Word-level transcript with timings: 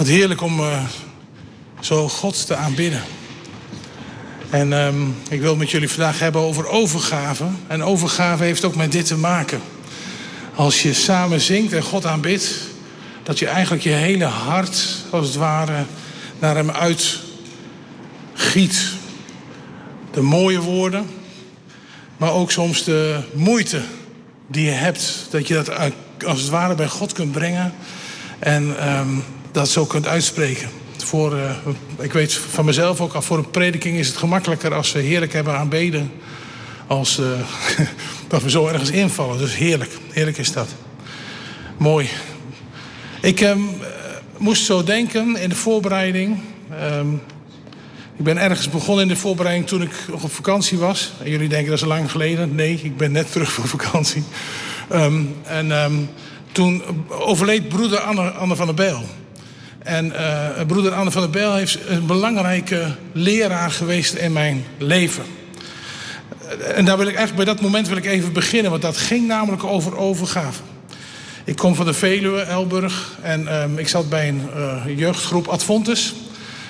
Wat 0.00 0.08
heerlijk 0.08 0.42
om 0.42 0.60
uh, 0.60 0.84
zo 1.80 2.08
God 2.08 2.46
te 2.46 2.54
aanbidden. 2.54 3.02
En 4.50 4.72
um, 4.72 5.16
ik 5.28 5.40
wil 5.40 5.56
met 5.56 5.70
jullie 5.70 5.88
vandaag 5.88 6.18
hebben 6.18 6.40
over 6.40 6.66
overgave. 6.66 7.44
En 7.66 7.82
overgave 7.82 8.44
heeft 8.44 8.64
ook 8.64 8.74
met 8.74 8.92
dit 8.92 9.06
te 9.06 9.16
maken. 9.16 9.60
Als 10.54 10.82
je 10.82 10.92
samen 10.92 11.40
zingt 11.40 11.72
en 11.72 11.82
God 11.82 12.06
aanbidt, 12.06 12.54
dat 13.22 13.38
je 13.38 13.46
eigenlijk 13.46 13.82
je 13.82 13.90
hele 13.90 14.24
hart, 14.24 14.86
als 15.10 15.26
het 15.26 15.36
ware, 15.36 15.84
naar 16.38 16.56
Hem 16.56 16.70
uitgiet. 16.70 17.22
De 20.10 20.22
mooie 20.22 20.60
woorden, 20.60 21.06
maar 22.16 22.32
ook 22.32 22.50
soms 22.50 22.84
de 22.84 23.20
moeite 23.34 23.82
die 24.46 24.64
je 24.64 24.70
hebt, 24.70 25.26
dat 25.30 25.48
je 25.48 25.54
dat 25.54 25.70
als 26.26 26.40
het 26.40 26.50
ware 26.50 26.74
bij 26.74 26.88
God 26.88 27.12
kunt 27.12 27.32
brengen 27.32 27.74
en 28.38 28.88
um, 28.98 29.24
dat 29.52 29.68
zo 29.68 29.86
kunt 29.86 30.06
uitspreken. 30.06 30.68
Voor, 30.96 31.36
uh, 31.36 31.50
ik 31.98 32.12
weet 32.12 32.34
van 32.34 32.64
mezelf 32.64 33.00
ook, 33.00 33.12
al 33.12 33.22
voor 33.22 33.38
een 33.38 33.50
prediking 33.50 33.98
is 33.98 34.08
het 34.08 34.16
gemakkelijker 34.16 34.74
als 34.74 34.92
we 34.92 35.00
heerlijk 35.00 35.32
hebben 35.32 35.56
aanbeden, 35.56 36.12
als 36.86 37.18
uh, 37.18 37.26
dat 38.28 38.42
we 38.42 38.50
zo 38.50 38.66
ergens 38.66 38.90
invallen. 38.90 39.38
Dus 39.38 39.56
heerlijk, 39.56 39.90
heerlijk 40.10 40.38
is 40.38 40.52
dat. 40.52 40.68
Mooi. 41.76 42.08
Ik 43.20 43.40
um, 43.40 43.68
moest 44.36 44.64
zo 44.64 44.84
denken 44.84 45.36
in 45.36 45.48
de 45.48 45.54
voorbereiding. 45.54 46.38
Um, 46.82 47.22
ik 48.16 48.24
ben 48.24 48.38
ergens 48.38 48.70
begonnen 48.70 49.02
in 49.02 49.08
de 49.08 49.16
voorbereiding 49.16 49.66
toen 49.66 49.82
ik 49.82 49.92
nog 50.08 50.22
op 50.22 50.32
vakantie 50.32 50.78
was. 50.78 51.12
En 51.22 51.30
jullie 51.30 51.48
denken 51.48 51.70
dat 51.70 51.80
is 51.80 51.86
lang 51.86 52.10
geleden. 52.10 52.54
Nee, 52.54 52.80
ik 52.82 52.96
ben 52.96 53.12
net 53.12 53.32
terug 53.32 53.52
van 53.52 53.66
vakantie. 53.66 54.22
Um, 54.92 55.34
en 55.42 56.08
toen 56.52 56.82
overleed 57.08 57.68
broeder 57.68 57.98
Anne, 57.98 58.30
Anne 58.30 58.56
van 58.56 58.66
der 58.66 58.74
Bijl. 58.74 59.04
En 59.90 60.06
uh, 60.06 60.66
broeder 60.66 60.92
Anne 60.92 61.10
van 61.10 61.20
der 61.20 61.30
Bijl 61.30 61.58
is 61.58 61.78
een 61.86 62.06
belangrijke 62.06 62.94
leraar 63.12 63.70
geweest 63.70 64.14
in 64.14 64.32
mijn 64.32 64.64
leven. 64.78 65.22
En 66.74 66.84
daar 66.84 66.96
wil 66.96 67.06
ik 67.06 67.14
eigenlijk 67.14 67.44
bij 67.44 67.54
dat 67.54 67.62
moment 67.62 67.88
wil 67.88 67.96
ik 67.96 68.06
even 68.06 68.32
beginnen, 68.32 68.70
want 68.70 68.82
dat 68.82 68.96
ging 68.96 69.26
namelijk 69.26 69.64
over 69.64 69.96
overgave. 69.96 70.62
Ik 71.44 71.56
kom 71.56 71.74
van 71.74 71.86
de 71.86 71.92
Veluwe, 71.92 72.40
Elburg, 72.40 73.18
en 73.22 73.62
um, 73.62 73.78
ik 73.78 73.88
zat 73.88 74.08
bij 74.08 74.28
een 74.28 74.42
uh, 74.56 74.98
jeugdgroep 74.98 75.46
Adfontes. 75.46 76.14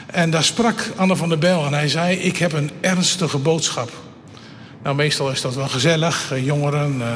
En 0.07 0.31
daar 0.31 0.45
sprak 0.45 0.91
Anne 0.97 1.17
van 1.17 1.29
der 1.29 1.39
Bijl 1.39 1.67
en 1.67 1.73
hij 1.73 1.89
zei: 1.89 2.17
Ik 2.17 2.37
heb 2.37 2.53
een 2.53 2.71
ernstige 2.81 3.39
boodschap. 3.39 3.91
Nou, 4.83 4.97
meestal 4.97 5.31
is 5.31 5.41
dat 5.41 5.55
wel 5.55 5.69
gezellig, 5.69 6.33
uh, 6.33 6.45
jongeren. 6.45 6.97
Uh, 6.99 7.07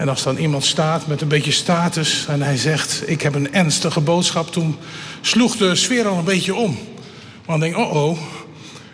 en 0.00 0.08
als 0.08 0.22
dan 0.22 0.36
iemand 0.36 0.64
staat 0.64 1.06
met 1.06 1.20
een 1.20 1.28
beetje 1.28 1.52
status 1.52 2.26
en 2.28 2.42
hij 2.42 2.56
zegt: 2.56 3.02
Ik 3.06 3.22
heb 3.22 3.34
een 3.34 3.52
ernstige 3.52 4.00
boodschap, 4.00 4.52
toen 4.52 4.76
sloeg 5.20 5.56
de 5.56 5.74
sfeer 5.74 6.06
al 6.06 6.18
een 6.18 6.24
beetje 6.24 6.54
om. 6.54 6.78
Want 7.44 7.62
ik 7.62 7.72
denk: 7.72 7.86
Oh 7.86 7.94
oh, 7.94 8.18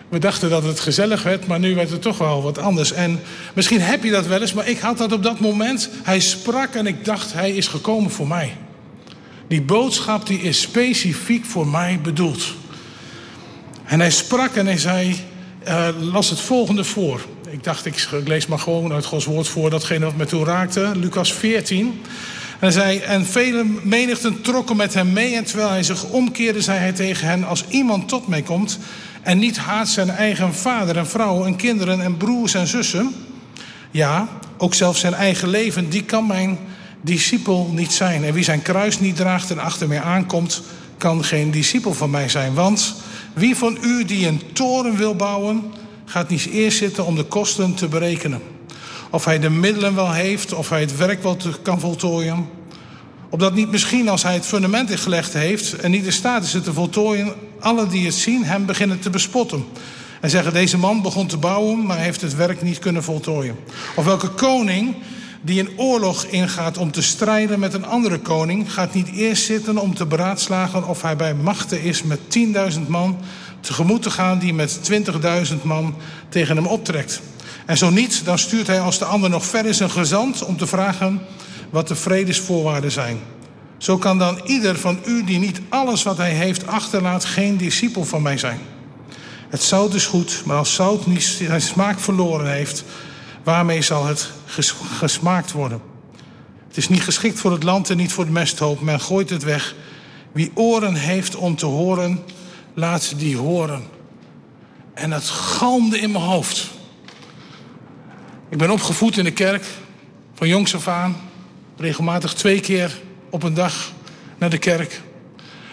we 0.09 0.19
dachten 0.19 0.51
dat 0.51 0.62
het 0.62 0.81
gezellig 0.81 1.23
werd, 1.23 1.47
maar 1.47 1.59
nu 1.59 1.75
werd 1.75 1.91
het 1.91 2.03
toch 2.03 2.19
wel 2.19 2.43
wat 2.43 2.59
anders. 2.59 2.93
En 2.93 3.21
misschien 3.55 3.81
heb 3.81 4.05
je 4.05 4.11
dat 4.11 4.27
wel 4.27 4.41
eens, 4.41 4.53
maar 4.53 4.69
ik 4.69 4.79
had 4.79 4.99
dat 4.99 5.12
op 5.12 5.23
dat 5.23 5.41
moment. 5.41 5.91
Hij 6.03 6.21
sprak 6.21 6.75
en 6.75 6.87
ik 6.87 7.05
dacht: 7.05 7.33
Hij 7.33 7.51
is 7.51 7.69
gekomen 7.69 8.11
voor 8.11 8.29
mij. 8.29 8.57
Die 9.49 9.62
boodschap 9.62 10.27
die 10.27 10.41
is 10.41 10.61
specifiek 10.61 11.45
voor 11.45 11.67
mij 11.67 11.99
bedoeld. 12.03 12.55
En 13.84 14.01
hij 14.01 14.11
sprak 14.11 14.55
en 14.55 14.67
hij 14.67 14.79
zei, 14.79 15.17
uh, 15.69 15.89
las 16.01 16.31
het 16.31 16.41
volgende 16.41 16.84
voor. 16.84 17.21
Ik 17.57 17.65
dacht, 17.65 17.87
ik 17.87 18.09
lees 18.25 18.47
maar 18.47 18.59
gewoon 18.59 18.93
uit 18.93 19.05
Gods 19.05 19.25
woord 19.25 19.49
voor 19.49 19.71
datgene 19.71 20.05
wat 20.05 20.17
me 20.17 20.27
toen 20.27 20.45
raakte. 20.45 20.93
Lucas 20.95 21.33
14. 21.33 21.87
En 21.87 21.97
hij 22.59 22.71
zei, 22.71 22.99
en 22.99 23.27
vele 23.27 23.65
menigten 23.83 24.43
trokken 24.43 24.77
met 24.77 24.95
hem 24.95 25.12
mee. 25.12 25.37
En 25.37 25.45
terwijl 25.45 25.69
hij 25.71 25.83
zich 25.83 26.05
omkeerde, 26.05 26.61
zei 26.61 26.79
hij 26.79 26.93
tegen 26.93 27.29
hen: 27.29 27.45
Als 27.45 27.65
iemand 27.69 28.09
tot 28.09 28.27
mij 28.29 28.43
komt 28.43 28.79
en 29.23 29.39
niet 29.39 29.57
haat 29.57 29.89
zijn 29.89 30.11
eigen 30.11 30.55
vader 30.55 30.97
en 30.97 31.07
vrouw 31.07 31.45
en 31.45 31.56
kinderen 31.56 32.00
en 32.00 32.17
broers 32.17 32.55
en 32.55 32.67
zussen. 32.67 33.15
Ja, 33.91 34.28
ook 34.59 34.75
zelfs 34.75 35.00
zijn 35.00 35.15
eigen 35.15 35.49
leven, 35.49 35.91
die 35.91 36.05
kan 36.05 36.27
mijn 36.27 36.59
discipel 37.00 37.71
niet 37.73 37.93
zijn. 37.93 38.25
En 38.25 38.33
wie 38.33 38.44
zijn 38.44 38.62
kruis 38.62 39.00
niet 39.00 39.17
draagt 39.17 39.50
en 39.50 39.59
achter 39.59 39.88
mij 39.88 40.00
aankomt, 40.00 40.62
kan 40.99 41.25
geen 41.25 41.50
discipel 41.50 41.94
van 41.94 42.11
mij 42.11 42.28
zijn. 42.28 42.55
Want 42.55 42.94
wie 43.33 43.56
van 43.56 43.78
u 43.83 44.05
die 44.05 44.27
een 44.27 44.43
toren 44.53 44.97
wil 44.97 45.15
bouwen, 45.15 45.62
gaat 46.06 46.28
niet 46.28 46.47
eerst 46.47 46.78
zitten 46.78 47.06
om 47.06 47.17
de 47.17 47.25
kosten 47.25 47.75
te 47.75 47.89
berekenen. 47.89 48.43
Of 49.11 49.25
hij 49.25 49.39
de 49.39 49.50
middelen 49.50 49.94
wel 49.94 50.12
heeft, 50.12 50.55
of 50.55 50.69
hij 50.69 50.81
het 50.81 50.97
werk 50.97 51.22
wel 51.22 51.37
kan 51.62 51.81
voltooien. 51.81 52.49
Opdat 53.31 53.55
niet 53.55 53.71
misschien 53.71 54.09
als 54.09 54.22
hij 54.22 54.34
het 54.34 54.47
fundament 54.47 54.91
ingelegd 54.91 55.33
heeft 55.33 55.72
en 55.72 55.91
niet 55.91 56.05
in 56.05 56.12
staat 56.12 56.44
is 56.44 56.53
het 56.53 56.65
te 56.65 56.72
voltooien, 56.72 57.33
alle 57.61 57.87
die 57.87 58.05
het 58.05 58.15
zien 58.15 58.44
hem 58.44 58.67
beginnen 58.67 58.99
te 58.99 59.11
bespotten. 59.11 59.65
En 60.21 60.31
zeggen, 60.31 60.53
deze 60.53 60.78
man 60.78 61.03
begon 61.03 61.27
te 61.27 61.37
bouwen, 61.37 61.87
maar 61.87 61.99
heeft 61.99 62.21
het 62.21 62.34
werk 62.34 62.62
niet 62.62 62.78
kunnen 62.78 63.03
voltooien. 63.03 63.56
Of 63.97 64.05
welke 64.05 64.28
koning 64.28 64.94
die 65.43 65.61
een 65.61 65.78
oorlog 65.78 66.25
ingaat 66.25 66.78
om 66.78 66.91
te 66.91 67.03
strijden 67.03 67.59
met 67.59 67.75
een 67.75 67.87
andere 67.87 68.19
koning, 68.19 68.73
gaat 68.73 68.94
niet 68.94 69.09
eerst 69.09 69.44
zitten 69.44 69.78
om 69.78 69.94
te 69.94 70.06
beraadslagen 70.06 70.88
of 70.88 71.03
hij 71.03 71.17
bij 71.17 71.34
machten 71.34 71.83
is 71.83 72.03
met 72.03 72.19
10.000 72.75 72.81
man 72.87 73.19
tegemoet 73.66 74.03
te 74.03 74.10
gaan 74.10 74.38
die 74.38 74.54
met 74.54 74.91
20.000 75.50 75.62
man 75.62 75.94
tegen 76.28 76.56
hem 76.56 76.66
optrekt. 76.66 77.21
En 77.66 77.77
zo 77.77 77.91
niet, 77.91 78.25
dan 78.25 78.38
stuurt 78.38 78.66
hij 78.66 78.81
als 78.81 78.99
de 78.99 79.04
ander 79.04 79.31
nog 79.31 79.47
ver 79.47 79.66
is 79.66 79.81
een 79.81 79.91
gezant 79.91 80.44
om 80.44 80.56
te 80.56 80.66
vragen 80.66 81.21
wat 81.71 81.88
de 81.88 81.94
vredesvoorwaarden 81.94 82.93
zijn. 82.93 83.19
Zo 83.78 83.99
kan 83.99 84.19
dan 84.19 84.41
ieder 84.44 84.78
van 84.78 84.99
u 85.06 85.25
die 85.25 85.38
niet 85.38 85.60
alles 85.69 86.03
wat 86.03 86.16
hij 86.16 86.31
heeft 86.31 86.66
achterlaat 86.66 87.25
geen 87.25 87.56
discipel 87.56 88.05
van 88.05 88.22
mij 88.22 88.38
zijn. 88.38 88.60
Het 89.49 89.62
zout 89.62 89.94
is 89.94 90.06
goed, 90.06 90.43
maar 90.44 90.56
als 90.56 90.75
zout 90.75 91.06
niet 91.06 91.22
zijn 91.22 91.60
smaak 91.60 92.00
verloren 92.00 92.53
heeft, 92.53 92.84
waarmee 93.44 93.82
zal 93.82 94.06
het 94.06 94.31
gesmaakt 94.99 95.53
worden? 95.53 95.81
Het 96.69 96.76
is 96.76 96.88
niet 96.88 97.03
geschikt 97.03 97.38
voor 97.38 97.53
het 97.53 97.62
land 97.62 97.91
en 97.91 97.97
niet 97.97 98.12
voor 98.12 98.25
de 98.25 98.31
mesthoop. 98.31 98.81
Men 98.81 99.00
gooit 99.00 99.31
het 99.31 99.43
weg. 99.43 99.75
Wie 100.32 100.50
oren 100.55 100.94
heeft 100.94 101.37
om 101.37 101.56
te 101.56 101.66
horen, 101.66 102.22
laat 102.76 103.03
ze 103.03 103.16
die 103.16 103.37
horen. 103.37 103.84
En 104.94 105.10
het 105.10 105.25
galmde 105.28 105.98
in 105.98 106.10
mijn 106.10 106.25
hoofd. 106.25 106.70
Ik 108.48 108.59
ben 108.59 108.70
opgevoed 108.70 109.16
in 109.16 109.25
de 109.25 109.31
kerk, 109.31 109.64
van 110.34 110.48
jongs 110.48 110.75
af 110.75 110.88
aan. 110.88 111.16
Regelmatig 111.76 112.34
twee 112.34 112.60
keer 112.60 113.00
op 113.31 113.42
een 113.42 113.54
dag 113.54 113.92
naar 114.38 114.50
de 114.50 114.59
kerk. 114.59 115.00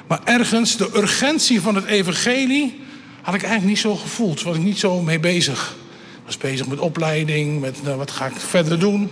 Maar 0.08 0.20
ergens, 0.24 0.78
de 0.78 0.90
urgentie 0.96 1.62
van 1.62 1.76
het 1.76 1.86
evangelie 1.86 2.82
had 3.22 3.36
ik 3.36 3.42
eigenlijk 3.42 3.74
niet 3.74 3.80
zo 3.80 3.96
gevoeld. 3.96 4.42
Was 4.42 4.56
ik 4.56 4.64
niet 4.64 4.80
zo 4.80 5.02
mee 5.02 5.20
bezig 5.20 5.76
was 6.26 6.38
bezig 6.38 6.68
met 6.68 6.80
opleiding, 6.80 7.60
met 7.60 7.84
nou, 7.84 7.98
wat 7.98 8.12
ga 8.12 8.26
ik 8.26 8.36
verder 8.36 8.80
doen. 8.80 9.12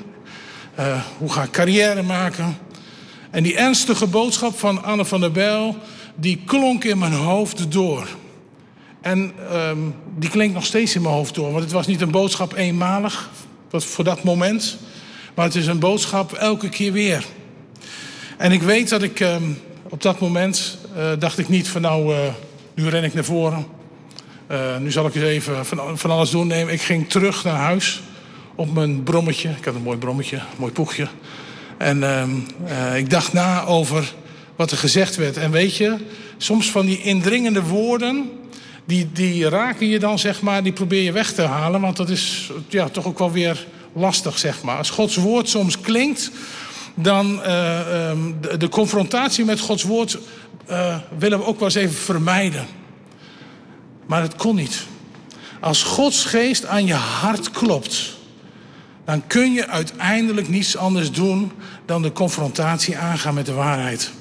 Uh, 0.80 1.02
hoe 1.18 1.32
ga 1.32 1.44
ik 1.44 1.52
carrière 1.52 2.02
maken. 2.02 2.58
En 3.32 3.44
die 3.44 3.56
ernstige 3.56 4.08
boodschap 4.08 4.60
van 4.60 4.84
Anne 4.84 5.06
van 5.06 5.20
der 5.20 5.32
Bijl, 5.32 5.78
die 6.22 6.42
klonk 6.46 6.84
in 6.84 6.98
mijn 6.98 7.14
hoofd 7.14 7.72
door. 7.72 8.08
En 9.02 9.34
um, 9.54 9.96
die 10.18 10.30
klinkt 10.30 10.54
nog 10.54 10.66
steeds 10.66 10.96
in 10.96 11.02
mijn 11.02 11.14
hoofd 11.14 11.36
door. 11.36 11.52
Want 11.52 11.64
het 11.64 11.72
was 11.72 11.88
niet 11.88 12.02
een 12.02 12.12
boodschap 12.12 12.54
eenmalig, 12.54 13.30
voor 13.70 14.04
dat 14.04 14.24
moment. 14.24 14.78
Maar 15.36 15.46
het 15.46 15.56
is 15.56 15.68
een 15.68 15.80
boodschap 15.80 16.34
elke 16.34 16.70
keer 16.70 16.92
weer. 16.92 17.26
En 18.38 18.52
ik 18.52 18.62
weet 18.62 18.90
dat 18.90 19.02
ik 19.02 19.20
um, 19.20 19.58
op 19.90 20.02
dat 20.02 20.20
moment, 20.20 20.78
uh, 20.98 21.12
dacht 21.20 21.38
ik 21.38 21.50
niet 21.50 21.70
van 21.70 21.82
nou, 21.82 22.14
uh, 22.14 22.20
nu 22.74 22.90
ren 22.90 23.04
ik 23.04 23.14
naar 23.14 23.24
voren. 23.24 23.66
Uh, 24.52 24.78
nu 24.78 24.92
zal 24.92 25.06
ik 25.06 25.16
eens 25.16 25.24
even 25.24 25.66
van, 25.66 25.98
van 25.98 26.12
alles 26.12 26.30
doen. 26.30 26.48
Nee, 26.48 26.72
ik 26.72 26.82
ging 26.82 27.10
terug 27.10 27.44
naar 27.44 27.56
huis 27.56 28.02
op 28.56 28.74
mijn 28.74 29.04
brommetje. 29.04 29.50
Ik 29.50 29.66
had 29.66 29.76
een 29.76 29.82
mooi 29.82 29.98
brommetje, 29.98 30.38
een 30.38 30.44
mooi 30.58 30.72
poegje. 30.72 31.08
En 31.78 31.98
uh, 31.98 32.98
ik 32.98 33.10
dacht 33.10 33.34
na 33.34 33.66
over 33.66 34.14
wat 34.62 34.72
er 34.72 34.78
gezegd 34.78 35.16
werd. 35.16 35.38
En 35.38 35.52
weet 35.52 35.76
je, 35.76 35.96
soms 36.38 36.72
van 36.72 36.86
die 36.86 37.02
indringende 37.02 37.64
woorden, 37.64 38.30
die, 38.86 39.12
die 39.12 39.50
raken 39.50 39.88
je 39.88 40.00
dan, 40.00 40.20
zeg 40.20 40.42
maar, 40.42 40.64
die 40.64 40.74
probeer 40.74 41.02
je 41.02 41.12
weg 41.12 41.34
te 41.34 41.42
halen. 41.42 41.82
Want 41.82 41.98
dat 41.98 42.10
is 42.10 42.52
ja, 42.68 42.90
toch 42.90 43.06
ook 43.06 43.20
wel 43.20 43.32
weer 43.32 43.66
lastig, 43.94 44.40
zeg 44.40 44.64
maar. 44.64 44.78
Als 44.78 44.90
Gods 44.90 45.16
woord 45.16 45.50
soms 45.50 45.80
klinkt, 45.80 46.32
dan 46.96 47.36
uh, 47.36 47.46
de, 48.42 48.58
de, 48.58 48.70
confrontatie 48.70 49.46
met 49.46 49.60
Gods 49.60 49.84
woord 49.84 50.18
willen 51.18 51.40
we 51.40 51.46
ook 51.46 51.60
wel 51.60 51.68
eens 51.68 51.78
even 51.78 51.96
vermijden. 51.96 52.66
Maar 54.06 54.22
het 54.22 54.36
kon 54.36 54.56
niet. 54.56 54.86
Als 55.60 55.84
Gods 55.84 56.26
geest 56.26 56.66
aan 56.66 56.86
je 56.86 56.94
hart 56.94 57.52
klopt, 57.52 58.18
dan 59.06 59.28
kun 59.28 59.54
je 59.54 59.68
uiteindelijk 59.68 60.48
niets 60.48 60.78
anders 60.78 61.12
doen 61.12 61.52
dan 61.86 62.02
de 62.02 62.12
confrontatie 62.12 62.98
aangaan 62.98 63.34
met 63.34 63.46
de 63.46 63.54
waarheid. 63.54 64.12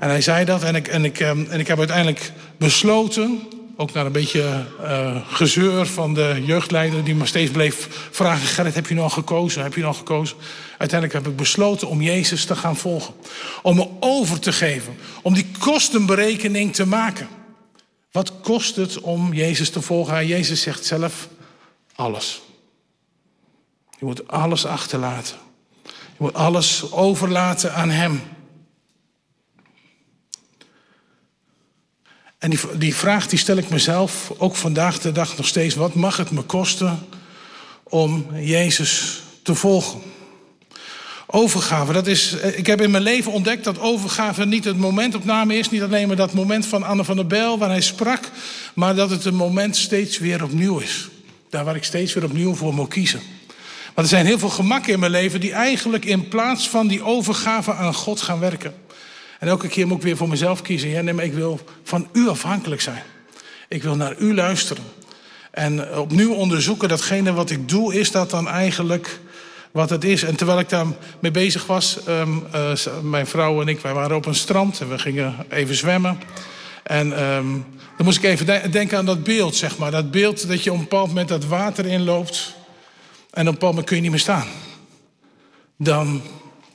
En 0.00 0.08
hij 0.08 0.20
zei 0.20 0.44
dat 0.44 0.62
en 0.62 0.74
ik, 0.74 0.88
en 0.88 1.04
ik, 1.04 1.20
ehm, 1.20 1.44
en 1.50 1.60
ik 1.60 1.66
heb 1.66 1.78
uiteindelijk 1.78 2.32
besloten 2.56 3.40
Ook 3.80 3.92
naar 3.92 4.06
een 4.06 4.12
beetje 4.12 4.64
uh, 4.80 5.16
gezeur 5.26 5.86
van 5.86 6.14
de 6.14 6.42
jeugdleider 6.44 7.04
die 7.04 7.14
me 7.14 7.26
steeds 7.26 7.50
bleef 7.50 8.08
vragen: 8.10 8.46
Gerrit, 8.46 8.74
heb 8.74 8.86
je 8.86 8.94
nog 8.94 9.12
gekozen? 9.12 9.62
Heb 9.62 9.74
je 9.74 9.82
nog 9.82 9.96
gekozen? 9.96 10.36
Uiteindelijk 10.78 11.24
heb 11.24 11.32
ik 11.32 11.36
besloten 11.36 11.88
om 11.88 12.02
Jezus 12.02 12.44
te 12.44 12.56
gaan 12.56 12.76
volgen. 12.76 13.14
Om 13.62 13.76
me 13.76 13.88
over 14.00 14.40
te 14.40 14.52
geven. 14.52 14.96
Om 15.22 15.34
die 15.34 15.46
kostenberekening 15.58 16.74
te 16.74 16.86
maken. 16.86 17.28
Wat 18.12 18.32
kost 18.40 18.76
het 18.76 19.00
om 19.00 19.34
Jezus 19.34 19.70
te 19.70 19.80
volgen? 19.80 20.26
Jezus 20.26 20.62
zegt 20.62 20.84
zelf: 20.84 21.28
alles. 21.94 22.40
Je 23.98 24.04
moet 24.04 24.28
alles 24.28 24.66
achterlaten. 24.66 25.36
Je 25.84 26.16
moet 26.18 26.34
alles 26.34 26.92
overlaten 26.92 27.74
aan 27.74 27.90
Hem. 27.90 28.22
En 32.40 32.50
die, 32.50 32.58
die 32.78 32.94
vraag 32.94 33.26
die 33.26 33.38
stel 33.38 33.56
ik 33.56 33.68
mezelf 33.68 34.32
ook 34.38 34.56
vandaag 34.56 34.98
de 34.98 35.12
dag 35.12 35.36
nog 35.36 35.46
steeds. 35.46 35.74
Wat 35.74 35.94
mag 35.94 36.16
het 36.16 36.30
me 36.30 36.42
kosten 36.42 37.06
om 37.82 38.26
Jezus 38.34 39.22
te 39.42 39.54
volgen? 39.54 40.00
Overgave, 41.26 41.92
dat 41.92 42.06
is, 42.06 42.32
ik 42.32 42.66
heb 42.66 42.80
in 42.80 42.90
mijn 42.90 43.02
leven 43.02 43.32
ontdekt 43.32 43.64
dat 43.64 43.78
overgave 43.78 44.44
niet 44.44 44.64
het 44.64 44.76
momentopname 44.76 45.58
is. 45.58 45.70
Niet 45.70 45.82
alleen 45.82 46.06
maar 46.06 46.16
dat 46.16 46.32
moment 46.32 46.66
van 46.66 46.82
Anne 46.82 47.04
van 47.04 47.16
der 47.16 47.26
Bijl 47.26 47.58
waar 47.58 47.68
hij 47.68 47.80
sprak. 47.80 48.30
Maar 48.74 48.94
dat 48.94 49.10
het 49.10 49.24
een 49.24 49.34
moment 49.34 49.76
steeds 49.76 50.18
weer 50.18 50.42
opnieuw 50.42 50.78
is. 50.78 51.08
Daar 51.50 51.64
waar 51.64 51.76
ik 51.76 51.84
steeds 51.84 52.14
weer 52.14 52.24
opnieuw 52.24 52.54
voor 52.54 52.74
moet 52.74 52.88
kiezen. 52.88 53.20
Maar 53.94 54.04
er 54.04 54.10
zijn 54.10 54.26
heel 54.26 54.38
veel 54.38 54.48
gemakken 54.48 54.92
in 54.92 55.00
mijn 55.00 55.12
leven 55.12 55.40
die 55.40 55.52
eigenlijk 55.52 56.04
in 56.04 56.28
plaats 56.28 56.68
van 56.68 56.86
die 56.86 57.02
overgave 57.02 57.74
aan 57.74 57.94
God 57.94 58.20
gaan 58.20 58.40
werken. 58.40 58.74
En 59.40 59.48
elke 59.48 59.68
keer 59.68 59.86
moet 59.86 59.96
ik 59.96 60.02
weer 60.02 60.16
voor 60.16 60.28
mezelf 60.28 60.62
kiezen. 60.62 60.88
Ja, 60.88 61.00
nee, 61.00 61.24
ik 61.24 61.32
wil 61.32 61.60
van 61.82 62.08
u 62.12 62.28
afhankelijk 62.28 62.80
zijn. 62.80 63.02
Ik 63.68 63.82
wil 63.82 63.96
naar 63.96 64.18
u 64.18 64.34
luisteren. 64.34 64.84
En 65.50 65.96
opnieuw 65.96 66.32
onderzoeken, 66.32 66.88
datgene 66.88 67.32
wat 67.32 67.50
ik 67.50 67.68
doe, 67.68 67.94
is 67.94 68.10
dat 68.10 68.30
dan 68.30 68.48
eigenlijk 68.48 69.20
wat 69.70 69.90
het 69.90 70.04
is. 70.04 70.22
En 70.22 70.36
terwijl 70.36 70.58
ik 70.58 70.68
daar 70.68 70.86
mee 71.20 71.30
bezig 71.30 71.66
was, 71.66 71.98
um, 72.08 72.46
uh, 72.54 72.72
mijn 73.02 73.26
vrouw 73.26 73.60
en 73.60 73.68
ik, 73.68 73.80
wij 73.80 73.94
waren 73.94 74.16
op 74.16 74.26
een 74.26 74.34
strand 74.34 74.80
en 74.80 74.88
we 74.88 74.98
gingen 74.98 75.34
even 75.48 75.74
zwemmen. 75.74 76.20
En 76.82 77.24
um, 77.24 77.64
dan 77.96 78.06
moest 78.06 78.18
ik 78.18 78.24
even 78.24 78.70
denken 78.70 78.98
aan 78.98 79.06
dat 79.06 79.24
beeld, 79.24 79.56
zeg 79.56 79.78
maar. 79.78 79.90
Dat 79.90 80.10
beeld 80.10 80.48
dat 80.48 80.64
je 80.64 80.70
op 80.70 80.76
een 80.76 80.82
bepaald 80.82 81.08
moment 81.08 81.28
dat 81.28 81.44
water 81.44 81.86
inloopt 81.86 82.54
en 83.30 83.40
op 83.40 83.46
een 83.46 83.52
bepaald 83.52 83.60
moment 83.60 83.86
kun 83.86 83.96
je 83.96 84.02
niet 84.02 84.10
meer 84.10 84.20
staan. 84.20 84.46
Dan 85.76 86.22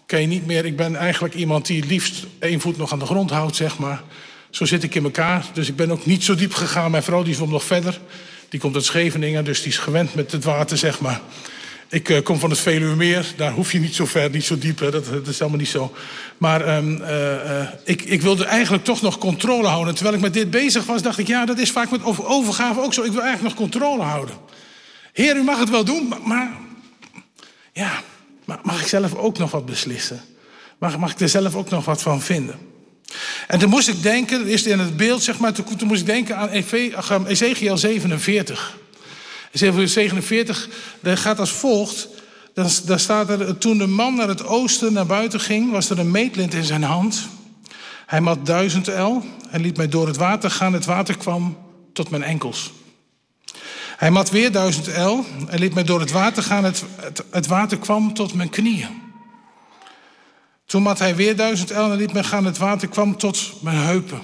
kan 0.06 0.22
je 0.22 0.28
niet 0.28 0.46
meer. 0.46 0.66
Ik 0.66 0.76
ben 0.76 0.96
eigenlijk 0.96 1.34
iemand 1.34 1.66
die 1.66 1.86
liefst 1.86 2.26
één 2.40 2.60
voet 2.60 2.78
nog 2.78 2.92
aan 2.92 3.00
de 3.00 3.06
grond 3.06 3.30
houdt, 3.30 3.56
zeg 3.56 3.78
maar. 3.78 4.04
Zo 4.50 4.66
zit 4.66 4.84
ik 4.84 4.96
in 4.96 5.04
elkaar. 5.04 5.46
Dus 5.54 5.68
ik 5.68 5.76
ben 5.76 5.92
ook 5.92 6.06
niet 6.06 6.24
zo 6.24 6.36
diep 6.36 6.54
gegaan. 6.54 6.92
Mijn 6.92 7.04
vrouw 7.04 7.24
die 7.24 7.36
zwom 7.36 7.50
nog 7.50 7.64
verder. 7.64 8.00
Die 8.50 8.60
komt 8.60 8.76
uit 8.76 8.86
Scheveningen, 8.86 9.46
dus 9.46 9.62
die 9.62 9.72
is 9.72 9.78
gewend 9.78 10.16
met 10.16 10.32
het 10.32 10.44
water, 10.44 10.78
zeg 10.78 11.00
maar. 11.00 11.22
Ik 11.90 12.10
uh, 12.10 12.24
kom 12.24 12.40
van 12.40 12.50
het 12.50 12.60
Veluwemeer. 12.60 13.26
Daar 13.36 13.52
hoef 13.52 13.72
je 13.72 13.80
niet 13.80 13.96
zo 13.96 14.06
ver, 14.06 14.30
niet 14.30 14.44
zo 14.44 14.58
diep. 14.58 14.80
Hè. 14.80 14.92
Dat, 14.92 15.28
is 15.28 15.42
allemaal 15.42 15.60
niet 15.60 15.68
zo. 15.68 15.96
Maar 16.38 16.78
um, 16.78 17.02
uh, 17.02 17.10
uh, 17.10 17.68
ik, 17.84 18.02
ik, 18.02 18.22
wilde 18.22 18.46
eigenlijk 18.46 18.84
toch 18.84 19.02
nog 19.02 19.18
controle 19.18 19.68
houden. 19.68 19.94
Terwijl 19.94 20.16
ik 20.16 20.22
met 20.22 20.34
dit 20.34 20.52
bezig 20.52 20.86
was, 20.86 21.02
dacht 21.02 21.18
ik... 21.18 21.28
ja, 21.28 21.46
dat 21.46 21.60
is 21.60 21.72
vaak 21.72 21.92
met 21.92 22.04
overgave 22.24 22.82
ook 22.82 22.94
zo. 22.94 23.04
Ik 23.04 23.12
wil 23.12 23.22
eigenlijk 23.22 23.56
nog 23.56 23.70
controle 23.70 24.04
houden. 24.04 24.36
Heer, 25.14 25.36
u 25.36 25.44
mag 25.44 25.60
het 25.60 25.70
wel 25.70 25.86
doen, 25.86 26.08
maar... 26.08 26.22
maar 26.24 26.52
ja, 27.74 28.02
maar 28.46 28.60
mag 28.64 28.82
ik 28.82 28.88
zelf 28.88 29.16
ook 29.16 29.38
nog 29.38 29.52
wat 29.52 29.66
beslissen? 29.66 30.22
Mag, 30.78 30.98
mag 30.98 31.12
ik 31.12 31.20
er 31.20 31.30
zelf 31.30 31.56
ook 31.56 31.70
nog 31.70 31.86
wat 31.86 32.02
van 32.02 32.22
vinden? 32.22 32.60
En 33.48 33.60
toen 33.60 33.70
moest 33.70 33.88
ik 33.88 34.02
denken, 34.02 34.48
is 34.48 34.64
in 34.64 34.80
het 34.80 34.98
beeld, 34.98 35.24
zeg 35.24 35.40
maar, 35.40 35.54
toen, 35.54 35.88
moest 35.88 36.02
ik 36.02 36.06
denken 36.06 36.38
aan 36.38 36.50
Ezekiel 37.26 37.78
47. 37.78 38.78
Ezekiel 39.52 39.88
47, 39.88 40.70
dat 41.00 41.20
gaat 41.20 41.40
als 41.40 41.52
volgt. 41.52 42.08
Daar 42.86 43.00
staat 43.00 43.30
er, 43.30 43.58
toen 43.58 43.78
de 43.78 43.88
man 43.88 44.16
naar 44.16 44.28
het 44.28 44.46
oosten 44.46 44.94
naar 44.94 45.06
buiten 45.06 45.40
ging, 45.40 45.72
was 45.72 45.90
er 45.90 46.00
een 46.00 46.12
meetlint 46.12 46.54
in 46.54 46.64
zijn 46.64 46.84
hand. 46.84 47.28
Hij 48.06 48.22
mat 48.22 48.46
duizend 48.46 48.88
el 48.88 49.24
en 49.50 49.62
liet 49.62 49.78
mij 49.78 49.88
door 49.88 50.08
het 50.08 50.18
water 50.18 50.52
gaan. 50.52 50.74
Het 50.74 50.86
water 50.86 51.18
kwam 51.18 51.58
tot 51.94 52.10
mijn 52.10 52.24
enkels. 52.24 52.72
Hij 53.98 54.12
mat 54.12 54.30
weer 54.30 54.52
duizend 54.52 54.88
el 54.88 55.26
en 55.48 55.60
liet 55.60 55.74
mij 55.74 55.84
door 55.84 56.00
het 56.00 56.12
water 56.12 56.44
gaan. 56.44 56.64
Het, 56.64 56.84
het, 57.32 57.48
water 57.48 57.78
kwam 57.78 58.14
tot 58.14 58.34
mijn 58.34 58.50
knieën. 58.50 59.04
Toen 60.66 60.82
mat 60.82 61.00
hij 61.00 61.16
weer 61.16 61.36
duizend 61.36 61.72
el 61.72 61.92
en 61.92 61.98
liet 61.98 62.14
mij 62.14 62.24
gaan. 62.24 62.46
Het 62.46 62.58
water 62.58 62.88
kwam 62.88 63.18
tot 63.18 63.62
mijn 63.62 63.78
heupen. 63.78 64.22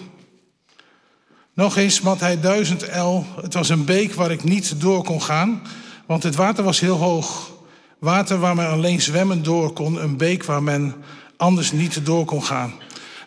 Nog 1.53 1.77
eens 1.77 2.01
mat 2.01 2.19
hij 2.19 2.39
duizend 2.39 2.83
el. 2.83 3.25
Het 3.41 3.53
was 3.53 3.69
een 3.69 3.85
beek 3.85 4.13
waar 4.13 4.31
ik 4.31 4.43
niet 4.43 4.81
door 4.81 5.03
kon 5.03 5.21
gaan, 5.21 5.61
want 6.05 6.23
het 6.23 6.35
water 6.35 6.63
was 6.63 6.79
heel 6.79 6.97
hoog. 6.97 7.51
Water 7.99 8.39
waar 8.39 8.55
men 8.55 8.69
alleen 8.69 9.01
zwemmen 9.01 9.43
door 9.43 9.73
kon. 9.73 10.03
Een 10.03 10.17
beek 10.17 10.43
waar 10.43 10.63
men 10.63 10.95
anders 11.37 11.71
niet 11.71 12.05
door 12.05 12.25
kon 12.25 12.43
gaan. 12.43 12.73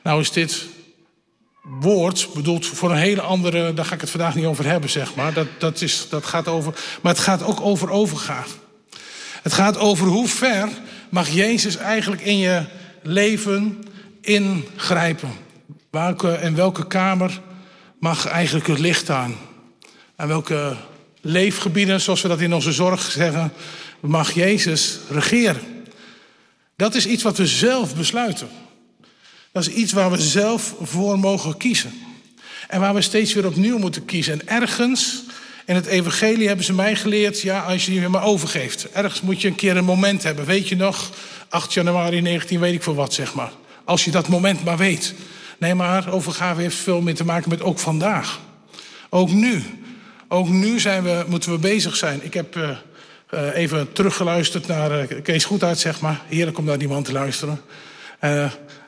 Nou 0.02 0.20
is 0.20 0.30
dit 0.30 0.66
woord 1.64 2.28
bedoeld 2.34 2.66
voor 2.66 2.90
een 2.90 2.96
hele 2.96 3.20
andere, 3.20 3.74
daar 3.74 3.84
ga 3.84 3.94
ik 3.94 4.00
het 4.00 4.10
vandaag 4.10 4.34
niet 4.34 4.44
over 4.44 4.64
hebben, 4.64 4.90
zeg 4.90 5.14
maar. 5.14 5.32
Dat, 5.32 5.46
dat, 5.58 5.80
is, 5.80 6.06
dat 6.08 6.26
gaat 6.26 6.48
over, 6.48 6.74
maar 7.02 7.12
het 7.12 7.22
gaat 7.22 7.42
ook 7.42 7.60
over 7.60 7.90
overgave. 7.90 8.54
Het 9.42 9.52
gaat 9.52 9.78
over 9.78 10.06
hoe 10.06 10.28
ver 10.28 10.68
mag 11.08 11.28
Jezus 11.28 11.76
eigenlijk 11.76 12.22
in 12.22 12.38
je 12.38 12.64
leven 13.02 13.84
ingrijpen. 14.20 15.32
Welke, 15.90 16.38
in 16.42 16.54
welke 16.54 16.86
kamer 16.86 17.40
mag 17.98 18.26
eigenlijk 18.26 18.66
het 18.66 18.78
licht 18.78 19.10
aan? 19.10 19.36
En 20.16 20.28
welke 20.28 20.76
leefgebieden, 21.20 22.00
zoals 22.00 22.22
we 22.22 22.28
dat 22.28 22.40
in 22.40 22.54
onze 22.54 22.72
zorg 22.72 23.10
zeggen, 23.10 23.52
mag 24.00 24.32
Jezus 24.32 24.98
regeren? 25.10 25.62
Dat 26.76 26.94
is 26.94 27.06
iets 27.06 27.22
wat 27.22 27.36
we 27.36 27.46
zelf 27.46 27.96
besluiten. 27.96 28.48
Dat 29.54 29.66
is 29.66 29.74
iets 29.74 29.92
waar 29.92 30.10
we 30.10 30.20
zelf 30.20 30.74
voor 30.82 31.18
mogen 31.18 31.56
kiezen. 31.56 31.92
En 32.68 32.80
waar 32.80 32.94
we 32.94 33.00
steeds 33.00 33.34
weer 33.34 33.46
opnieuw 33.46 33.78
moeten 33.78 34.04
kiezen. 34.04 34.32
En 34.32 34.48
ergens 34.48 35.22
in 35.64 35.74
het 35.74 35.86
evangelie 35.86 36.46
hebben 36.46 36.64
ze 36.64 36.72
mij 36.72 36.96
geleerd, 36.96 37.40
ja, 37.40 37.60
als 37.60 37.86
je 37.86 37.94
je 37.94 38.08
maar 38.08 38.24
overgeeft. 38.24 38.90
Ergens 38.92 39.20
moet 39.20 39.40
je 39.40 39.48
een 39.48 39.54
keer 39.54 39.76
een 39.76 39.84
moment 39.84 40.22
hebben. 40.22 40.44
Weet 40.44 40.68
je 40.68 40.76
nog, 40.76 41.10
8 41.48 41.72
januari 41.72 42.20
19, 42.20 42.60
weet 42.60 42.74
ik 42.74 42.82
voor 42.82 42.94
wat, 42.94 43.14
zeg 43.14 43.34
maar. 43.34 43.52
Als 43.84 44.04
je 44.04 44.10
dat 44.10 44.28
moment 44.28 44.64
maar 44.64 44.76
weet. 44.76 45.14
Nee, 45.58 45.74
maar 45.74 46.12
overgave 46.12 46.60
heeft 46.60 46.76
veel 46.76 47.00
meer 47.00 47.14
te 47.14 47.24
maken 47.24 47.48
met 47.48 47.62
ook 47.62 47.78
vandaag. 47.78 48.40
Ook 49.08 49.30
nu. 49.30 49.62
Ook 50.28 50.48
nu 50.48 50.80
zijn 50.80 51.02
we, 51.02 51.24
moeten 51.28 51.50
we 51.50 51.58
bezig 51.58 51.96
zijn. 51.96 52.24
Ik 52.24 52.34
heb 52.34 52.56
uh, 52.56 52.70
uh, 53.30 53.56
even 53.56 53.92
teruggeluisterd 53.92 54.66
naar 54.66 55.10
uh, 55.10 55.22
Kees 55.22 55.44
Goedhart, 55.44 55.78
zeg 55.78 56.00
maar. 56.00 56.20
Heerlijk 56.28 56.58
om 56.58 56.64
naar 56.64 56.78
die 56.78 56.88
man 56.88 57.02
te 57.02 57.12
luisteren. 57.12 57.60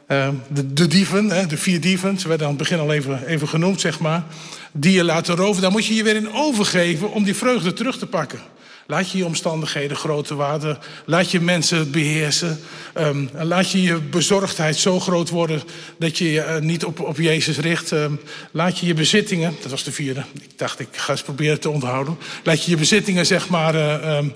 Uh, 0.09 0.29
de, 0.49 0.73
de, 0.73 0.87
dieven, 0.87 1.49
de 1.49 1.57
vier 1.57 1.81
dieven, 1.81 2.19
ze 2.19 2.29
werden 2.29 2.47
aan 2.47 2.53
het 2.53 2.63
begin 2.63 2.79
al 2.79 2.93
even, 2.93 3.49
genoemd, 3.49 3.81
zeg 3.81 3.99
maar. 3.99 4.25
Die 4.73 4.93
je 4.93 5.05
laten 5.05 5.37
roven, 5.37 5.63
daar 5.63 5.71
moet 5.71 5.87
je 5.87 5.95
je 5.95 6.03
weer 6.03 6.17
in 6.17 6.33
overgeven 6.33 7.13
om 7.13 7.25
die 7.25 7.35
vreugde 7.35 7.73
terug 7.73 7.99
te 7.99 8.07
pakken. 8.07 8.41
Laat 8.87 9.11
je 9.11 9.19
je 9.19 9.25
omstandigheden 9.25 9.97
groter 9.97 10.37
worden. 10.37 10.79
Laat 11.05 11.31
je 11.31 11.41
mensen 11.41 11.91
beheersen. 11.91 12.61
Um, 12.99 13.31
laat 13.33 13.71
je 13.71 13.83
je 13.83 14.01
bezorgdheid 14.01 14.77
zo 14.77 15.01
groot 15.01 15.29
worden 15.29 15.63
dat 15.99 16.19
je 16.19 16.33
je 16.33 16.41
uh, 16.41 16.59
niet 16.59 16.85
op, 16.85 17.01
op 17.01 17.17
Jezus 17.17 17.59
richt. 17.59 17.91
Um, 17.91 18.21
laat 18.51 18.79
je 18.79 18.87
je 18.87 18.95
bezittingen, 18.95 19.55
dat 19.63 19.71
was 19.71 19.85
de 19.85 19.93
vierde. 19.93 20.25
Ik 20.35 20.59
dacht, 20.59 20.81
ik 20.81 20.89
ga 20.91 21.13
eens 21.13 21.23
proberen 21.23 21.61
te 21.61 21.71
onthouden. 21.71 22.19
Laat 22.43 22.65
je 22.65 22.71
je 22.71 22.77
bezittingen, 22.77 23.27
zeg 23.27 23.49
maar. 23.49 23.75
Um, 24.17 24.35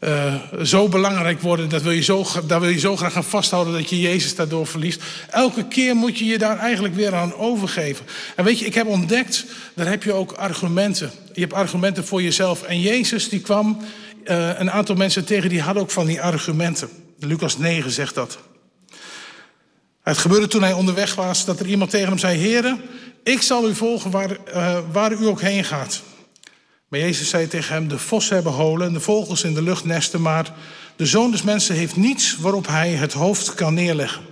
uh, 0.00 0.34
zo 0.62 0.88
belangrijk 0.88 1.40
worden. 1.40 1.68
Dat 1.68 1.82
wil 1.82 1.92
je 1.92 2.02
zo, 2.02 2.26
daar 2.46 2.60
wil 2.60 2.68
je 2.68 2.78
zo 2.78 2.96
graag 2.96 3.16
aan 3.16 3.24
vasthouden 3.24 3.72
dat 3.72 3.90
je 3.90 4.00
Jezus 4.00 4.34
daardoor 4.34 4.66
verliest. 4.66 5.02
Elke 5.30 5.64
keer 5.64 5.96
moet 5.96 6.18
je 6.18 6.24
je 6.24 6.38
daar 6.38 6.58
eigenlijk 6.58 6.94
weer 6.94 7.14
aan 7.14 7.34
overgeven. 7.34 8.06
En 8.36 8.44
weet 8.44 8.58
je, 8.58 8.66
ik 8.66 8.74
heb 8.74 8.86
ontdekt, 8.86 9.44
daar 9.74 9.88
heb 9.88 10.02
je 10.02 10.12
ook 10.12 10.32
argumenten. 10.32 11.10
Je 11.32 11.40
hebt 11.40 11.52
argumenten 11.52 12.04
voor 12.04 12.22
jezelf. 12.22 12.62
En 12.62 12.80
Jezus 12.80 13.28
die 13.28 13.40
kwam 13.40 13.78
uh, 14.24 14.58
een 14.58 14.70
aantal 14.70 14.94
mensen 14.94 15.24
tegen 15.24 15.48
die 15.48 15.60
hadden 15.60 15.82
ook 15.82 15.90
van 15.90 16.06
die 16.06 16.22
argumenten. 16.22 16.88
Lucas 17.18 17.58
9 17.58 17.90
zegt 17.90 18.14
dat. 18.14 18.38
Het 20.02 20.18
gebeurde 20.18 20.46
toen 20.46 20.62
hij 20.62 20.72
onderweg 20.72 21.14
was 21.14 21.44
dat 21.44 21.60
er 21.60 21.66
iemand 21.66 21.90
tegen 21.90 22.08
hem 22.08 22.18
zei: 22.18 22.38
Heren, 22.38 22.80
ik 23.22 23.42
zal 23.42 23.68
u 23.68 23.74
volgen 23.74 24.10
waar, 24.10 24.30
uh, 24.30 24.78
waar 24.92 25.12
u 25.12 25.26
ook 25.26 25.40
heen 25.40 25.64
gaat. 25.64 26.02
Maar 26.90 27.00
Jezus 27.00 27.28
zei 27.28 27.46
tegen 27.46 27.74
hem: 27.74 27.88
De 27.88 27.98
vossen 27.98 28.34
hebben 28.34 28.52
holen 28.52 28.86
en 28.86 28.92
de 28.92 29.00
vogels 29.00 29.44
in 29.44 29.54
de 29.54 29.62
lucht 29.62 29.84
nesten, 29.84 30.22
maar 30.22 30.52
de 30.96 31.06
zoon 31.06 31.30
des 31.30 31.42
mensen 31.42 31.74
heeft 31.74 31.96
niets 31.96 32.36
waarop 32.36 32.66
hij 32.66 32.90
het 32.90 33.12
hoofd 33.12 33.54
kan 33.54 33.74
neerleggen. 33.74 34.22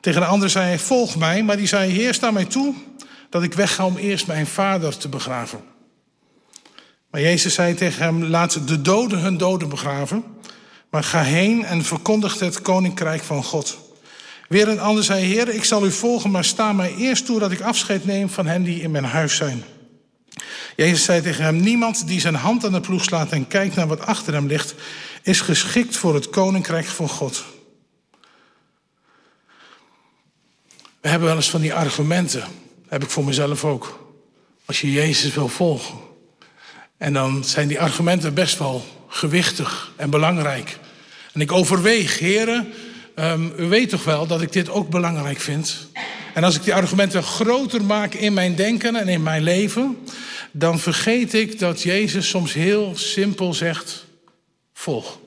Tegen 0.00 0.20
de 0.20 0.26
andere 0.26 0.50
zei 0.50 0.66
hij: 0.66 0.78
Volg 0.78 1.16
mij. 1.16 1.42
Maar 1.42 1.56
die 1.56 1.66
zei: 1.66 1.92
Heer, 1.92 2.14
sta 2.14 2.30
mij 2.30 2.44
toe 2.44 2.74
dat 3.30 3.42
ik 3.42 3.54
wegga 3.54 3.84
om 3.84 3.96
eerst 3.96 4.26
mijn 4.26 4.46
vader 4.46 4.96
te 4.96 5.08
begraven. 5.08 5.60
Maar 7.10 7.20
Jezus 7.20 7.54
zei 7.54 7.74
tegen 7.74 8.02
hem: 8.02 8.24
Laat 8.24 8.68
de 8.68 8.82
doden 8.82 9.18
hun 9.18 9.36
doden 9.36 9.68
begraven, 9.68 10.24
maar 10.90 11.04
ga 11.04 11.22
heen 11.22 11.64
en 11.64 11.84
verkondig 11.84 12.38
het 12.38 12.62
koninkrijk 12.62 13.22
van 13.22 13.44
God. 13.44 13.78
Weer 14.48 14.68
een 14.68 14.80
ander 14.80 15.04
zei: 15.04 15.24
Heer, 15.24 15.48
ik 15.48 15.64
zal 15.64 15.86
u 15.86 15.92
volgen, 15.92 16.30
maar 16.30 16.44
sta 16.44 16.72
mij 16.72 16.94
eerst 16.94 17.26
toe 17.26 17.38
dat 17.38 17.50
ik 17.50 17.60
afscheid 17.60 18.04
neem 18.04 18.28
van 18.28 18.46
hen 18.46 18.62
die 18.62 18.80
in 18.80 18.90
mijn 18.90 19.04
huis 19.04 19.36
zijn. 19.36 19.64
Jezus 20.76 21.04
zei 21.04 21.22
tegen 21.22 21.44
hem: 21.44 21.56
Niemand 21.56 22.06
die 22.06 22.20
zijn 22.20 22.34
hand 22.34 22.64
aan 22.64 22.72
de 22.72 22.80
ploeg 22.80 23.04
slaat 23.04 23.32
en 23.32 23.48
kijkt 23.48 23.74
naar 23.74 23.86
wat 23.86 24.00
achter 24.00 24.32
hem 24.32 24.46
ligt, 24.46 24.74
is 25.22 25.40
geschikt 25.40 25.96
voor 25.96 26.14
het 26.14 26.30
koninkrijk 26.30 26.86
van 26.86 27.08
God. 27.08 27.44
We 31.00 31.08
hebben 31.08 31.28
wel 31.28 31.36
eens 31.36 31.50
van 31.50 31.60
die 31.60 31.74
argumenten. 31.74 32.44
Heb 32.88 33.02
ik 33.02 33.10
voor 33.10 33.24
mezelf 33.24 33.64
ook. 33.64 34.14
Als 34.64 34.80
je 34.80 34.92
Jezus 34.92 35.34
wil 35.34 35.48
volgen. 35.48 35.98
En 36.98 37.12
dan 37.12 37.44
zijn 37.44 37.68
die 37.68 37.80
argumenten 37.80 38.34
best 38.34 38.58
wel 38.58 38.84
gewichtig 39.08 39.92
en 39.96 40.10
belangrijk. 40.10 40.78
En 41.32 41.40
ik 41.40 41.52
overweeg, 41.52 42.18
heren, 42.18 42.72
um, 43.14 43.52
u 43.58 43.68
weet 43.68 43.88
toch 43.88 44.04
wel 44.04 44.26
dat 44.26 44.42
ik 44.42 44.52
dit 44.52 44.68
ook 44.68 44.88
belangrijk 44.88 45.40
vind. 45.40 45.88
En 46.34 46.44
als 46.44 46.56
ik 46.56 46.62
die 46.62 46.74
argumenten 46.74 47.22
groter 47.22 47.84
maak 47.84 48.14
in 48.14 48.32
mijn 48.32 48.54
denken 48.54 48.96
en 48.96 49.08
in 49.08 49.22
mijn 49.22 49.42
leven, 49.42 49.98
dan 50.58 50.78
vergeet 50.78 51.34
ik 51.34 51.58
dat 51.58 51.82
Jezus 51.82 52.28
soms 52.28 52.52
heel 52.52 52.96
simpel 52.96 53.54
zegt: 53.54 54.04
volg. 54.72 55.18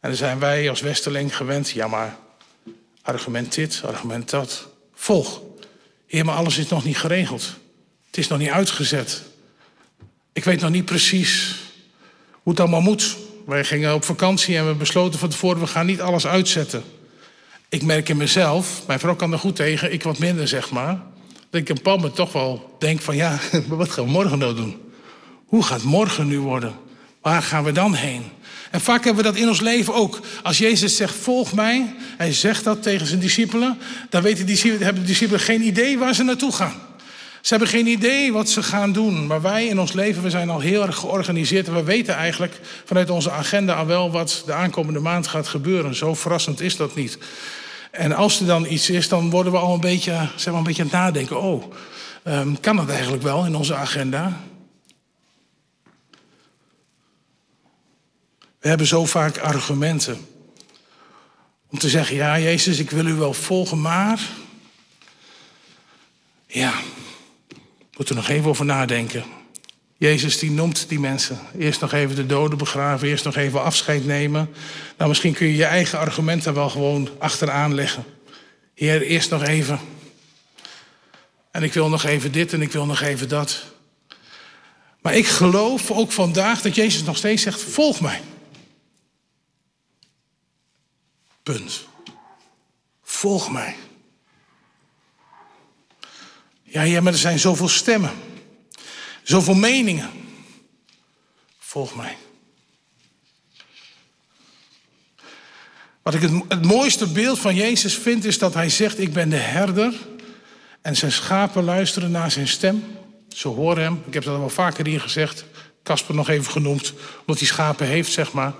En 0.00 0.08
dan 0.08 0.14
zijn 0.14 0.38
wij 0.38 0.70
als 0.70 0.80
Westerling 0.80 1.36
gewend, 1.36 1.70
ja 1.70 1.88
maar 1.88 2.16
argument 3.02 3.54
dit, 3.54 3.82
argument 3.84 4.30
dat. 4.30 4.68
Volg. 4.94 5.40
Heer, 6.06 6.24
maar 6.24 6.36
alles 6.36 6.58
is 6.58 6.68
nog 6.68 6.84
niet 6.84 6.98
geregeld. 6.98 7.54
Het 8.06 8.18
is 8.18 8.28
nog 8.28 8.38
niet 8.38 8.50
uitgezet. 8.50 9.22
Ik 10.32 10.44
weet 10.44 10.60
nog 10.60 10.70
niet 10.70 10.84
precies 10.84 11.56
hoe 12.42 12.52
het 12.52 12.60
allemaal 12.60 12.80
moet. 12.80 13.16
Wij 13.46 13.64
gingen 13.64 13.94
op 13.94 14.04
vakantie 14.04 14.56
en 14.56 14.66
we 14.66 14.74
besloten 14.74 15.18
van 15.18 15.28
tevoren, 15.28 15.60
we 15.60 15.66
gaan 15.66 15.86
niet 15.86 16.00
alles 16.00 16.26
uitzetten. 16.26 16.82
Ik 17.68 17.82
merk 17.82 18.08
in 18.08 18.16
mezelf, 18.16 18.86
mijn 18.86 18.98
vrouw 18.98 19.16
kan 19.16 19.32
er 19.32 19.38
goed 19.38 19.56
tegen, 19.56 19.92
ik 19.92 20.02
wat 20.02 20.18
minder 20.18 20.48
zeg 20.48 20.70
maar. 20.70 21.02
Dat 21.50 21.60
ik 21.60 21.68
een 21.68 21.82
paar 21.82 21.96
moment 21.96 22.14
toch 22.14 22.32
wel 22.32 22.76
denk 22.78 23.00
van 23.00 23.16
ja, 23.16 23.38
wat 23.68 23.90
gaan 23.90 24.04
we 24.04 24.10
morgen 24.10 24.38
nou 24.38 24.54
doen? 24.54 24.76
Hoe 25.46 25.62
gaat 25.62 25.82
morgen 25.82 26.26
nu 26.26 26.40
worden? 26.40 26.74
Waar 27.22 27.42
gaan 27.42 27.64
we 27.64 27.72
dan 27.72 27.94
heen? 27.94 28.22
En 28.70 28.80
vaak 28.80 29.04
hebben 29.04 29.24
we 29.24 29.30
dat 29.30 29.40
in 29.40 29.48
ons 29.48 29.60
leven 29.60 29.94
ook. 29.94 30.20
Als 30.42 30.58
Jezus 30.58 30.96
zegt, 30.96 31.14
volg 31.14 31.52
mij, 31.52 31.94
hij 32.16 32.32
zegt 32.32 32.64
dat 32.64 32.82
tegen 32.82 33.06
zijn 33.06 33.20
discipelen, 33.20 33.78
dan 34.10 34.22
weten 34.22 34.46
discipelen, 34.46 34.84
hebben 34.84 35.02
de 35.02 35.08
discipelen 35.08 35.40
geen 35.40 35.62
idee 35.62 35.98
waar 35.98 36.14
ze 36.14 36.22
naartoe 36.22 36.52
gaan. 36.52 36.80
Ze 37.40 37.54
hebben 37.54 37.68
geen 37.68 37.86
idee 37.86 38.32
wat 38.32 38.50
ze 38.50 38.62
gaan 38.62 38.92
doen. 38.92 39.26
Maar 39.26 39.42
wij 39.42 39.66
in 39.66 39.80
ons 39.80 39.92
leven, 39.92 40.22
we 40.22 40.30
zijn 40.30 40.50
al 40.50 40.60
heel 40.60 40.82
erg 40.82 40.96
georganiseerd. 40.96 41.66
En 41.66 41.74
we 41.74 41.82
weten 41.82 42.14
eigenlijk 42.14 42.60
vanuit 42.84 43.10
onze 43.10 43.30
agenda 43.30 43.74
al 43.74 43.86
wel 43.86 44.10
wat 44.10 44.42
de 44.46 44.52
aankomende 44.52 44.98
maand 44.98 45.26
gaat 45.26 45.48
gebeuren. 45.48 45.94
Zo 45.94 46.14
verrassend 46.14 46.60
is 46.60 46.76
dat 46.76 46.94
niet. 46.94 47.18
En 47.90 48.12
als 48.12 48.40
er 48.40 48.46
dan 48.46 48.66
iets 48.66 48.90
is, 48.90 49.08
dan 49.08 49.30
worden 49.30 49.52
we 49.52 49.58
al 49.58 49.74
een 49.74 49.80
beetje, 49.80 50.28
zijn 50.36 50.54
we 50.54 50.60
een 50.60 50.66
beetje 50.66 50.82
aan 50.82 50.88
het 50.88 50.98
nadenken. 50.98 51.40
Oh, 51.40 51.72
um, 52.24 52.60
kan 52.60 52.76
dat 52.76 52.88
eigenlijk 52.88 53.22
wel 53.22 53.46
in 53.46 53.54
onze 53.54 53.74
agenda? 53.74 54.40
We 58.58 58.68
hebben 58.68 58.86
zo 58.86 59.04
vaak 59.04 59.38
argumenten. 59.38 60.26
Om 61.70 61.78
te 61.78 61.88
zeggen, 61.88 62.16
ja 62.16 62.38
Jezus, 62.38 62.78
ik 62.78 62.90
wil 62.90 63.06
u 63.06 63.14
wel 63.14 63.32
volgen, 63.32 63.80
maar... 63.80 64.20
Ja, 66.46 66.72
moeten 67.96 68.16
er 68.16 68.22
nog 68.22 68.30
even 68.30 68.48
over 68.48 68.64
nadenken. 68.64 69.24
Jezus 69.98 70.38
die 70.38 70.50
noemt 70.50 70.88
die 70.88 71.00
mensen. 71.00 71.38
Eerst 71.58 71.80
nog 71.80 71.92
even 71.92 72.16
de 72.16 72.26
doden 72.26 72.58
begraven, 72.58 73.08
eerst 73.08 73.24
nog 73.24 73.36
even 73.36 73.62
afscheid 73.62 74.04
nemen. 74.04 74.50
Nou, 74.96 75.08
misschien 75.08 75.32
kun 75.32 75.46
je 75.46 75.56
je 75.56 75.64
eigen 75.64 75.98
argumenten 75.98 76.54
wel 76.54 76.70
gewoon 76.70 77.08
achteraan 77.18 77.74
leggen. 77.74 78.04
Heer, 78.74 79.02
eerst 79.02 79.30
nog 79.30 79.42
even. 79.42 79.80
En 81.50 81.62
ik 81.62 81.72
wil 81.72 81.88
nog 81.88 82.04
even 82.04 82.32
dit 82.32 82.52
en 82.52 82.62
ik 82.62 82.72
wil 82.72 82.86
nog 82.86 83.00
even 83.00 83.28
dat. 83.28 83.64
Maar 85.00 85.14
ik 85.14 85.26
geloof 85.26 85.90
ook 85.90 86.12
vandaag 86.12 86.60
dat 86.60 86.74
Jezus 86.74 87.02
nog 87.02 87.16
steeds 87.16 87.42
zegt: 87.42 87.60
volg 87.60 88.00
mij. 88.00 88.20
Punt. 91.42 91.86
Volg 93.02 93.50
mij. 93.50 93.76
Ja, 96.62 96.82
ja, 96.82 97.00
maar 97.00 97.12
er 97.12 97.18
zijn 97.18 97.38
zoveel 97.38 97.68
stemmen. 97.68 98.12
Zoveel 99.28 99.54
meningen. 99.54 100.10
Volg 101.58 101.94
mij. 101.94 102.16
Wat 106.02 106.14
ik 106.14 106.20
het, 106.20 106.32
het 106.48 106.64
mooiste 106.64 107.06
beeld 107.06 107.38
van 107.38 107.54
Jezus 107.54 107.94
vind, 107.94 108.24
is 108.24 108.38
dat 108.38 108.54
hij 108.54 108.68
zegt: 108.68 108.98
Ik 108.98 109.12
ben 109.12 109.28
de 109.28 109.36
herder. 109.36 109.94
En 110.82 110.96
zijn 110.96 111.12
schapen 111.12 111.64
luisteren 111.64 112.10
naar 112.10 112.30
zijn 112.30 112.48
stem. 112.48 112.84
Ze 113.28 113.48
horen 113.48 113.82
hem. 113.82 114.02
Ik 114.06 114.14
heb 114.14 114.22
dat 114.22 114.34
al 114.34 114.40
wel 114.40 114.48
vaker 114.48 114.86
hier 114.86 115.00
gezegd. 115.00 115.44
Casper 115.82 116.14
nog 116.14 116.28
even 116.28 116.52
genoemd, 116.52 116.92
omdat 117.20 117.38
hij 117.38 117.46
schapen 117.46 117.86
heeft, 117.86 118.12
zeg 118.12 118.32
maar. 118.32 118.52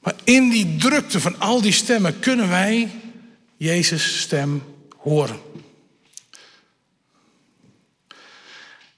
Maar 0.00 0.14
in 0.24 0.48
die 0.50 0.76
drukte 0.76 1.20
van 1.20 1.40
al 1.40 1.60
die 1.60 1.72
stemmen 1.72 2.18
kunnen 2.18 2.48
wij 2.48 2.90
Jezus' 3.56 4.20
stem 4.20 4.62
horen. 4.96 5.40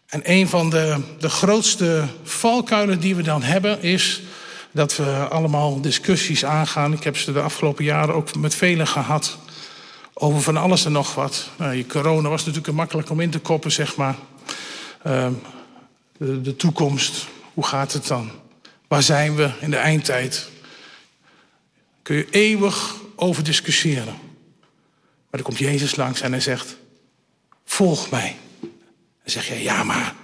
En 0.08 0.20
een 0.24 0.48
van 0.48 0.70
de, 0.70 1.00
de 1.18 1.28
grootste 1.28 2.04
valkuilen 2.22 3.00
die 3.00 3.16
we 3.16 3.22
dan 3.22 3.42
hebben 3.42 3.82
is 3.82 4.22
dat 4.70 4.96
we 4.96 5.26
allemaal 5.28 5.80
discussies 5.80 6.44
aangaan. 6.44 6.92
Ik 6.92 7.04
heb 7.04 7.16
ze 7.16 7.32
de 7.32 7.40
afgelopen 7.40 7.84
jaren 7.84 8.14
ook 8.14 8.34
met 8.34 8.54
velen 8.54 8.86
gehad. 8.86 9.38
Over 10.14 10.42
van 10.42 10.56
alles 10.56 10.84
en 10.84 10.92
nog 10.92 11.14
wat. 11.14 11.48
Nou, 11.56 11.86
corona 11.86 12.28
was 12.28 12.44
natuurlijk 12.44 12.76
makkelijk 12.76 13.10
om 13.10 13.20
in 13.20 13.30
te 13.30 13.38
koppen, 13.38 13.72
zeg 13.72 13.96
maar. 13.96 14.16
De, 16.18 16.40
de 16.40 16.56
toekomst, 16.56 17.26
hoe 17.54 17.66
gaat 17.66 17.92
het 17.92 18.06
dan? 18.06 18.30
Waar 18.88 19.02
zijn 19.02 19.34
we 19.34 19.50
in 19.60 19.70
de 19.70 19.76
eindtijd? 19.76 20.48
Kun 22.02 22.16
je 22.16 22.26
eeuwig 22.30 22.94
over 23.16 23.44
discussiëren. 23.44 24.16
Maar 25.30 25.40
dan 25.40 25.42
komt 25.42 25.58
Jezus 25.58 25.96
langs 25.96 26.20
en 26.20 26.32
hij 26.32 26.40
zegt: 26.40 26.76
Volg 27.64 28.10
mij. 28.10 28.36
Dan 29.28 29.42
zeg 29.42 29.56
je, 29.56 29.62
ja, 29.62 29.84
maar 29.84 30.14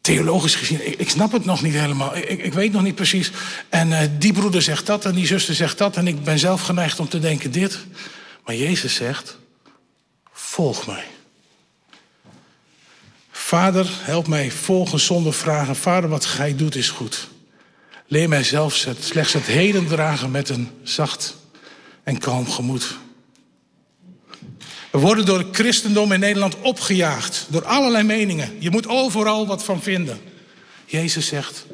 theologisch 0.00 0.54
gezien, 0.54 1.00
ik, 1.00 1.10
snap 1.10 1.32
het 1.32 1.44
nog 1.44 1.62
niet 1.62 1.74
helemaal. 1.74 2.16
Ik, 2.16 2.42
ik 2.42 2.52
weet 2.52 2.72
nog 2.72 2.82
niet 2.82 2.94
precies. 2.94 3.30
En 3.68 3.88
uh, 3.88 4.00
die 4.18 4.32
broeder 4.32 4.62
zegt 4.62 4.86
dat 4.86 5.04
en 5.04 5.14
die 5.14 5.26
zuster 5.26 5.54
zegt 5.54 5.78
dat. 5.78 5.96
En 5.96 6.06
ik 6.06 6.24
ben 6.24 6.38
zelf 6.38 6.62
geneigd 6.62 7.00
om 7.00 7.08
te 7.08 7.18
denken 7.18 7.50
dit. 7.50 7.78
Maar 8.44 8.54
Jezus 8.54 8.94
zegt, 8.94 9.38
volg 10.32 10.86
mij. 10.86 11.04
Vader, 13.30 13.86
help 13.90 14.26
mij 14.26 14.50
volgen 14.50 15.00
zonder 15.00 15.34
vragen. 15.34 15.76
Vader, 15.76 16.10
wat 16.10 16.24
gij 16.24 16.56
doet 16.56 16.74
is 16.74 16.88
goed. 16.88 17.28
Leer 18.06 18.28
mij 18.28 18.44
zelfs 18.44 18.84
het, 18.84 19.04
slechts 19.04 19.32
het 19.32 19.46
heden 19.46 19.86
dragen 19.86 20.30
met 20.30 20.48
een 20.48 20.70
zacht 20.82 21.36
en 22.02 22.18
kalm 22.18 22.50
gemoed. 22.50 22.96
We 24.90 24.98
worden 24.98 25.24
door 25.24 25.38
het 25.38 25.56
christendom 25.56 26.12
in 26.12 26.20
Nederland 26.20 26.60
opgejaagd. 26.60 27.46
Door 27.48 27.64
allerlei 27.64 28.04
meningen. 28.04 28.56
Je 28.58 28.70
moet 28.70 28.88
overal 28.88 29.46
wat 29.46 29.64
van 29.64 29.82
vinden. 29.82 30.20
Jezus 30.86 31.26
zegt, 31.26 31.66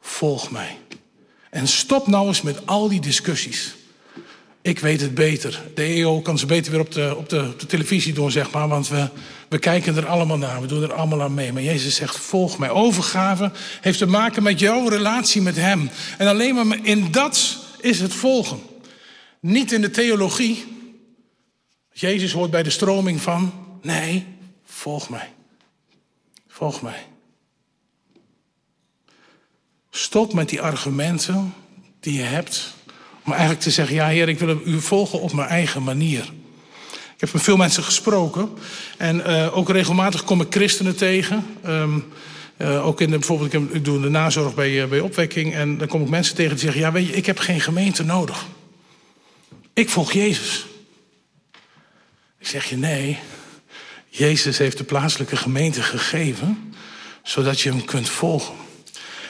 volg 0.00 0.50
mij. 0.50 0.76
En 1.50 1.68
stop 1.68 2.06
nou 2.06 2.26
eens 2.26 2.42
met 2.42 2.66
al 2.66 2.88
die 2.88 3.00
discussies. 3.00 3.74
Ik 4.62 4.78
weet 4.78 5.00
het 5.00 5.14
beter. 5.14 5.62
De 5.74 5.82
EO 5.82 6.20
kan 6.20 6.38
ze 6.38 6.46
beter 6.46 6.70
weer 6.72 6.80
op 6.80 6.92
de, 6.92 7.14
op 7.16 7.28
de, 7.28 7.56
televisie 7.66 8.12
doen, 8.12 8.30
zeg 8.30 8.50
maar. 8.50 8.68
Want 8.68 8.88
we, 8.88 9.08
we 9.48 9.58
kijken 9.58 9.96
er 9.96 10.06
allemaal 10.06 10.38
naar. 10.38 10.60
We 10.60 10.66
doen 10.66 10.82
er 10.82 10.92
allemaal 10.92 11.22
aan 11.22 11.34
mee. 11.34 11.52
Maar 11.52 11.62
Jezus 11.62 11.94
zegt, 11.94 12.16
volg 12.16 12.58
mij. 12.58 12.70
Overgave 12.70 13.50
heeft 13.80 13.98
te 13.98 14.06
maken 14.06 14.42
met 14.42 14.60
jouw 14.60 14.88
relatie 14.88 15.42
met 15.42 15.56
Hem. 15.56 15.90
En 16.18 16.26
alleen 16.26 16.54
maar 16.54 16.78
in 16.82 17.10
dat 17.10 17.58
is 17.80 18.00
het 18.00 18.14
volgen. 18.14 18.60
Niet 19.40 19.72
in 19.72 19.80
de 19.80 19.90
theologie. 19.90 20.77
Jezus 22.00 22.32
hoort 22.32 22.50
bij 22.50 22.62
de 22.62 22.70
stroming 22.70 23.20
van, 23.20 23.52
nee, 23.82 24.26
volg 24.64 25.08
mij. 25.08 25.28
Volg 26.48 26.82
mij. 26.82 27.06
Stop 29.90 30.32
met 30.32 30.48
die 30.48 30.60
argumenten 30.60 31.54
die 32.00 32.14
je 32.14 32.22
hebt. 32.22 32.74
Om 33.24 33.32
eigenlijk 33.32 33.60
te 33.62 33.70
zeggen, 33.70 33.94
ja 33.94 34.06
heer, 34.06 34.28
ik 34.28 34.38
wil 34.38 34.60
u 34.64 34.80
volgen 34.80 35.20
op 35.20 35.32
mijn 35.32 35.48
eigen 35.48 35.82
manier. 35.82 36.32
Ik 36.90 37.20
heb 37.20 37.32
met 37.32 37.42
veel 37.42 37.56
mensen 37.56 37.82
gesproken. 37.82 38.50
En 38.98 39.16
uh, 39.16 39.56
ook 39.56 39.70
regelmatig 39.70 40.24
kom 40.24 40.40
ik 40.40 40.46
christenen 40.50 40.96
tegen. 40.96 41.46
Um, 41.66 42.04
uh, 42.58 42.86
ook 42.86 43.00
in 43.00 43.10
de, 43.10 43.18
bijvoorbeeld, 43.18 43.74
ik, 43.74 43.84
doe 43.84 44.00
de 44.00 44.08
nazorg 44.08 44.54
bij, 44.54 44.70
uh, 44.70 44.88
bij 44.88 45.00
opwekking. 45.00 45.54
En 45.54 45.78
dan 45.78 45.88
kom 45.88 46.02
ik 46.02 46.08
mensen 46.08 46.34
tegen 46.34 46.52
die 46.52 46.64
zeggen, 46.64 46.80
ja 46.80 46.92
weet 46.92 47.06
je, 47.06 47.12
ik 47.12 47.26
heb 47.26 47.38
geen 47.38 47.60
gemeente 47.60 48.04
nodig. 48.04 48.46
Ik 49.72 49.88
volg 49.88 50.12
Jezus. 50.12 50.66
Zeg 52.48 52.64
je 52.64 52.76
nee. 52.76 53.18
Jezus 54.08 54.58
heeft 54.58 54.78
de 54.78 54.84
plaatselijke 54.84 55.36
gemeente 55.36 55.82
gegeven, 55.82 56.74
zodat 57.22 57.60
je 57.60 57.70
hem 57.70 57.84
kunt 57.84 58.08
volgen. 58.08 58.54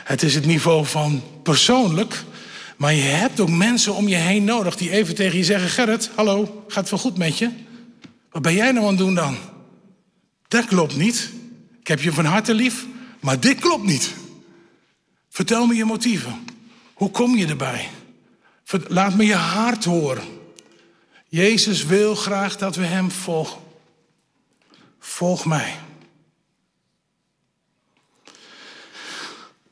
Het 0.04 0.22
is 0.22 0.34
het 0.34 0.46
niveau 0.46 0.86
van 0.86 1.22
persoonlijk, 1.42 2.22
maar 2.76 2.94
je 2.94 3.02
hebt 3.02 3.40
ook 3.40 3.48
mensen 3.48 3.94
om 3.94 4.08
je 4.08 4.14
heen 4.16 4.44
nodig 4.44 4.76
die 4.76 4.90
even 4.90 5.14
tegen 5.14 5.38
je 5.38 5.44
zeggen: 5.44 5.68
Gerrit, 5.68 6.10
hallo, 6.14 6.64
gaat 6.68 6.80
het 6.80 6.90
wel 6.90 6.98
goed 6.98 7.18
met 7.18 7.38
je? 7.38 7.50
Wat 8.30 8.42
ben 8.42 8.54
jij 8.54 8.72
nou 8.72 8.84
aan 8.84 8.90
het 8.90 8.98
doen 8.98 9.14
dan? 9.14 9.36
Dat 10.48 10.64
klopt 10.64 10.96
niet. 10.96 11.30
Ik 11.80 11.88
heb 11.88 12.00
je 12.00 12.12
van 12.12 12.24
harte 12.24 12.54
lief, 12.54 12.86
maar 13.20 13.40
dit 13.40 13.58
klopt 13.58 13.84
niet. 13.84 14.14
Vertel 15.28 15.66
me 15.66 15.74
je 15.74 15.84
motieven. 15.84 16.44
Hoe 16.94 17.10
kom 17.10 17.36
je 17.36 17.46
erbij? 17.46 17.88
Laat 18.88 19.14
me 19.14 19.24
je 19.24 19.34
hart 19.34 19.84
horen. 19.84 20.37
Jezus 21.28 21.84
wil 21.84 22.14
graag 22.14 22.56
dat 22.56 22.76
we 22.76 22.84
Hem 22.84 23.10
volgen. 23.10 23.60
Volg 24.98 25.44
mij. 25.44 25.74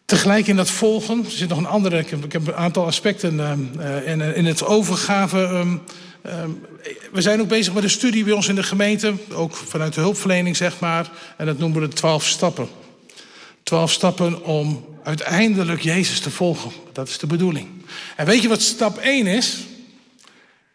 Tegelijk 0.04 0.46
in 0.46 0.56
dat 0.56 0.70
volgen, 0.70 1.24
er 1.24 1.30
zit 1.30 1.48
nog 1.48 1.58
een 1.58 1.66
andere, 1.66 1.98
ik 1.98 2.32
heb, 2.32 2.46
een 2.46 2.54
aantal 2.54 2.86
aspecten 2.86 3.34
uh, 3.78 4.08
in, 4.08 4.20
in, 4.20 4.44
het 4.44 4.64
overgave. 4.64 5.38
Um, 5.38 5.82
um, 6.26 6.64
we 7.12 7.22
zijn 7.22 7.40
ook 7.40 7.48
bezig 7.48 7.74
met 7.74 7.82
een 7.82 7.90
studie 7.90 8.24
bij 8.24 8.32
ons 8.32 8.48
in 8.48 8.54
de 8.54 8.62
gemeente, 8.62 9.14
ook 9.32 9.56
vanuit 9.56 9.94
de 9.94 10.00
hulpverlening 10.00 10.56
zeg 10.56 10.80
maar. 10.80 11.10
En 11.36 11.46
dat 11.46 11.58
noemen 11.58 11.80
we 11.80 11.88
de 11.88 11.94
twaalf 11.94 12.26
stappen. 12.26 12.68
Twaalf 13.62 13.92
stappen 13.92 14.44
om 14.44 14.84
uiteindelijk 15.02 15.82
Jezus 15.82 16.20
te 16.20 16.30
volgen. 16.30 16.70
Dat 16.92 17.08
is 17.08 17.18
de 17.18 17.26
bedoeling. 17.26 17.68
En 18.16 18.26
weet 18.26 18.42
je 18.42 18.48
wat 18.48 18.62
stap 18.62 18.98
1 18.98 19.26
is? 19.26 19.64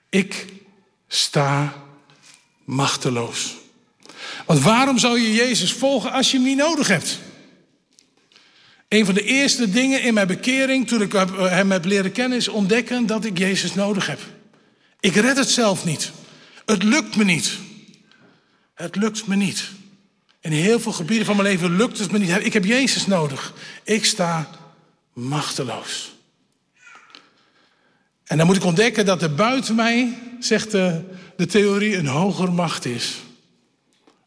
Ik 0.10 0.46
sta 1.14 1.74
machteloos. 2.64 3.56
Want 4.46 4.60
waarom 4.60 4.98
zou 4.98 5.20
je 5.20 5.34
Jezus 5.34 5.74
volgen 5.74 6.12
als 6.12 6.32
je 6.32 6.38
hem 6.38 6.46
niet 6.46 6.58
nodig 6.58 6.88
hebt? 6.88 7.20
Een 8.88 9.06
van 9.06 9.14
de 9.14 9.24
eerste 9.24 9.70
dingen 9.70 10.04
in 10.04 10.14
mijn 10.14 10.28
bekering, 10.28 10.88
toen 10.88 11.02
ik 11.02 11.12
hem 11.38 11.72
heb 11.72 11.86
leren 11.86 12.12
kennen, 12.12 12.38
is 12.38 12.48
ontdekken 12.48 13.06
dat 13.06 13.26
ik 13.26 13.38
Jezus 13.38 13.74
nodig 13.74 14.08
heb. 14.08 14.20
Ik 15.00 15.16
red 15.16 15.38
het 15.38 15.50
zelf 15.50 15.86
niet. 15.86 16.12
Het 16.66 16.84
lukt 16.84 17.16
me 17.16 17.24
niet. 17.24 17.58
Het 18.74 18.96
lukt 18.96 19.28
me 19.28 19.36
niet. 19.36 19.70
In 20.42 20.52
heel 20.52 20.80
veel 20.80 20.92
gebieden 20.92 21.26
van 21.26 21.36
mijn 21.36 21.48
leven 21.48 21.76
lukt 21.76 22.00
het 22.00 22.12
me 22.12 22.18
niet. 22.18 22.46
Ik 22.46 22.54
heb 22.54 22.66
Jezus 22.66 23.06
nodig. 23.06 23.54
Ik 23.84 24.06
sta 24.06 24.50
machteloos. 25.14 26.12
En 28.32 28.38
dan 28.38 28.46
moet 28.46 28.56
ik 28.56 28.64
ontdekken 28.64 29.06
dat 29.06 29.22
er 29.22 29.36
buiten 29.36 29.76
mij, 29.76 30.18
zegt 30.40 30.72
de, 30.72 31.02
de 31.36 31.46
theorie, 31.46 31.98
een 31.98 32.08
hogere 32.08 32.52
macht 32.52 32.86
is. 32.86 33.16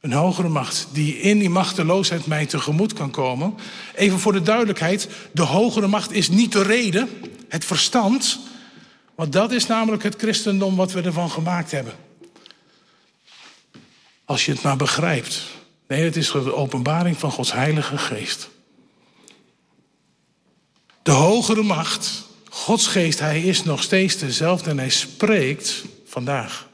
Een 0.00 0.12
hogere 0.12 0.48
macht 0.48 0.86
die 0.92 1.20
in 1.20 1.38
die 1.38 1.50
machteloosheid 1.50 2.26
mij 2.26 2.46
tegemoet 2.46 2.92
kan 2.92 3.10
komen. 3.10 3.54
Even 3.94 4.18
voor 4.18 4.32
de 4.32 4.42
duidelijkheid, 4.42 5.08
de 5.32 5.42
hogere 5.42 5.86
macht 5.86 6.12
is 6.12 6.28
niet 6.28 6.52
de 6.52 6.62
reden, 6.62 7.08
het 7.48 7.64
verstand. 7.64 8.38
Want 9.14 9.32
dat 9.32 9.52
is 9.52 9.66
namelijk 9.66 10.02
het 10.02 10.16
christendom 10.16 10.76
wat 10.76 10.92
we 10.92 11.02
ervan 11.02 11.30
gemaakt 11.30 11.70
hebben. 11.70 11.92
Als 14.24 14.46
je 14.46 14.52
het 14.52 14.62
maar 14.62 14.76
begrijpt. 14.76 15.42
Nee, 15.88 16.04
het 16.04 16.16
is 16.16 16.30
de 16.30 16.54
openbaring 16.54 17.18
van 17.18 17.30
Gods 17.30 17.52
Heilige 17.52 17.98
Geest. 17.98 18.48
De 21.02 21.10
hogere 21.10 21.62
macht, 21.62 22.32
Gods 22.54 22.86
Geest, 22.86 23.18
Hij 23.18 23.40
is 23.40 23.64
nog 23.64 23.82
steeds 23.82 24.18
dezelfde 24.18 24.70
en 24.70 24.78
Hij 24.78 24.90
spreekt 24.90 25.84
vandaag. 26.06 26.68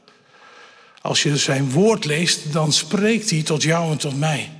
Als 1.01 1.23
je 1.23 1.37
zijn 1.37 1.71
woord 1.71 2.05
leest, 2.05 2.53
dan 2.53 2.73
spreekt 2.73 3.29
hij 3.29 3.43
tot 3.43 3.63
jou 3.63 3.91
en 3.91 3.97
tot 3.97 4.19
mij. 4.19 4.51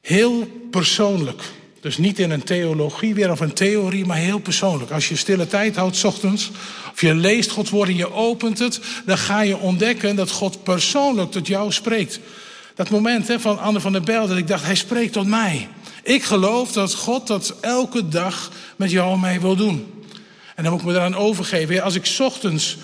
Heel 0.00 0.46
persoonlijk. 0.70 1.42
Dus 1.80 1.98
niet 1.98 2.18
in 2.18 2.30
een 2.30 2.42
theologie 2.42 3.14
weer 3.14 3.30
of 3.30 3.40
een 3.40 3.52
theorie, 3.52 4.06
maar 4.06 4.16
heel 4.16 4.38
persoonlijk. 4.38 4.90
Als 4.90 5.08
je 5.08 5.16
stille 5.16 5.46
tijd 5.46 5.76
houdt 5.76 6.04
ochtends, 6.04 6.50
of 6.92 7.00
je 7.00 7.14
leest 7.14 7.50
Gods 7.50 7.70
woord 7.70 7.88
en 7.88 7.96
je 7.96 8.12
opent 8.12 8.58
het, 8.58 8.80
dan 9.06 9.18
ga 9.18 9.40
je 9.40 9.56
ontdekken 9.56 10.16
dat 10.16 10.30
God 10.30 10.62
persoonlijk 10.62 11.30
tot 11.30 11.46
jou 11.46 11.72
spreekt. 11.72 12.20
Dat 12.74 12.90
moment 12.90 13.28
hè, 13.28 13.40
van 13.40 13.58
Anne 13.58 13.80
van 13.80 13.92
der 13.92 14.02
Bijl, 14.02 14.26
dat 14.26 14.36
ik 14.36 14.48
dacht, 14.48 14.64
hij 14.64 14.74
spreekt 14.74 15.12
tot 15.12 15.26
mij. 15.26 15.68
Ik 16.02 16.22
geloof 16.22 16.72
dat 16.72 16.94
God 16.94 17.26
dat 17.26 17.54
elke 17.60 18.08
dag 18.08 18.50
met 18.76 18.90
jou 18.90 19.12
en 19.12 19.20
mij 19.20 19.40
wil 19.40 19.56
doen. 19.56 20.04
En 20.54 20.62
dan 20.62 20.72
moet 20.72 20.82
ik 20.82 20.86
me 20.86 20.94
eraan 20.94 21.16
overgeven. 21.16 21.82
Als 21.82 21.94
ik 21.94 22.16
ochtends 22.18 22.76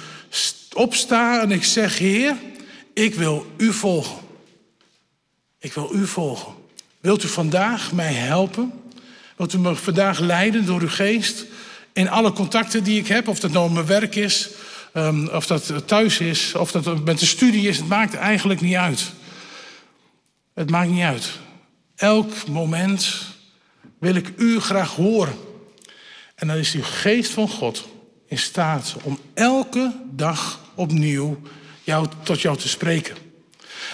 opsta 0.72 1.42
en 1.42 1.50
ik 1.50 1.64
zeg, 1.64 1.98
Heer, 1.98 2.37
ik 2.94 3.14
wil 3.14 3.46
u 3.56 3.72
volgen. 3.72 4.18
Ik 5.58 5.73
wil 5.73 5.95
u 5.95 6.06
volgen. 6.06 6.52
Wilt 7.00 7.25
u 7.25 7.28
vandaag 7.28 7.93
mij 7.93 8.12
helpen? 8.12 8.73
Wilt 9.36 9.52
u 9.52 9.58
me 9.58 9.75
vandaag 9.75 10.19
leiden 10.19 10.66
door 10.66 10.80
uw 10.80 10.88
geest? 10.88 11.45
In 11.93 12.10
alle 12.10 12.32
contacten 12.32 12.84
die 12.84 13.00
ik 13.00 13.08
heb, 13.08 13.28
of 13.28 13.40
dat 13.40 13.50
nou 13.50 13.71
mijn 13.71 13.86
werk 13.86 14.14
is, 14.14 14.49
um, 14.95 15.28
of 15.28 15.47
dat 15.47 15.73
thuis 15.86 16.19
is, 16.19 16.54
of 16.54 16.71
dat 16.71 17.04
met 17.04 17.19
de 17.19 17.26
studie 17.26 17.69
is, 17.69 17.76
het 17.76 17.88
maakt 17.88 18.14
eigenlijk 18.14 18.60
niet 18.60 18.75
uit. 18.75 19.12
Het 20.54 20.71
maakt 20.71 20.90
niet 20.90 21.02
uit. 21.02 21.30
Elk 21.99 22.47
moment 22.47 23.25
wil 23.99 24.15
ik 24.15 24.32
u 24.37 24.61
graag 24.61 24.95
horen. 24.95 25.34
En 26.34 26.47
dan 26.47 26.56
is 26.56 26.71
die 26.71 26.82
geest 26.82 27.30
van 27.30 27.49
God 27.49 27.89
in 28.26 28.39
staat 28.39 28.97
om 29.02 29.19
elke 29.34 29.95
dag 30.11 30.61
opnieuw 30.75 31.41
jou, 31.82 32.06
tot 32.23 32.41
jou 32.41 32.56
te 32.56 32.69
spreken. 32.69 33.17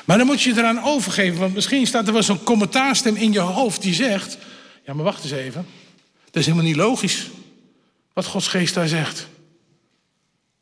Maar 0.05 0.19
dan 0.19 0.27
moet 0.27 0.43
je 0.43 0.53
eraan 0.53 0.83
overgeven, 0.83 1.38
want 1.38 1.55
misschien 1.55 1.87
staat 1.87 2.07
er 2.07 2.12
wel 2.12 2.23
zo'n 2.23 2.43
commentaarstem 2.43 3.17
in 3.17 3.33
je 3.33 3.38
hoofd 3.38 3.83
die 3.83 3.95
zegt: 3.95 4.38
Ja, 4.85 4.95
maar 4.95 5.05
wacht 5.05 5.23
eens 5.23 5.33
even. 5.33 5.67
Dat 6.25 6.37
is 6.37 6.45
helemaal 6.45 6.67
niet 6.67 6.77
logisch 6.77 7.31
wat 8.12 8.27
Gods 8.27 8.49
geest 8.49 8.75
daar 8.75 8.88
zegt. 8.88 9.29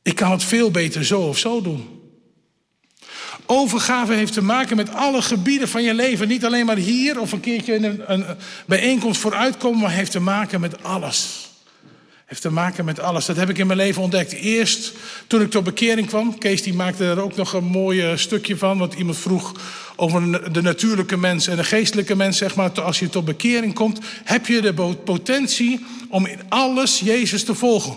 Ik 0.02 0.14
kan 0.14 0.31
het 0.31 0.44
veel 0.44 0.70
beter 0.70 1.05
zo 1.05 1.20
of 1.20 1.38
zo 1.38 1.62
doen. 1.62 2.01
Overgave 3.52 4.12
heeft 4.12 4.32
te 4.32 4.42
maken 4.42 4.76
met 4.76 4.94
alle 4.94 5.22
gebieden 5.22 5.68
van 5.68 5.82
je 5.82 5.94
leven. 5.94 6.28
Niet 6.28 6.44
alleen 6.44 6.66
maar 6.66 6.76
hier 6.76 7.20
of 7.20 7.32
een 7.32 7.40
keertje 7.40 7.74
in 7.74 7.84
een, 7.84 8.12
een 8.12 8.24
bijeenkomst 8.66 9.20
vooruitkomen, 9.20 9.80
maar 9.80 9.90
heeft 9.90 10.10
te 10.10 10.20
maken 10.20 10.60
met 10.60 10.82
alles 10.82 11.50
heeft 12.32 12.44
te 12.44 12.50
maken 12.50 12.84
met 12.84 13.00
alles. 13.00 13.26
Dat 13.26 13.36
heb 13.36 13.48
ik 13.48 13.58
in 13.58 13.66
mijn 13.66 13.78
leven 13.78 14.02
ontdekt. 14.02 14.32
Eerst 14.32 14.92
toen 15.26 15.40
ik 15.40 15.50
tot 15.50 15.64
bekering 15.64 16.06
kwam. 16.06 16.38
Kees 16.38 16.62
die 16.62 16.74
maakte 16.74 17.04
er 17.04 17.20
ook 17.20 17.36
nog 17.36 17.52
een 17.52 17.64
mooi 17.64 18.18
stukje 18.18 18.56
van. 18.56 18.78
Want 18.78 18.94
iemand 18.94 19.18
vroeg 19.18 19.52
over 19.96 20.52
de 20.52 20.62
natuurlijke 20.62 21.16
mens 21.16 21.46
en 21.46 21.56
de 21.56 21.64
geestelijke 21.64 22.16
mens. 22.16 22.38
Zeg 22.38 22.54
maar, 22.54 22.82
als 22.82 22.98
je 22.98 23.08
tot 23.08 23.24
bekering 23.24 23.74
komt, 23.74 24.00
heb 24.24 24.46
je 24.46 24.60
de 24.60 24.74
potentie 25.04 25.84
om 26.08 26.26
in 26.26 26.40
alles 26.48 27.00
Jezus 27.00 27.44
te 27.44 27.54
volgen. 27.54 27.96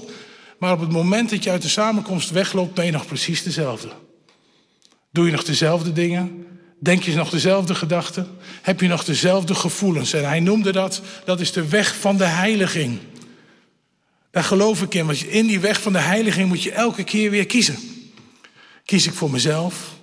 Maar 0.57 0.71
op 0.71 0.79
het 0.79 0.91
moment 0.91 1.29
dat 1.29 1.43
je 1.43 1.51
uit 1.51 1.61
de 1.61 1.69
samenkomst 1.69 2.29
wegloopt, 2.29 2.73
ben 2.73 2.85
je 2.85 2.91
nog 2.91 3.05
precies 3.05 3.43
dezelfde. 3.43 3.89
Doe 5.15 5.25
je 5.25 5.31
nog 5.31 5.43
dezelfde 5.43 5.93
dingen? 5.93 6.47
Denk 6.79 7.03
je 7.03 7.15
nog 7.15 7.29
dezelfde 7.29 7.75
gedachten? 7.75 8.27
Heb 8.61 8.81
je 8.81 8.87
nog 8.87 9.03
dezelfde 9.03 9.55
gevoelens? 9.55 10.13
En 10.13 10.27
hij 10.27 10.39
noemde 10.39 10.71
dat, 10.71 11.01
dat 11.25 11.39
is 11.39 11.51
de 11.51 11.67
weg 11.67 11.95
van 11.95 12.17
de 12.17 12.25
heiliging. 12.25 12.99
Daar 14.31 14.43
geloof 14.43 14.81
ik 14.81 14.93
in, 14.93 15.05
want 15.05 15.23
in 15.23 15.47
die 15.47 15.59
weg 15.59 15.81
van 15.81 15.93
de 15.93 15.99
heiliging 15.99 16.47
moet 16.47 16.63
je 16.63 16.71
elke 16.71 17.03
keer 17.03 17.29
weer 17.29 17.45
kiezen. 17.45 17.77
Kies 18.85 19.07
ik 19.07 19.13
voor 19.13 19.31
mezelf? 19.31 19.95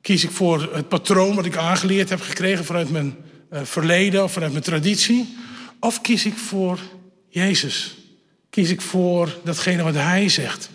Kies 0.00 0.24
ik 0.24 0.30
voor 0.30 0.70
het 0.72 0.88
patroon 0.88 1.34
wat 1.34 1.46
ik 1.46 1.56
aangeleerd 1.56 2.08
heb 2.08 2.20
gekregen 2.20 2.64
vanuit 2.64 2.90
mijn 2.90 3.16
uh, 3.52 3.60
verleden 3.62 4.24
of 4.24 4.32
vanuit 4.32 4.52
mijn 4.52 4.64
traditie? 4.64 5.36
Of 5.80 6.00
kies 6.00 6.26
ik 6.26 6.36
voor 6.36 6.78
Jezus? 7.28 7.96
Kies 8.50 8.70
ik 8.70 8.80
voor 8.80 9.36
datgene 9.44 9.82
wat 9.82 9.94
Hij 9.94 10.28
zegt? 10.28 10.70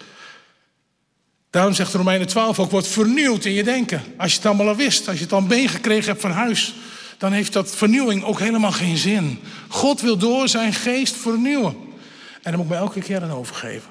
Daarom 1.56 1.74
zegt 1.74 1.94
Romeinen 1.94 2.28
12 2.28 2.60
ook, 2.60 2.72
wordt 2.72 2.88
vernieuwd 2.88 3.46
in 3.46 3.54
je 3.54 3.64
denken. 3.64 4.04
Als 4.18 4.32
je 4.32 4.38
het 4.38 4.46
allemaal 4.46 4.68
al 4.68 4.76
wist, 4.76 5.08
als 5.08 5.18
je 5.18 5.24
het 5.24 5.34
al 5.34 5.42
meegekregen 5.42 6.10
hebt 6.10 6.22
van 6.22 6.32
huis, 6.32 6.74
dan 7.18 7.32
heeft 7.32 7.54
dat 7.54 7.76
vernieuwing 7.76 8.24
ook 8.24 8.40
helemaal 8.40 8.72
geen 8.72 8.98
zin. 8.98 9.40
God 9.68 10.02
wil 10.02 10.18
door 10.18 10.48
zijn 10.48 10.74
geest 10.74 11.16
vernieuwen. 11.16 11.76
En 12.42 12.52
dan 12.52 12.56
moet 12.56 12.64
ik 12.64 12.72
me 12.72 12.76
elke 12.76 13.00
keer 13.00 13.22
aan 13.22 13.32
overgeven. 13.32 13.90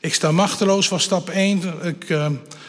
Ik 0.00 0.14
sta 0.14 0.32
machteloos 0.32 0.88
was 0.88 1.02
stap 1.02 1.28
1. 1.28 1.62
Ik, 1.82 2.08
uh, 2.08 2.26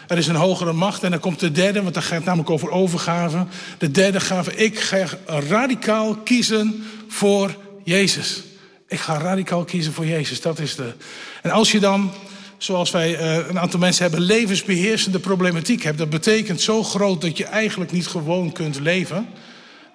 er 0.08 0.18
is 0.18 0.28
een 0.28 0.36
hogere 0.36 0.74
macht. 0.74 1.04
En 1.04 1.12
dan 1.12 1.20
komt 1.20 1.40
de 1.40 1.52
derde, 1.52 1.82
want 1.82 1.94
dan 1.94 2.04
gaat 2.04 2.24
namelijk 2.24 2.50
over 2.50 2.72
overgave. 2.72 3.46
De 3.78 3.92
derde 3.92 4.20
gave. 4.20 4.56
Ik 4.56 4.80
ga 4.80 5.08
radicaal 5.26 6.16
kiezen 6.16 6.86
voor 7.08 7.56
Jezus. 7.84 8.44
Ik 8.88 9.00
ga 9.00 9.18
radicaal 9.18 9.64
kiezen 9.64 9.94
voor 9.94 10.06
Jezus. 10.06 10.42
Dat 10.42 10.60
is 10.60 10.76
de. 10.76 10.94
En 11.42 11.52
als 11.52 11.72
je 11.72 11.80
dan, 11.80 12.12
zoals 12.58 12.92
wij 12.92 13.20
uh, 13.20 13.48
een 13.48 13.60
aantal 13.60 13.80
mensen 13.80 14.04
hebben, 14.04 14.22
levensbeheersende 14.22 15.20
problematiek 15.20 15.84
hebt. 15.84 15.98
Dat 15.98 16.10
betekent 16.10 16.62
zo 16.62 16.84
groot 16.84 17.22
dat 17.22 17.38
je 17.38 17.46
eigenlijk 17.46 17.92
niet 17.92 18.08
gewoon 18.08 18.52
kunt 18.52 18.80
leven 18.80 19.28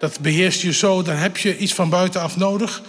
dat 0.02 0.20
beheerst 0.20 0.60
je 0.60 0.72
zo, 0.72 1.02
dan 1.02 1.16
heb 1.16 1.36
je 1.36 1.58
iets 1.58 1.74
van 1.74 1.88
buitenaf 1.88 2.36
nodig. 2.36 2.82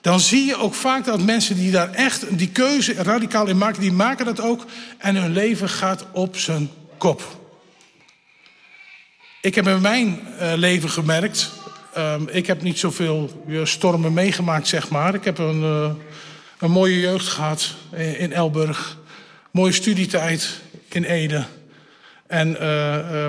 Dan 0.00 0.20
zie 0.20 0.44
je 0.44 0.56
ook 0.56 0.74
vaak 0.74 1.04
dat 1.04 1.22
mensen 1.22 1.56
die 1.56 1.70
daar 1.70 1.92
echt 1.92 2.38
die 2.38 2.48
keuze 2.48 2.94
radicaal 2.94 3.46
in 3.46 3.58
maken, 3.58 3.80
die 3.80 3.92
maken 3.92 4.24
dat 4.24 4.40
ook. 4.40 4.64
En 4.98 5.16
hun 5.16 5.32
leven 5.32 5.68
gaat 5.68 6.06
op 6.12 6.36
zijn 6.36 6.70
kop. 6.98 7.22
Ik 9.40 9.54
heb 9.54 9.68
in 9.68 9.80
mijn 9.80 10.20
uh, 10.40 10.52
leven 10.56 10.90
gemerkt, 10.90 11.50
um, 11.98 12.28
ik 12.28 12.46
heb 12.46 12.62
niet 12.62 12.78
zoveel 12.78 13.44
uh, 13.46 13.64
stormen 13.64 14.12
meegemaakt, 14.12 14.68
zeg 14.68 14.88
maar. 14.88 15.14
Ik 15.14 15.24
heb 15.24 15.38
een, 15.38 15.96
een 16.62 16.70
mooie 16.70 17.00
jeugd 17.00 17.28
gehad 17.28 17.74
in 18.18 18.32
Elburg. 18.32 18.98
Mooie 19.50 19.72
studietijd 19.72 20.60
in 20.88 21.04
Ede. 21.04 21.44
En 22.26 22.56
uh, 22.60 22.96
uh, 22.96 23.28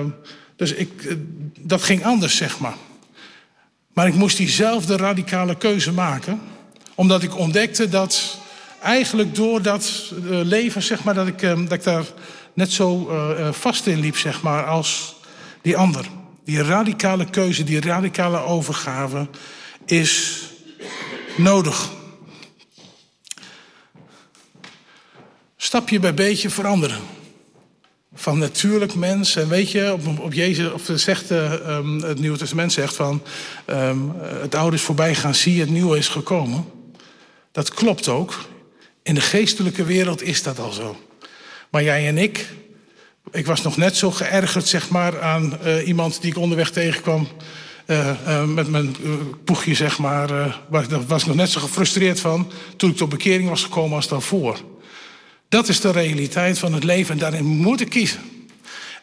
dus 0.56 0.72
ik, 0.72 1.16
dat 1.58 1.82
ging 1.82 2.04
anders, 2.04 2.36
zeg 2.36 2.58
maar. 2.58 2.74
Maar 3.92 4.06
ik 4.06 4.14
moest 4.14 4.36
diezelfde 4.36 4.96
radicale 4.96 5.56
keuze 5.56 5.92
maken, 5.92 6.40
omdat 6.94 7.22
ik 7.22 7.36
ontdekte 7.38 7.88
dat 7.88 8.38
eigenlijk 8.82 9.34
door 9.34 9.62
dat 9.62 10.12
leven, 10.26 10.82
zeg 10.82 11.04
maar, 11.04 11.14
dat 11.14 11.26
ik, 11.26 11.40
dat 11.40 11.72
ik 11.72 11.82
daar 11.82 12.04
net 12.52 12.72
zo 12.72 13.10
vast 13.52 13.86
in 13.86 14.00
liep, 14.00 14.16
zeg 14.16 14.42
maar, 14.42 14.64
als 14.64 15.16
die 15.62 15.76
ander. 15.76 16.06
Die 16.44 16.62
radicale 16.62 17.30
keuze, 17.30 17.64
die 17.64 17.80
radicale 17.80 18.38
overgave 18.38 19.28
is 19.84 20.42
nodig. 21.36 21.90
Stapje 25.64 25.98
bij 25.98 26.14
beetje 26.14 26.50
veranderen. 26.50 27.00
Van 28.14 28.38
natuurlijk 28.38 28.94
mens. 28.94 29.36
En 29.36 29.48
weet 29.48 29.70
je, 29.70 29.92
op, 29.92 30.18
op 30.18 30.32
Jezus, 30.32 30.72
of 30.72 30.82
zegt 30.94 31.30
um, 31.30 32.02
het 32.02 32.18
Nieuwe 32.18 32.38
Testament 32.38 32.72
zegt 32.72 32.96
van 32.96 33.22
um, 33.66 34.12
het 34.18 34.54
oude 34.54 34.76
is 34.76 34.82
voorbij 34.82 35.14
gaan, 35.14 35.34
zie 35.34 35.60
het 35.60 35.70
nieuwe 35.70 35.98
is 35.98 36.08
gekomen. 36.08 36.64
Dat 37.52 37.74
klopt 37.74 38.08
ook. 38.08 38.44
In 39.02 39.14
de 39.14 39.20
geestelijke 39.20 39.84
wereld 39.84 40.22
is 40.22 40.42
dat 40.42 40.58
al 40.58 40.72
zo. 40.72 40.96
Maar 41.70 41.82
jij 41.82 42.08
en 42.08 42.18
ik, 42.18 42.48
ik 43.30 43.46
was 43.46 43.62
nog 43.62 43.76
net 43.76 43.96
zo 43.96 44.10
geërgerd 44.10 44.66
zeg 44.66 44.88
maar, 44.88 45.20
aan 45.22 45.58
uh, 45.64 45.86
iemand 45.86 46.20
die 46.20 46.30
ik 46.30 46.38
onderweg 46.38 46.70
tegenkwam. 46.70 47.28
Uh, 47.86 48.44
met 48.44 48.68
mijn 48.68 48.96
poegje, 49.44 49.74
zeg 49.74 49.98
maar. 49.98 50.28
Daar 50.70 51.06
was 51.06 51.20
ik 51.20 51.26
nog 51.26 51.36
net 51.36 51.50
zo 51.50 51.60
gefrustreerd 51.60 52.20
van 52.20 52.50
toen 52.76 52.90
ik 52.90 52.96
tot 52.96 53.08
bekering 53.08 53.48
was 53.48 53.62
gekomen 53.62 53.96
als 53.96 54.08
daarvoor. 54.08 54.58
Dat 55.54 55.68
is 55.68 55.80
de 55.80 55.90
realiteit 55.90 56.58
van 56.58 56.72
het 56.72 56.84
leven 56.84 57.12
en 57.12 57.18
daarin 57.18 57.44
moet 57.44 57.80
ik 57.80 57.88
kiezen. 57.88 58.20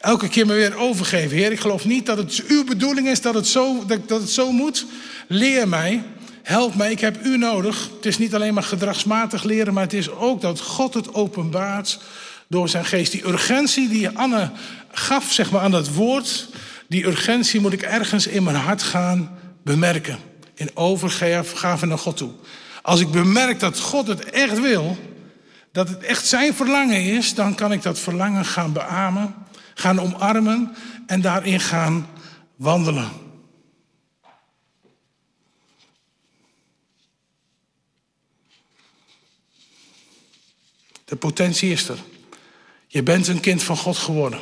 Elke 0.00 0.28
keer 0.28 0.46
me 0.46 0.54
weer 0.54 0.76
overgeven. 0.76 1.36
Heer, 1.36 1.52
ik 1.52 1.60
geloof 1.60 1.84
niet 1.84 2.06
dat 2.06 2.16
het 2.16 2.42
uw 2.48 2.64
bedoeling 2.64 3.08
is 3.08 3.20
dat 3.20 3.34
het 3.34 3.46
zo, 3.46 3.84
dat 3.86 4.20
het 4.20 4.30
zo 4.30 4.52
moet. 4.52 4.86
Leer 5.28 5.68
mij, 5.68 6.02
help 6.42 6.74
mij, 6.74 6.90
ik 6.90 7.00
heb 7.00 7.24
u 7.24 7.38
nodig. 7.38 7.90
Het 7.96 8.06
is 8.06 8.18
niet 8.18 8.34
alleen 8.34 8.54
maar 8.54 8.62
gedragsmatig 8.62 9.42
leren, 9.42 9.74
maar 9.74 9.82
het 9.82 9.92
is 9.92 10.10
ook 10.10 10.40
dat 10.40 10.60
God 10.60 10.94
het 10.94 11.14
openbaart 11.14 11.98
door 12.48 12.68
zijn 12.68 12.84
geest. 12.84 13.12
Die 13.12 13.26
urgentie 13.26 13.88
die 13.88 14.08
Anne 14.08 14.50
gaf 14.90 15.32
zeg 15.32 15.50
maar, 15.50 15.60
aan 15.60 15.70
dat 15.70 15.88
woord, 15.88 16.48
die 16.88 17.06
urgentie 17.06 17.60
moet 17.60 17.72
ik 17.72 17.82
ergens 17.82 18.26
in 18.26 18.42
mijn 18.42 18.56
hart 18.56 18.82
gaan 18.82 19.38
bemerken. 19.64 20.18
In 20.54 20.70
overgave 20.74 21.86
naar 21.86 21.98
God 21.98 22.16
toe. 22.16 22.30
Als 22.82 23.00
ik 23.00 23.10
bemerk 23.10 23.60
dat 23.60 23.80
God 23.80 24.06
het 24.06 24.30
echt 24.30 24.60
wil, 24.60 24.96
dat 25.72 25.88
het 25.88 26.02
echt 26.02 26.26
zijn 26.26 26.54
verlangen 26.54 27.02
is, 27.02 27.34
dan 27.34 27.54
kan 27.54 27.72
ik 27.72 27.82
dat 27.82 27.98
verlangen 27.98 28.44
gaan 28.44 28.72
beamen, 28.72 29.34
gaan 29.74 30.00
omarmen 30.00 30.74
en 31.06 31.20
daarin 31.20 31.60
gaan 31.60 32.08
wandelen. 32.56 33.10
De 41.04 41.16
potentie 41.16 41.70
is 41.70 41.88
er. 41.88 41.98
Je 42.86 43.02
bent 43.02 43.28
een 43.28 43.40
kind 43.40 43.62
van 43.62 43.76
God 43.76 43.96
geworden. 43.96 44.40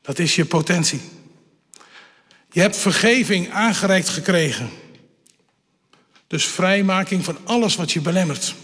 Dat 0.00 0.18
is 0.18 0.34
je 0.34 0.44
potentie. 0.44 1.00
Je 2.50 2.60
hebt 2.60 2.76
vergeving 2.76 3.50
aangereikt 3.50 4.08
gekregen. 4.08 4.70
Dus 6.26 6.46
vrijmaking 6.46 7.24
van 7.24 7.38
alles 7.44 7.76
wat 7.76 7.92
je 7.92 8.00
belemmert. 8.00 8.54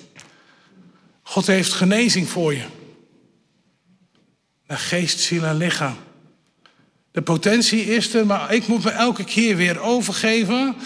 God 1.29 1.47
heeft 1.47 1.73
genezing 1.73 2.29
voor 2.29 2.55
je. 2.55 2.65
Naar 4.67 4.79
geest, 4.79 5.21
ziel 5.21 5.45
en 5.45 5.57
lichaam. 5.57 5.97
De 7.11 7.23
potentie 7.23 7.85
is 7.85 8.15
er, 8.15 8.27
maar 8.27 8.55
ik 8.55 8.67
moet 8.67 8.85
me 8.85 8.91
elke 8.91 9.25
keer 9.25 9.57
weer 9.57 9.81
overgeven 9.81 10.77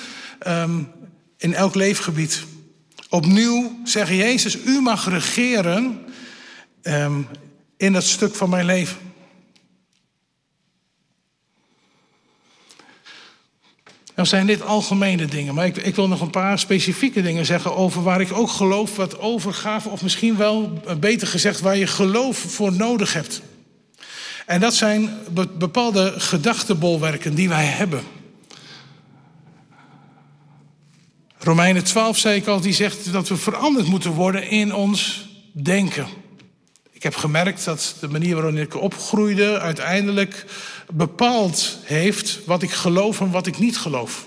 um, 0.47 0.91
in 1.37 1.55
elk 1.55 1.75
leefgebied. 1.75 2.45
Opnieuw 3.09 3.81
zeggen 3.85 4.17
Jezus, 4.17 4.57
u 4.65 4.81
mag 4.81 5.09
regeren 5.09 6.05
um, 6.83 7.27
in 7.77 7.93
dat 7.93 8.05
stuk 8.05 8.35
van 8.35 8.51
mijn 8.51 8.67
leven. 8.67 8.97
Nou 14.15 14.29
zijn 14.29 14.47
dit 14.47 14.63
algemene 14.63 15.27
dingen, 15.27 15.55
maar 15.55 15.67
ik, 15.67 15.77
ik, 15.77 15.95
wil 15.95 16.09
nog 16.09 16.21
een 16.21 16.31
paar 16.31 16.59
specifieke 16.59 17.23
dingen 17.23 17.47
zeggen 17.47 17.77
over 17.77 18.03
waar 18.03 18.21
ik 18.21 18.33
ook 18.33 18.51
geloof 18.51 18.97
wat 18.97 19.19
overgave, 19.19 19.89
of 19.89 20.03
misschien 20.03 20.37
wel 20.37 20.83
eh, 20.87 20.97
beter 20.97 21.27
gezegd 21.27 21.61
waar 21.61 21.77
je 21.77 21.87
geloof 21.87 22.39
voor 22.39 22.73
nodig 22.73 23.13
hebt. 23.13 23.43
En 24.47 24.61
dat 24.61 24.75
zijn 24.75 25.19
bepaalde 25.59 26.15
gedachtenbolwerken 26.17 27.35
die 27.35 27.49
wij 27.49 27.65
hebben. 27.65 28.03
Romeinen 31.39 31.85
12 31.85 32.19
zei 32.19 32.37
ik 32.37 32.47
al, 32.47 32.61
die 32.61 32.73
zegt 32.73 33.13
dat 33.13 33.29
we 33.29 33.37
veranderd 33.37 33.87
moeten 33.87 34.11
worden 34.11 34.49
in 34.49 34.75
ons 34.75 35.29
denken. 35.53 36.07
Ik 36.91 37.03
heb 37.03 37.17
gemerkt 37.17 37.65
dat 37.65 37.97
de 38.01 38.09
manier 38.09 38.35
waarop 38.35 38.55
ik 38.55 38.75
opgroeide 38.75 39.59
uiteindelijk 39.59 40.45
bepaald 40.93 41.79
heeft 41.83 42.45
wat 42.45 42.63
ik 42.63 42.71
geloof 42.71 43.21
en 43.21 43.31
wat 43.31 43.47
ik 43.47 43.59
niet 43.59 43.79
geloof. 43.79 44.27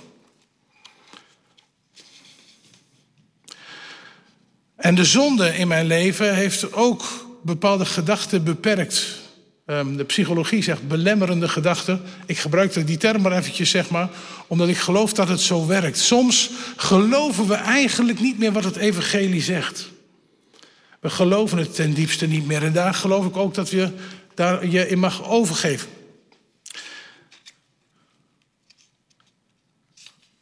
En 4.75 4.95
de 4.95 5.06
zonde 5.06 5.58
in 5.58 5.67
mijn 5.67 5.86
leven 5.86 6.36
heeft 6.36 6.73
ook 6.73 7.04
bepaalde 7.43 7.86
gedachten 7.86 8.43
beperkt. 8.43 9.23
Ehm, 9.65 9.95
de 9.95 10.04
psychologie 10.04 10.63
zegt 10.63 10.88
belemmerende 10.88 11.47
gedachten. 11.47 12.01
Ik 12.25 12.38
gebruik 12.38 12.88
die 12.88 12.97
term 12.97 13.21
maar 13.21 13.38
eventjes, 13.38 13.69
zeg 13.69 13.89
maar, 13.89 14.10
omdat 14.47 14.67
ik 14.67 14.78
geloof 14.78 15.13
dat 15.13 15.28
het 15.28 15.41
zo 15.41 15.67
werkt. 15.67 15.97
Soms 15.97 16.49
geloven 16.75 17.47
we 17.47 17.54
eigenlijk 17.54 18.19
niet 18.19 18.39
meer 18.39 18.51
wat 18.51 18.63
het 18.63 18.75
evangelie 18.75 19.41
zegt. 19.41 19.89
We 20.99 21.10
geloven 21.10 21.58
het 21.58 21.75
ten 21.75 21.93
diepste 21.93 22.28
niet 22.28 22.47
meer. 22.47 22.63
En 22.63 22.73
daar 22.73 22.93
geloof 22.93 23.25
ik 23.25 23.38
ook 23.38 23.54
dat 23.54 23.69
je 23.69 23.91
daar 24.34 24.67
je 24.67 24.88
in 24.88 24.99
mag 24.99 25.30
overgeven. 25.30 25.89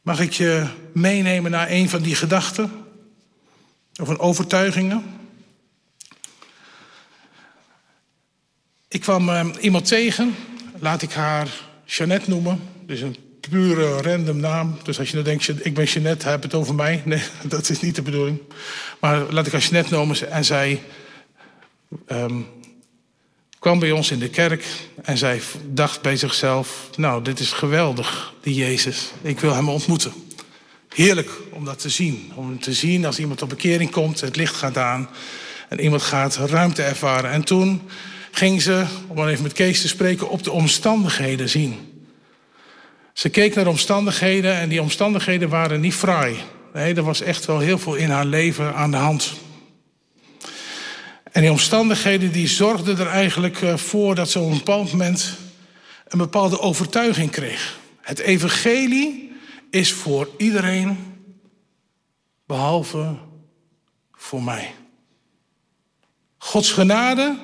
Mag 0.04 0.20
ik 0.20 0.34
je 0.34 0.68
meenemen 0.94 1.52
naar 1.52 1.72
een 1.72 1.90
van 1.90 2.02
die 2.02 2.16
gedachten? 2.16 2.72
Of 4.02 4.08
een 4.08 4.20
overtuigingen? 4.20 5.04
Ik 8.88 9.02
kwam 9.02 9.30
uh, 9.30 9.46
iemand 9.60 9.88
tegen, 9.88 10.36
laat 10.80 11.02
ik 11.02 11.12
haar 11.12 11.48
Jeannette 11.86 12.30
noemen. 12.30 12.60
Dus 12.86 13.02
een 13.02 13.18
pure 13.50 14.02
random 14.02 14.38
naam. 14.38 14.78
Dus 14.84 15.00
als 15.00 15.08
je 15.08 15.14
nou 15.14 15.26
denkt, 15.26 15.66
ik 15.66 15.74
ben 15.74 15.86
Jeannette, 15.86 16.30
heb 16.30 16.44
het 16.44 16.54
over 16.54 16.76
mij. 16.76 17.02
Nee, 17.06 17.24
dat 17.44 17.70
is 17.70 17.82
niet 17.82 17.96
de 17.96 18.02
bedoeling. 18.02 18.40
Maar 19.00 19.20
laat 19.20 19.46
ik 19.46 19.52
haar 19.52 19.62
Jeannette 19.62 19.94
noemen. 19.94 20.32
En 20.32 20.46
zij 20.46 20.82
um, 22.08 22.48
kwam 23.64 23.80
bij 23.80 23.92
ons 23.92 24.12
in 24.12 24.20
de 24.20 24.30
kerk. 24.30 24.66
En 25.02 25.18
zij 25.18 25.42
dacht 25.70 26.02
bij 26.02 26.16
zichzelf, 26.16 26.90
nou, 26.98 27.24
dit 27.24 27.40
is 27.40 27.52
geweldig, 27.52 28.34
die 28.42 28.56
Jezus. 28.56 29.12
Ik 29.22 29.40
wil 29.40 29.54
hem 29.54 29.70
ontmoeten. 29.70 30.14
Heerlijk 30.90 31.30
om 31.50 31.66
dat 31.66 31.80
te 31.80 31.90
zien. 31.90 32.32
Om 32.36 32.60
te 32.60 32.74
zien 32.74 33.06
als 33.06 33.20
iemand 33.20 33.42
op 33.42 33.50
bekering 33.50 33.92
komt, 33.92 34.22
het 34.22 34.36
licht 34.36 34.56
gaat 34.56 34.78
aan. 34.78 35.10
En 35.70 35.80
iemand 35.80 36.02
gaat 36.02 36.36
ruimte 36.36 36.82
ervaren. 36.82 37.32
En 37.32 37.44
toen 37.44 37.82
ging 38.32 38.62
ze, 38.62 38.86
om 39.08 39.28
even 39.28 39.44
met 39.44 39.54
Kees 39.54 39.82
te 39.82 39.88
spreken, 39.88 40.30
op 40.30 40.44
de 40.44 40.52
omstandigheden 40.52 41.50
zien. 41.50 42.04
Ze 43.14 43.30
keek 43.30 43.56
naar 43.56 43.64
de 43.64 43.70
omstandigheden 43.70 44.56
en 44.56 44.70
die 44.70 44.82
omstandigheden 44.82 45.50
waren 45.50 45.82
niet 45.82 45.94
fraai. 45.94 46.36
Nee, 46.74 46.94
er 46.94 47.04
was 47.04 47.22
echt 47.22 47.46
wel 47.46 47.60
heel 47.60 47.80
veel 47.80 47.96
in 47.96 48.10
haar 48.10 48.26
leven 48.26 48.76
aan 48.76 48.92
de 48.92 48.98
hand. 48.98 49.34
En 51.34 51.42
die 51.42 51.52
omstandigheden 51.52 52.32
die 52.32 52.48
zorgden 52.48 52.98
er 52.98 53.08
eigenlijk 53.08 53.62
eh, 53.62 53.78
voor 53.78 54.16
dat 54.16 54.30
ze 54.30 54.40
op 54.40 54.52
een 54.52 54.58
bepaald 54.58 54.92
moment 54.92 55.38
een 56.08 56.18
bepaalde 56.18 56.60
overtuiging 56.60 57.32
kreeg. 57.32 57.80
Het 58.02 58.20
evangelie 58.20 59.32
is 59.70 59.94
voor 59.94 60.30
iedereen 60.38 60.98
behalve 62.46 63.16
voor 64.12 64.44
mij. 64.44 64.74
Gods 66.38 66.72
genade 66.72 67.38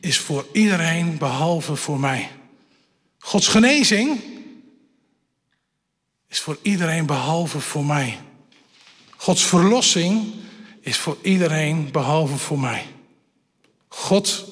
is 0.00 0.18
voor 0.18 0.46
iedereen 0.52 1.18
behalve 1.18 1.76
voor 1.76 2.00
mij. 2.00 2.30
Gods 3.18 3.48
genezing 3.48 4.20
is 6.28 6.40
voor 6.40 6.58
iedereen 6.62 7.06
behalve 7.06 7.60
voor 7.60 7.84
mij. 7.84 8.18
Gods 9.16 9.44
verlossing 9.44 10.34
is 10.80 10.96
voor 10.96 11.16
iedereen 11.22 11.90
behalve 11.92 12.36
voor 12.36 12.58
mij. 12.58 12.86
God 13.96 14.44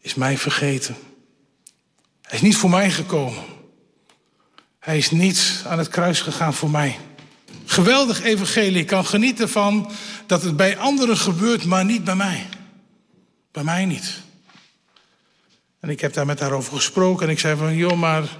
is 0.00 0.14
mij 0.14 0.38
vergeten. 0.38 0.96
Hij 2.22 2.34
is 2.34 2.40
niet 2.40 2.56
voor 2.56 2.70
mij 2.70 2.90
gekomen. 2.90 3.44
Hij 4.78 4.98
is 4.98 5.10
niet 5.10 5.62
aan 5.66 5.78
het 5.78 5.88
kruis 5.88 6.20
gegaan 6.20 6.54
voor 6.54 6.70
mij. 6.70 6.98
Geweldig 7.64 8.22
evangelie. 8.22 8.80
Ik 8.80 8.86
kan 8.86 9.06
genieten 9.06 9.48
van 9.48 9.90
dat 10.26 10.42
het 10.42 10.56
bij 10.56 10.78
anderen 10.78 11.16
gebeurt, 11.16 11.64
maar 11.64 11.84
niet 11.84 12.04
bij 12.04 12.16
mij. 12.16 12.46
Bij 13.52 13.64
mij 13.64 13.84
niet. 13.84 14.20
En 15.80 15.88
ik 15.88 16.00
heb 16.00 16.12
daar 16.12 16.26
met 16.26 16.40
haar 16.40 16.52
over 16.52 16.72
gesproken 16.76 17.26
en 17.26 17.32
ik 17.32 17.38
zei 17.38 17.56
van, 17.56 17.76
joh, 17.76 17.98
maar 17.98 18.36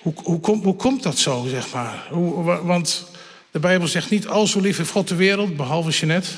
hoe, 0.00 0.14
hoe, 0.22 0.40
kom, 0.40 0.62
hoe 0.62 0.76
komt 0.76 1.02
dat 1.02 1.18
zo, 1.18 1.46
zeg 1.48 1.72
maar? 1.72 2.06
Hoe, 2.10 2.44
want 2.62 3.06
de 3.50 3.58
Bijbel 3.58 3.88
zegt 3.88 4.10
niet, 4.10 4.28
al 4.28 4.46
zo 4.46 4.60
lief 4.60 4.76
heeft 4.76 4.90
God 4.90 5.08
de 5.08 5.14
wereld, 5.14 5.56
behalve 5.56 5.90
Jeanette. 5.90 6.30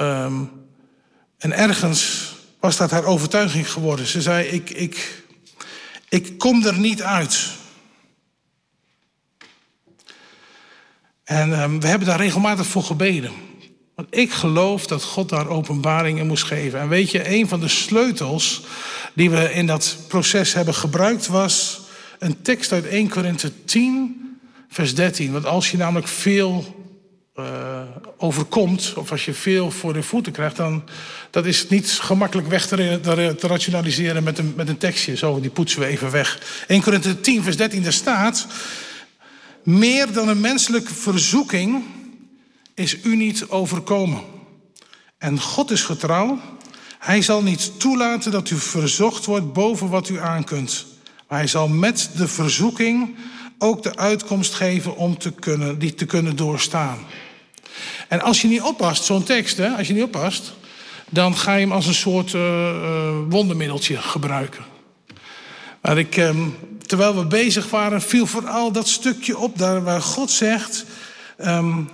Um, 0.00 0.50
en 1.38 1.52
ergens 1.52 2.32
was 2.60 2.76
dat 2.76 2.90
haar 2.90 3.04
overtuiging 3.04 3.70
geworden. 3.70 4.06
Ze 4.06 4.22
zei, 4.22 4.46
ik, 4.46 4.70
ik, 4.70 5.24
ik 6.08 6.38
kom 6.38 6.64
er 6.64 6.78
niet 6.78 7.02
uit. 7.02 7.48
En 11.24 11.62
um, 11.62 11.80
we 11.80 11.86
hebben 11.86 12.08
daar 12.08 12.20
regelmatig 12.20 12.66
voor 12.66 12.82
gebeden. 12.82 13.32
Want 13.94 14.08
ik 14.10 14.32
geloof 14.32 14.86
dat 14.86 15.02
God 15.02 15.28
daar 15.28 15.48
openbaringen 15.48 16.26
moest 16.26 16.44
geven. 16.44 16.80
En 16.80 16.88
weet 16.88 17.10
je, 17.10 17.34
een 17.34 17.48
van 17.48 17.60
de 17.60 17.68
sleutels 17.68 18.62
die 19.14 19.30
we 19.30 19.52
in 19.52 19.66
dat 19.66 19.96
proces 20.08 20.52
hebben 20.52 20.74
gebruikt 20.74 21.26
was 21.26 21.80
een 22.18 22.42
tekst 22.42 22.72
uit 22.72 22.86
1 22.86 23.08
Korinthe 23.08 23.64
10, 23.64 24.38
vers 24.68 24.94
13. 24.94 25.32
Want 25.32 25.46
als 25.46 25.70
je 25.70 25.76
namelijk 25.76 26.08
veel 26.08 26.81
uh, 27.38 27.80
overkomt, 28.16 28.92
of 28.96 29.10
als 29.10 29.24
je 29.24 29.34
veel 29.34 29.70
voor 29.70 29.92
de 29.92 30.02
voeten 30.02 30.32
krijgt, 30.32 30.56
dan 30.56 30.84
dat 31.30 31.46
is 31.46 31.68
niet 31.68 31.90
gemakkelijk 31.90 32.48
weg 32.48 32.66
te, 32.66 33.00
te 33.38 33.46
rationaliseren 33.46 34.22
met 34.22 34.38
een, 34.38 34.52
met 34.56 34.68
een 34.68 34.78
tekstje. 34.78 35.16
Zo, 35.16 35.40
die 35.40 35.50
poetsen 35.50 35.80
we 35.80 35.86
even 35.86 36.10
weg. 36.10 36.64
1 36.66 36.82
Korinthe 36.82 37.20
10, 37.20 37.42
vers 37.42 37.56
13, 37.56 37.82
daar 37.82 37.92
staat: 37.92 38.46
Meer 39.62 40.12
dan 40.12 40.28
een 40.28 40.40
menselijke 40.40 40.94
verzoeking 40.94 41.84
is 42.74 43.04
u 43.04 43.16
niet 43.16 43.48
overkomen. 43.48 44.22
En 45.18 45.40
God 45.40 45.70
is 45.70 45.82
getrouw. 45.82 46.40
Hij 46.98 47.22
zal 47.22 47.42
niet 47.42 47.80
toelaten 47.80 48.30
dat 48.30 48.50
u 48.50 48.56
verzocht 48.56 49.24
wordt 49.24 49.52
boven 49.52 49.88
wat 49.88 50.08
u 50.08 50.20
aan 50.20 50.44
kunt. 50.44 50.86
Maar 51.28 51.38
hij 51.38 51.48
zal 51.48 51.68
met 51.68 52.10
de 52.16 52.28
verzoeking 52.28 53.16
ook 53.62 53.82
de 53.82 53.96
uitkomst 53.96 54.54
geven 54.54 54.96
om 54.96 55.18
te 55.18 55.32
kunnen, 55.32 55.78
die 55.78 55.94
te 55.94 56.06
kunnen 56.06 56.36
doorstaan. 56.36 56.98
En 58.08 58.20
als 58.20 58.40
je 58.40 58.48
niet 58.48 58.62
oppast, 58.62 59.04
zo'n 59.04 59.22
tekst, 59.22 59.56
hè, 59.56 59.68
als 59.68 59.86
je 59.86 59.92
niet 59.92 60.02
oppast, 60.02 60.52
dan 61.10 61.36
ga 61.36 61.54
je 61.54 61.60
hem 61.60 61.72
als 61.72 61.86
een 61.86 61.94
soort 61.94 62.32
uh, 62.32 63.18
wondermiddeltje 63.28 63.96
gebruiken. 63.96 64.64
Maar 65.80 65.98
ik, 65.98 66.16
uh, 66.16 66.46
terwijl 66.86 67.16
we 67.16 67.26
bezig 67.26 67.70
waren, 67.70 68.02
viel 68.02 68.26
vooral 68.26 68.72
dat 68.72 68.88
stukje 68.88 69.38
op 69.38 69.58
daar 69.58 69.82
waar 69.82 70.02
God 70.02 70.30
zegt. 70.30 70.84
Um, 71.38 71.88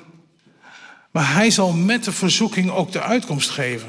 maar 1.11 1.33
hij 1.33 1.51
zal 1.51 1.73
met 1.73 2.05
de 2.05 2.13
verzoeking 2.13 2.71
ook 2.71 2.93
de 2.93 3.03
uitkomst 3.03 3.51
geven. 3.51 3.89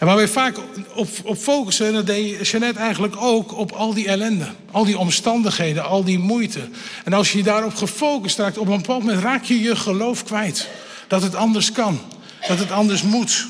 En 0.00 0.06
waar 0.06 0.16
we 0.16 0.28
vaak 0.28 0.58
op, 0.94 1.08
op 1.24 1.36
focussen, 1.36 1.92
dat 1.92 2.06
deed 2.06 2.48
Jeannette 2.48 2.80
eigenlijk 2.80 3.16
ook 3.16 3.56
op 3.56 3.72
al 3.72 3.94
die 3.94 4.08
ellende. 4.08 4.46
Al 4.70 4.84
die 4.84 4.98
omstandigheden, 4.98 5.84
al 5.84 6.04
die 6.04 6.18
moeite. 6.18 6.68
En 7.04 7.12
als 7.12 7.32
je 7.32 7.38
je 7.38 7.44
daarop 7.44 7.74
gefocust 7.74 8.38
raakt, 8.38 8.58
op 8.58 8.68
een 8.68 8.76
bepaald 8.76 9.02
moment 9.02 9.22
raak 9.22 9.44
je 9.44 9.60
je 9.60 9.76
geloof 9.76 10.24
kwijt. 10.24 10.68
Dat 11.08 11.22
het 11.22 11.34
anders 11.34 11.72
kan, 11.72 12.00
dat 12.48 12.58
het 12.58 12.70
anders 12.70 13.02
moet. 13.02 13.48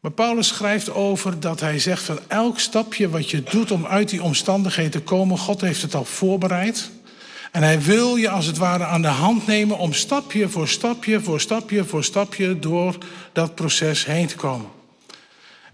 Maar 0.00 0.12
Paulus 0.12 0.48
schrijft 0.48 0.90
over 0.90 1.40
dat 1.40 1.60
hij 1.60 1.78
zegt 1.78 2.02
van 2.02 2.18
elk 2.28 2.58
stapje 2.58 3.08
wat 3.08 3.30
je 3.30 3.42
doet 3.42 3.70
om 3.70 3.86
uit 3.86 4.08
die 4.08 4.22
omstandigheden 4.22 4.92
te 4.92 5.00
komen, 5.00 5.38
God 5.38 5.60
heeft 5.60 5.82
het 5.82 5.94
al 5.94 6.04
voorbereid. 6.04 6.90
En 7.52 7.62
hij 7.62 7.80
wil 7.80 8.16
je 8.16 8.28
als 8.28 8.46
het 8.46 8.56
ware 8.56 8.84
aan 8.84 9.02
de 9.02 9.08
hand 9.08 9.46
nemen 9.46 9.78
om 9.78 9.92
stapje 9.92 10.48
voor 10.48 10.68
stapje 10.68 11.20
voor 11.20 11.40
stapje 11.40 11.84
voor 11.84 12.04
stapje 12.04 12.58
door 12.58 12.96
dat 13.32 13.54
proces 13.54 14.06
heen 14.06 14.26
te 14.26 14.36
komen. 14.36 14.66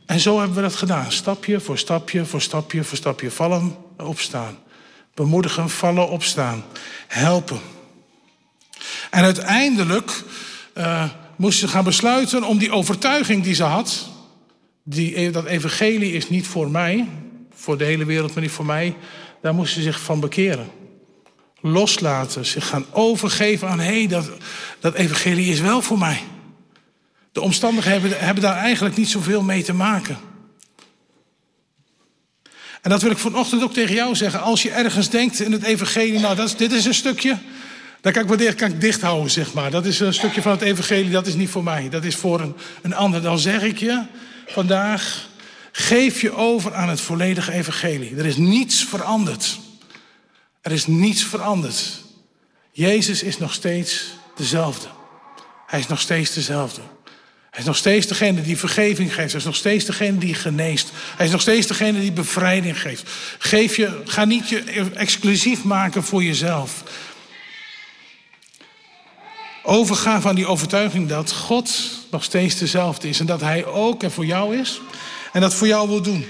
En 0.06 0.20
zo 0.20 0.38
hebben 0.38 0.56
we 0.56 0.62
dat 0.62 0.76
gedaan. 0.76 1.12
Stapje 1.12 1.60
voor 1.60 1.78
stapje 1.78 2.24
voor 2.24 2.40
stapje 2.40 2.84
voor 2.84 2.96
stapje. 2.96 3.30
Vallen, 3.30 3.76
opstaan. 3.96 4.58
Bemoedigen, 5.14 5.70
vallen, 5.70 6.08
opstaan. 6.08 6.64
Helpen. 7.08 7.60
En 9.10 9.22
uiteindelijk 9.22 10.22
uh, 10.74 11.04
moest 11.36 11.58
ze 11.58 11.68
gaan 11.68 11.84
besluiten 11.84 12.44
om 12.44 12.58
die 12.58 12.72
overtuiging 12.72 13.42
die 13.42 13.54
ze 13.54 13.64
had. 13.64 14.08
Die, 14.82 15.30
dat 15.30 15.44
evangelie 15.44 16.12
is 16.12 16.28
niet 16.28 16.46
voor 16.46 16.70
mij, 16.70 17.08
voor 17.54 17.78
de 17.78 17.84
hele 17.84 18.04
wereld, 18.04 18.34
maar 18.34 18.42
niet 18.42 18.52
voor 18.52 18.66
mij. 18.66 18.96
Daar 19.42 19.54
moest 19.54 19.72
ze 19.72 19.82
zich 19.82 20.00
van 20.00 20.20
bekeren 20.20 20.78
loslaten, 21.60 22.46
zich 22.46 22.66
gaan 22.66 22.86
overgeven 22.90 23.68
aan 23.68 23.80
hé, 23.80 23.98
hey, 23.98 24.06
dat, 24.06 24.30
dat 24.80 24.94
evangelie 24.94 25.52
is 25.52 25.60
wel 25.60 25.82
voor 25.82 25.98
mij. 25.98 26.20
De 27.32 27.40
omstandigheden 27.40 28.18
hebben, 28.18 28.42
daar 28.42 28.56
eigenlijk 28.56 28.96
niet 28.96 29.08
zoveel 29.08 29.42
mee 29.42 29.62
te 29.62 29.72
maken. 29.72 30.18
En 32.82 32.90
dat 32.90 33.02
wil 33.02 33.10
ik 33.10 33.18
vanochtend 33.18 33.62
ook 33.62 33.72
tegen 33.72 33.94
jou 33.94 34.14
zeggen. 34.14 34.42
Als 34.42 34.62
je 34.62 34.70
ergens 34.70 35.10
denkt 35.10 35.40
in 35.40 35.52
het 35.52 35.62
evangelie, 35.62 36.20
nou 36.20 36.36
dat 36.36 36.46
is, 36.46 36.56
dit 36.56 36.72
is 36.72 36.84
een 36.84 36.94
stukje, 36.94 37.38
dan 38.00 38.12
kan 38.12 38.22
ik, 38.22 38.28
wel 38.28 38.54
kan 38.54 38.70
ik 38.70 38.80
dicht 38.80 39.00
houden, 39.00 39.30
zeg 39.30 39.52
maar. 39.52 39.70
Dat 39.70 39.86
is 39.86 40.00
een 40.00 40.14
stukje 40.14 40.42
van 40.42 40.52
het 40.52 40.60
evangelie, 40.60 41.10
dat 41.10 41.26
is 41.26 41.34
niet 41.34 41.50
voor 41.50 41.64
mij. 41.64 41.88
Dat 41.88 42.04
is 42.04 42.16
voor 42.16 42.40
een, 42.40 42.54
een 42.82 42.94
ander. 42.94 43.22
Dan 43.22 43.38
zeg 43.38 43.62
ik 43.62 43.78
je 43.78 44.02
vandaag, 44.46 45.28
geef 45.72 46.20
je 46.20 46.32
over 46.32 46.74
aan 46.74 46.88
het 46.88 47.00
volledige 47.00 47.52
evangelie. 47.52 48.16
Er 48.16 48.26
is 48.26 48.36
niets 48.36 48.84
veranderd. 48.84 49.58
Er 50.68 50.74
is 50.74 50.86
niets 50.86 51.24
veranderd. 51.24 51.90
Jezus 52.72 53.22
is 53.22 53.38
nog 53.38 53.52
steeds 53.52 54.04
dezelfde. 54.36 54.86
Hij 55.66 55.78
is 55.78 55.86
nog 55.86 56.00
steeds 56.00 56.32
dezelfde. 56.34 56.80
Hij 57.50 57.60
is 57.60 57.64
nog 57.64 57.76
steeds 57.76 58.06
degene 58.06 58.42
die 58.42 58.56
vergeving 58.56 59.14
geeft. 59.14 59.30
Hij 59.30 59.40
is 59.40 59.46
nog 59.46 59.56
steeds 59.56 59.84
degene 59.84 60.18
die 60.18 60.34
geneest. 60.34 60.90
Hij 61.16 61.26
is 61.26 61.32
nog 61.32 61.40
steeds 61.40 61.66
degene 61.66 62.00
die 62.00 62.12
bevrijding 62.12 62.80
geeft. 62.80 63.10
Geef 63.38 63.76
je, 63.76 64.02
ga 64.04 64.24
niet 64.24 64.48
je 64.48 64.90
exclusief 64.94 65.64
maken 65.64 66.04
voor 66.04 66.22
jezelf. 66.22 66.82
Overga 69.62 70.20
van 70.20 70.34
die 70.34 70.46
overtuiging 70.46 71.08
dat 71.08 71.32
God 71.32 71.90
nog 72.10 72.24
steeds 72.24 72.58
dezelfde 72.58 73.08
is. 73.08 73.20
En 73.20 73.26
dat 73.26 73.40
Hij 73.40 73.64
ook 73.64 74.02
er 74.02 74.10
voor 74.10 74.26
jou 74.26 74.56
is. 74.56 74.80
En 75.32 75.40
dat 75.40 75.54
voor 75.54 75.66
jou 75.66 75.88
wil 75.88 76.02
doen. 76.02 76.26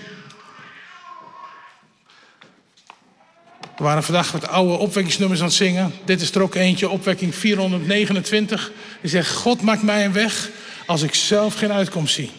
We 3.78 3.84
waren 3.84 4.02
vandaag 4.02 4.32
met 4.32 4.48
oude 4.48 4.78
opwekkingsnummers 4.78 5.40
aan 5.40 5.46
het 5.46 5.54
zingen. 5.54 5.92
Dit 6.04 6.20
is 6.20 6.34
er 6.34 6.42
ook 6.42 6.54
eentje, 6.54 6.88
opwekking 6.88 7.34
429. 7.34 8.72
Die 9.00 9.10
zegt, 9.10 9.36
God 9.36 9.62
maakt 9.62 9.82
mij 9.82 10.04
een 10.04 10.12
weg 10.12 10.50
als 10.86 11.02
ik 11.02 11.14
zelf 11.14 11.54
geen 11.54 11.72
uitkomst 11.72 12.14
zie. 12.14 12.30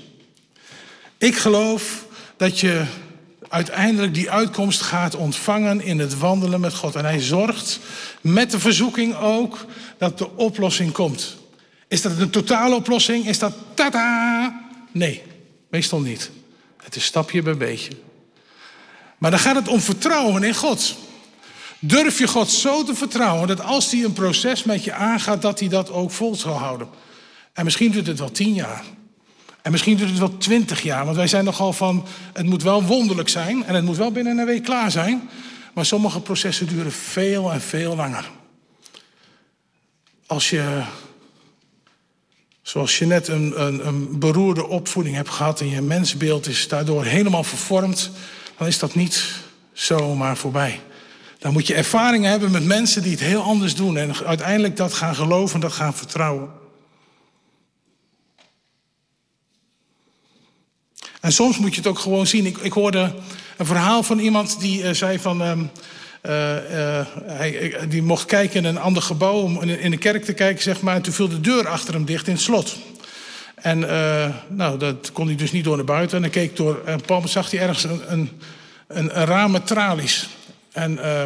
Ik 1.18 1.36
geloof 1.36 2.06
dat 2.38 2.60
je 2.60 2.86
uiteindelijk 3.50 4.14
die 4.14 4.32
uitkomst 4.32 4.82
gaat 4.82 5.16
ontvangen 5.16 5.82
in 5.82 6.00
het 6.00 6.18
wandelen 6.18 6.60
met 6.60 6.74
God. 6.74 6.96
En 6.96 7.06
hij 7.06 7.20
zorgt 7.20 7.80
met 8.22 8.52
de 8.52 8.60
verzoeking 8.60 9.16
ook 9.16 9.66
dat 9.98 10.18
de 10.18 10.36
oplossing 10.36 10.92
komt. 10.92 11.38
Is 11.88 12.02
dat 12.02 12.20
een 12.20 12.30
totale 12.30 12.76
oplossing? 12.76 13.28
Is 13.28 13.40
dat 13.40 13.54
tada? 13.74 14.68
Nee, 14.92 15.24
meestal 15.70 16.00
niet. 16.00 16.32
Het 16.84 16.96
is 16.96 17.04
stapje 17.04 17.42
bij 17.42 17.58
beetje. 17.58 17.92
Maar 19.18 19.32
dan 19.32 19.40
gaat 19.40 19.56
het 19.56 19.68
om 19.68 19.80
vertrouwen 19.80 20.44
in 20.44 20.56
God. 20.56 20.96
Durf 21.80 22.20
je 22.20 22.28
God 22.28 22.50
zo 22.50 22.84
te 22.84 22.96
vertrouwen 22.96 23.48
dat 23.48 23.62
als 23.62 23.92
hij 23.92 24.04
een 24.04 24.14
proces 24.14 24.64
met 24.64 24.84
je 24.84 24.94
aangaat, 24.94 25.42
dat 25.42 25.60
hij 25.60 25.70
dat 25.70 25.92
ook 25.92 26.12
vol 26.12 26.36
zal 26.36 26.58
houden. 26.58 26.88
En 27.54 27.64
misschien 27.64 27.92
duurt 27.92 28.08
het 28.08 28.20
wel 28.20 28.32
tien 28.32 28.54
jaar. 28.54 28.84
En 29.62 29.72
misschien 29.72 29.98
duurt 29.98 30.10
het 30.10 30.20
wel 30.20 30.38
twintig 30.38 30.82
jaar. 30.82 31.06
Want 31.06 31.18
wij 31.18 31.28
zijn 31.28 31.46
nogal 31.46 31.74
van, 31.74 32.06
het 32.34 32.46
moet 32.46 32.64
wel 32.64 32.84
wonderlijk 32.84 33.30
zijn. 33.30 33.66
En 33.66 33.76
het 33.76 33.84
moet 33.84 33.98
wel 33.98 34.12
binnen 34.12 34.38
een 34.38 34.46
week 34.46 34.64
klaar 34.64 34.92
zijn. 34.92 35.30
Maar 35.74 35.86
sommige 35.86 36.20
processen 36.20 36.68
duren 36.68 36.92
veel 36.92 37.52
en 37.52 37.62
veel 37.62 37.96
langer. 37.96 38.30
Als 40.26 40.50
je, 40.50 40.84
zoals 42.62 42.98
je 42.98 43.06
net 43.06 43.28
een, 43.28 43.62
een, 43.62 43.88
een 43.88 44.20
beroerde 44.20 44.68
opvoeding 44.68 45.16
hebt 45.16 45.30
gehad... 45.30 45.62
en 45.62 45.70
je 45.70 45.82
mensbeeld 45.82 46.48
is 46.48 46.68
daardoor 46.68 47.06
helemaal 47.06 47.44
vervormd... 47.44 48.12
dan 48.58 48.68
is 48.68 48.80
dat 48.80 48.96
niet 48.96 49.24
zomaar 49.74 50.38
voorbij. 50.38 50.80
Dan 51.40 51.54
moet 51.54 51.68
je 51.68 51.74
ervaringen 51.74 52.30
hebben 52.30 52.52
met 52.52 52.64
mensen 52.64 53.02
die 53.02 53.12
het 53.12 53.20
heel 53.20 53.42
anders 53.42 53.76
doen. 53.76 53.98
En 53.98 54.16
uiteindelijk 54.26 54.78
dat 54.78 54.94
gaan 54.94 55.16
geloven 55.16 55.56
en 55.56 55.62
dat 55.62 55.72
gaan 55.72 55.94
vertrouwen. 55.94 56.50
En 61.22 61.32
soms 61.32 61.58
moet 61.58 61.72
je 61.72 61.82
het 61.82 61.90
ook 61.90 62.00
gewoon 62.00 62.28
zien. 62.28 62.46
Ik, 62.46 62.58
ik 62.58 62.74
hoorde 62.74 63.14
een 63.58 63.66
verhaal 63.66 64.04
van 64.04 64.20
iemand 64.20 64.60
die 64.60 64.82
uh, 64.82 64.90
zei 64.92 65.20
van. 65.20 65.42
Uh, 65.42 65.60
hij, 67.22 67.78
die 67.90 68.02
mocht 68.02 68.26
kijken 68.26 68.58
in 68.58 68.66
een 68.66 68.80
ander 68.80 69.02
gebouw 69.02 69.42
om 69.42 69.62
in 69.62 69.92
de 69.92 69.98
kerk 69.98 70.24
te 70.24 70.34
kijken, 70.34 70.64
zeg 70.64 70.82
maar. 70.82 70.96
En 70.96 71.02
toen 71.02 71.14
viel 71.14 71.30
de 71.30 71.42
deur 71.42 71.68
achter 71.68 71.94
hem 71.94 72.06
dicht 72.06 72.28
in 72.28 72.34
het 72.34 72.42
slot. 72.42 72.78
En 73.56 73.80
nou, 74.48 74.78
dat 74.78 75.12
kon 75.12 75.28
hij 75.28 75.36
dus 75.36 75.52
niet 75.52 75.64
door 75.64 75.76
naar 75.76 75.86
buiten. 75.86 76.18
En 76.18 76.24
hij 76.24 76.32
keek 76.32 76.56
door. 76.56 76.82
En 76.86 77.02
zag 77.26 77.52
hij 77.52 77.60
ergens 77.60 77.84
een, 77.84 78.02
een, 78.08 78.30
een, 78.88 79.54
een 79.54 79.64
tralies. 79.64 80.28
En 80.72 80.92
uh, 80.92 81.24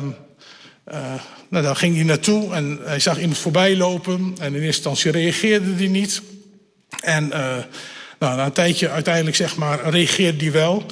uh, 0.94 1.14
nou, 1.50 1.64
daar 1.64 1.76
ging 1.76 1.96
hij 1.96 2.04
naartoe 2.04 2.54
en 2.54 2.80
hij 2.84 3.00
zag 3.00 3.20
iemand 3.20 3.38
voorbij 3.38 3.78
lopen. 3.78 4.36
En 4.40 4.48
in 4.48 4.62
eerste 4.62 4.66
instantie 4.66 5.12
reageerde 5.12 5.74
hij 5.74 5.88
niet. 5.88 6.22
En 7.02 7.28
uh, 7.28 7.56
Nou, 8.24 8.36
na 8.36 8.46
een 8.46 8.52
tijdje 8.52 8.90
uiteindelijk 8.90 9.36
zeg 9.36 9.56
maar 9.56 9.90
reageerde 9.90 10.38
die 10.38 10.52
wel. 10.52 10.86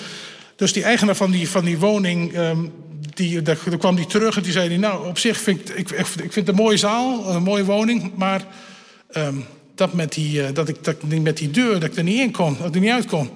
Dus 0.55 0.73
die 0.73 0.83
eigenaar 0.83 1.15
van 1.15 1.31
die, 1.31 1.49
van 1.49 1.65
die 1.65 1.79
woning, 1.79 2.33
ehm, 2.33 2.59
die, 3.13 3.41
daar, 3.41 3.57
kwam 3.77 3.95
die 3.95 4.05
terug 4.05 4.37
en 4.37 4.43
die 4.43 4.51
zei: 4.51 4.77
Nou, 4.77 5.07
op 5.07 5.17
zich 5.17 5.37
vind 5.39 5.69
ik, 5.69 5.75
ik, 5.75 5.89
ik 5.99 6.05
vind 6.05 6.35
het 6.35 6.47
een 6.47 6.55
mooie 6.55 6.77
zaal, 6.77 7.29
een 7.29 7.43
mooie 7.43 7.65
woning, 7.65 8.11
maar 8.15 8.45
ehm, 9.11 9.35
dat, 9.75 9.93
met 9.93 10.13
die, 10.13 10.41
uh, 10.41 10.47
dat, 10.53 10.69
ik, 10.69 10.83
dat 10.83 11.03
met 11.03 11.37
die 11.37 11.51
deur, 11.51 11.73
dat 11.73 11.83
ik 11.89 11.95
er 11.95 12.03
niet 12.03 12.19
in 12.19 12.31
kon, 12.31 12.57
dat 12.57 12.67
ik 12.67 12.75
er 12.75 12.81
niet 12.81 12.91
uit 12.91 13.05
kon, 13.05 13.29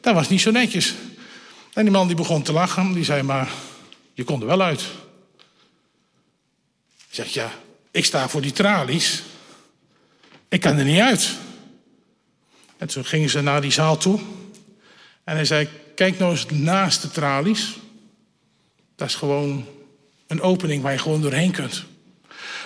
dat 0.00 0.14
was 0.14 0.28
niet 0.28 0.40
zo 0.40 0.50
netjes. 0.50 0.94
En 1.72 1.82
die 1.82 1.92
man 1.92 2.06
die 2.06 2.16
begon 2.16 2.42
te 2.42 2.52
lachen, 2.52 2.92
die 2.92 3.04
zei: 3.04 3.22
Maar 3.22 3.48
je 4.12 4.24
kon 4.24 4.40
er 4.40 4.46
wel 4.46 4.62
uit. 4.62 4.80
Ik 7.08 7.18
zeg: 7.18 7.28
Ja, 7.28 7.52
ik 7.90 8.04
sta 8.04 8.28
voor 8.28 8.42
die 8.42 8.52
tralies, 8.52 9.22
ik 10.48 10.60
kan 10.60 10.76
er 10.76 10.84
niet 10.84 11.00
uit. 11.00 11.30
En 12.76 12.88
toen 12.88 13.04
gingen 13.04 13.30
ze 13.30 13.40
naar 13.40 13.60
die 13.60 13.70
zaal 13.70 13.96
toe 13.96 14.20
en 15.24 15.34
hij 15.34 15.44
zei: 15.44 15.68
Kijk 15.94 16.18
nou 16.18 16.30
eens 16.30 16.46
naast 16.50 17.02
de 17.02 17.10
tralies. 17.10 17.76
Dat 18.96 19.08
is 19.08 19.14
gewoon 19.14 19.66
een 20.26 20.40
opening 20.40 20.82
waar 20.82 20.92
je 20.92 20.98
gewoon 20.98 21.20
doorheen 21.20 21.52
kunt. 21.52 21.84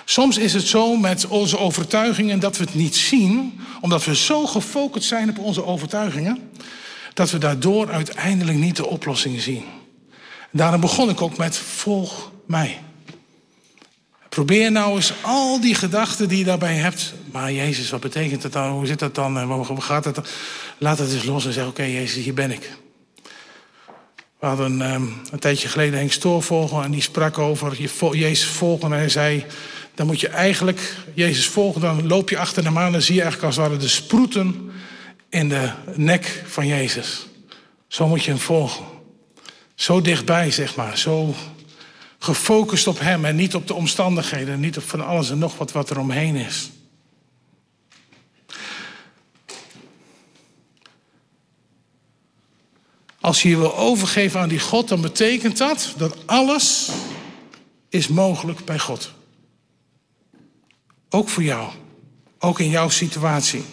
Soms 0.05 0.37
is 0.37 0.53
het 0.53 0.67
zo 0.67 0.95
met 0.95 1.27
onze 1.27 1.57
overtuigingen 1.57 2.39
dat 2.39 2.57
we 2.57 2.63
het 2.63 2.73
niet 2.73 2.95
zien, 2.95 3.59
omdat 3.81 4.05
we 4.05 4.15
zo 4.15 4.45
gefocust 4.45 5.07
zijn 5.07 5.29
op 5.29 5.37
onze 5.37 5.65
overtuigingen, 5.65 6.51
dat 7.13 7.31
we 7.31 7.37
daardoor 7.37 7.91
uiteindelijk 7.91 8.57
niet 8.57 8.75
de 8.75 8.87
oplossing 8.87 9.41
zien. 9.41 9.63
Daarom 10.51 10.81
begon 10.81 11.09
ik 11.09 11.21
ook 11.21 11.37
met 11.37 11.57
volg 11.57 12.31
mij. 12.45 12.79
Probeer 14.29 14.71
nou 14.71 14.95
eens 14.95 15.13
al 15.21 15.61
die 15.61 15.75
gedachten 15.75 16.27
die 16.27 16.37
je 16.37 16.43
daarbij 16.43 16.75
hebt. 16.75 17.13
Maar 17.31 17.51
Jezus, 17.51 17.89
wat 17.89 17.99
betekent 17.99 18.43
het 18.43 18.53
dan? 18.53 18.71
Hoe 18.71 18.85
zit 18.85 18.99
dat 18.99 19.15
dan? 19.15 19.41
Hoe 19.43 19.81
gaat 19.81 20.05
het? 20.05 20.19
Laat 20.77 20.97
het 20.97 21.13
eens 21.13 21.23
los 21.23 21.45
en 21.45 21.53
zeg: 21.53 21.67
Oké, 21.67 21.83
Jezus, 21.83 22.23
hier 22.23 22.33
ben 22.33 22.51
ik. 22.51 22.77
We 24.39 24.45
hadden 24.45 24.93
um, 24.93 25.21
een 25.31 25.39
tijdje 25.39 25.67
geleden 25.67 25.99
Henk 25.99 26.11
Stoorvogel 26.11 26.83
en 26.83 26.91
die 26.91 27.01
sprak 27.01 27.37
over 27.37 27.81
Jezus 28.11 28.45
volgen. 28.45 28.91
En 28.91 28.97
hij 28.97 29.09
zei, 29.09 29.45
dan 29.95 30.05
moet 30.07 30.19
je 30.19 30.27
eigenlijk 30.27 30.95
Jezus 31.13 31.47
volgen, 31.47 31.81
dan 31.81 32.07
loop 32.07 32.29
je 32.29 32.37
achter 32.37 32.63
hem 32.63 32.77
aan 32.77 32.93
en 32.93 33.01
zie 33.01 33.15
je 33.15 33.21
eigenlijk 33.21 33.53
als 33.53 33.55
het 33.55 33.67
ware 33.67 33.79
de 33.79 33.87
sproeten 33.87 34.71
in 35.29 35.49
de 35.49 35.69
nek 35.95 36.43
van 36.45 36.67
Jezus. 36.67 37.27
Zo 37.87 38.07
moet 38.07 38.23
je 38.23 38.31
hem 38.31 38.39
volgen. 38.39 38.85
Zo 39.77 40.01
dichtbij, 40.01 40.51
zeg 40.51 40.75
maar. 40.75 40.97
Zo 40.97 41.35
gefocust 42.19 42.87
op 42.87 42.99
hem 42.99 43.25
en 43.25 43.35
niet 43.35 43.55
op 43.55 43.67
de 43.67 43.73
omstandigheden. 43.73 44.59
Niet 44.59 44.77
op 44.77 44.83
van 44.83 45.05
alles 45.05 45.29
en 45.29 45.37
nog 45.37 45.57
wat 45.57 45.71
wat 45.71 45.89
er 45.89 45.99
omheen 45.99 46.35
is. 46.35 46.69
Als 53.19 53.41
je 53.41 53.49
je 53.49 53.57
wil 53.57 53.77
overgeven 53.77 54.39
aan 54.39 54.49
die 54.49 54.59
God, 54.59 54.87
dan 54.87 55.01
betekent 55.01 55.57
dat 55.57 55.93
dat 55.97 56.27
alles 56.27 56.89
is 57.89 58.07
mogelijk 58.07 58.65
bij 58.65 58.79
God. 58.79 59.11
Ook 61.09 61.29
voor 61.29 61.43
jou. 61.43 61.71
Ook 62.39 62.59
in 62.59 62.69
jouw 62.69 62.89
situatie. 62.89 63.63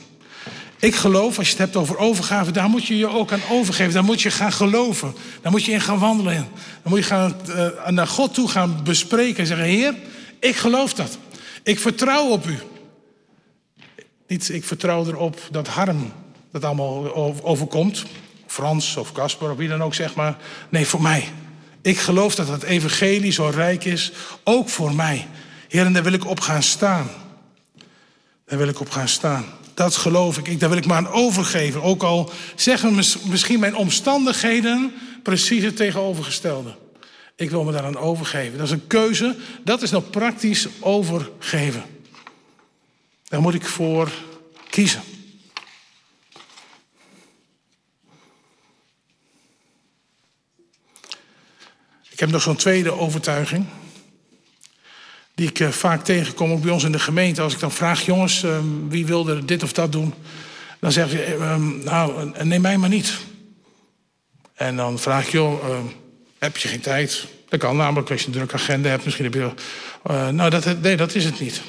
Ik 0.84 0.94
geloof, 0.94 1.38
als 1.38 1.46
je 1.46 1.52
het 1.52 1.62
hebt 1.62 1.76
over 1.76 1.96
overgave, 1.96 2.50
daar 2.50 2.68
moet 2.68 2.86
je 2.86 2.96
je 2.96 3.08
ook 3.08 3.32
aan 3.32 3.42
overgeven. 3.50 3.92
Daar 3.92 4.04
moet 4.04 4.22
je 4.22 4.30
gaan 4.30 4.52
geloven. 4.52 5.14
Daar 5.42 5.52
moet 5.52 5.64
je 5.64 5.72
in 5.72 5.80
gaan 5.80 5.98
wandelen. 5.98 6.34
Dan 6.82 6.92
moet 6.92 6.98
je 6.98 7.04
gaan, 7.04 7.36
uh, 7.48 7.88
naar 7.88 8.06
God 8.06 8.34
toe 8.34 8.48
gaan 8.48 8.80
bespreken 8.84 9.38
en 9.38 9.46
zeggen: 9.46 9.66
Heer, 9.66 9.94
ik 10.40 10.56
geloof 10.56 10.94
dat. 10.94 11.18
Ik 11.62 11.78
vertrouw 11.78 12.28
op 12.28 12.46
u. 12.46 12.58
Niet, 14.26 14.48
ik 14.48 14.64
vertrouw 14.64 15.06
erop 15.06 15.40
dat 15.50 15.68
Harm 15.68 16.12
dat 16.52 16.64
allemaal 16.64 17.14
overkomt. 17.44 18.04
Frans 18.46 18.96
of 18.96 19.12
Casper 19.12 19.50
of 19.50 19.56
wie 19.56 19.68
dan 19.68 19.82
ook, 19.82 19.94
zeg 19.94 20.14
maar. 20.14 20.36
Nee, 20.68 20.86
voor 20.86 21.02
mij. 21.02 21.28
Ik 21.82 21.98
geloof 21.98 22.34
dat 22.34 22.48
het 22.48 22.62
evangelie 22.62 23.32
zo 23.32 23.48
rijk 23.54 23.84
is, 23.84 24.12
ook 24.42 24.68
voor 24.68 24.94
mij. 24.94 25.26
Heer, 25.68 25.86
en 25.86 25.92
daar 25.92 26.02
wil 26.02 26.12
ik 26.12 26.26
op 26.26 26.40
gaan 26.40 26.62
staan. 26.62 27.08
Daar 28.46 28.58
wil 28.58 28.68
ik 28.68 28.80
op 28.80 28.90
gaan 28.90 29.08
staan. 29.08 29.44
Dat 29.74 29.96
geloof 29.96 30.38
ik. 30.38 30.60
Daar 30.60 30.68
wil 30.68 30.78
ik 30.78 30.86
me 30.86 30.92
aan 30.92 31.08
overgeven. 31.08 31.82
Ook 31.82 32.02
al 32.02 32.30
zeggen 32.54 32.94
misschien 33.30 33.60
mijn 33.60 33.76
omstandigheden 33.76 34.92
precies 35.22 35.62
het 35.62 35.76
tegenovergestelde. 35.76 36.74
Ik 37.36 37.50
wil 37.50 37.64
me 37.64 37.72
daaraan 37.72 37.96
overgeven. 37.96 38.58
Dat 38.58 38.66
is 38.66 38.72
een 38.72 38.86
keuze. 38.86 39.36
Dat 39.64 39.82
is 39.82 39.90
nou 39.90 40.02
praktisch 40.02 40.68
overgeven. 40.80 41.84
Daar 43.24 43.40
moet 43.40 43.54
ik 43.54 43.66
voor 43.66 44.10
kiezen. 44.70 45.02
Ik 52.10 52.20
heb 52.20 52.30
nog 52.30 52.42
zo'n 52.42 52.56
tweede 52.56 52.92
overtuiging. 52.92 53.66
Die 55.34 55.48
ik 55.48 55.60
eh, 55.60 55.68
vaak 55.68 56.04
tegenkom, 56.04 56.52
ook 56.52 56.62
bij 56.62 56.70
ons 56.70 56.84
in 56.84 56.92
de 56.92 56.98
gemeente. 56.98 57.42
Als 57.42 57.54
ik 57.54 57.60
dan 57.60 57.72
vraag, 57.72 58.04
jongens, 58.04 58.42
ehm, 58.42 58.88
wie 58.88 59.06
wilde 59.06 59.44
dit 59.44 59.62
of 59.62 59.72
dat 59.72 59.92
doen? 59.92 60.14
Dan 60.80 60.92
zeggen 60.92 61.18
ze, 61.18 61.24
ehm, 61.24 61.84
nou, 61.84 62.32
neem 62.42 62.60
mij 62.60 62.78
maar 62.78 62.88
niet. 62.88 63.18
En 64.54 64.76
dan 64.76 64.98
vraag 64.98 65.26
ik, 65.26 65.32
joh, 65.32 65.68
ehm, 65.68 65.84
heb 66.38 66.56
je 66.56 66.68
geen 66.68 66.80
tijd? 66.80 67.26
Dat 67.48 67.60
kan 67.60 67.76
namelijk 67.76 68.10
als 68.10 68.20
je 68.20 68.26
een 68.26 68.32
drukke 68.32 68.54
agenda 68.54 68.88
hebt. 68.88 69.04
Misschien 69.04 69.24
heb 69.24 69.34
je... 69.34 69.50
Uh, 70.10 70.28
nou, 70.28 70.50
dat, 70.50 70.80
nee, 70.80 70.96
dat 70.96 71.14
is 71.14 71.24
het 71.24 71.40
niet. 71.40 71.62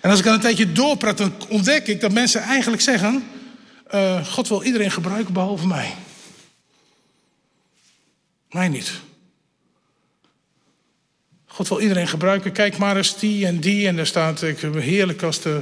En 0.00 0.10
als 0.10 0.18
ik 0.18 0.24
dan 0.24 0.34
een 0.34 0.40
tijdje 0.40 0.72
doorpraat, 0.72 1.18
dan 1.18 1.34
ontdek 1.48 1.86
ik 1.86 2.00
dat 2.00 2.12
mensen 2.12 2.40
eigenlijk 2.40 2.82
zeggen... 2.82 3.24
God 4.24 4.48
wil 4.48 4.62
iedereen 4.62 4.90
gebruiken 4.90 5.32
behalve 5.32 5.66
mij. 5.66 5.94
Mij 8.50 8.68
niet. 8.68 8.92
God 11.54 11.68
wil 11.68 11.80
iedereen 11.80 12.08
gebruiken. 12.08 12.52
Kijk 12.52 12.78
maar 12.78 12.96
eens 12.96 13.18
die 13.18 13.46
en 13.46 13.60
die. 13.60 13.86
En 13.86 13.96
daar 13.96 14.06
staat 14.06 14.42
ik, 14.42 14.58
heerlijk 14.74 15.22
als 15.22 15.40
de 15.40 15.60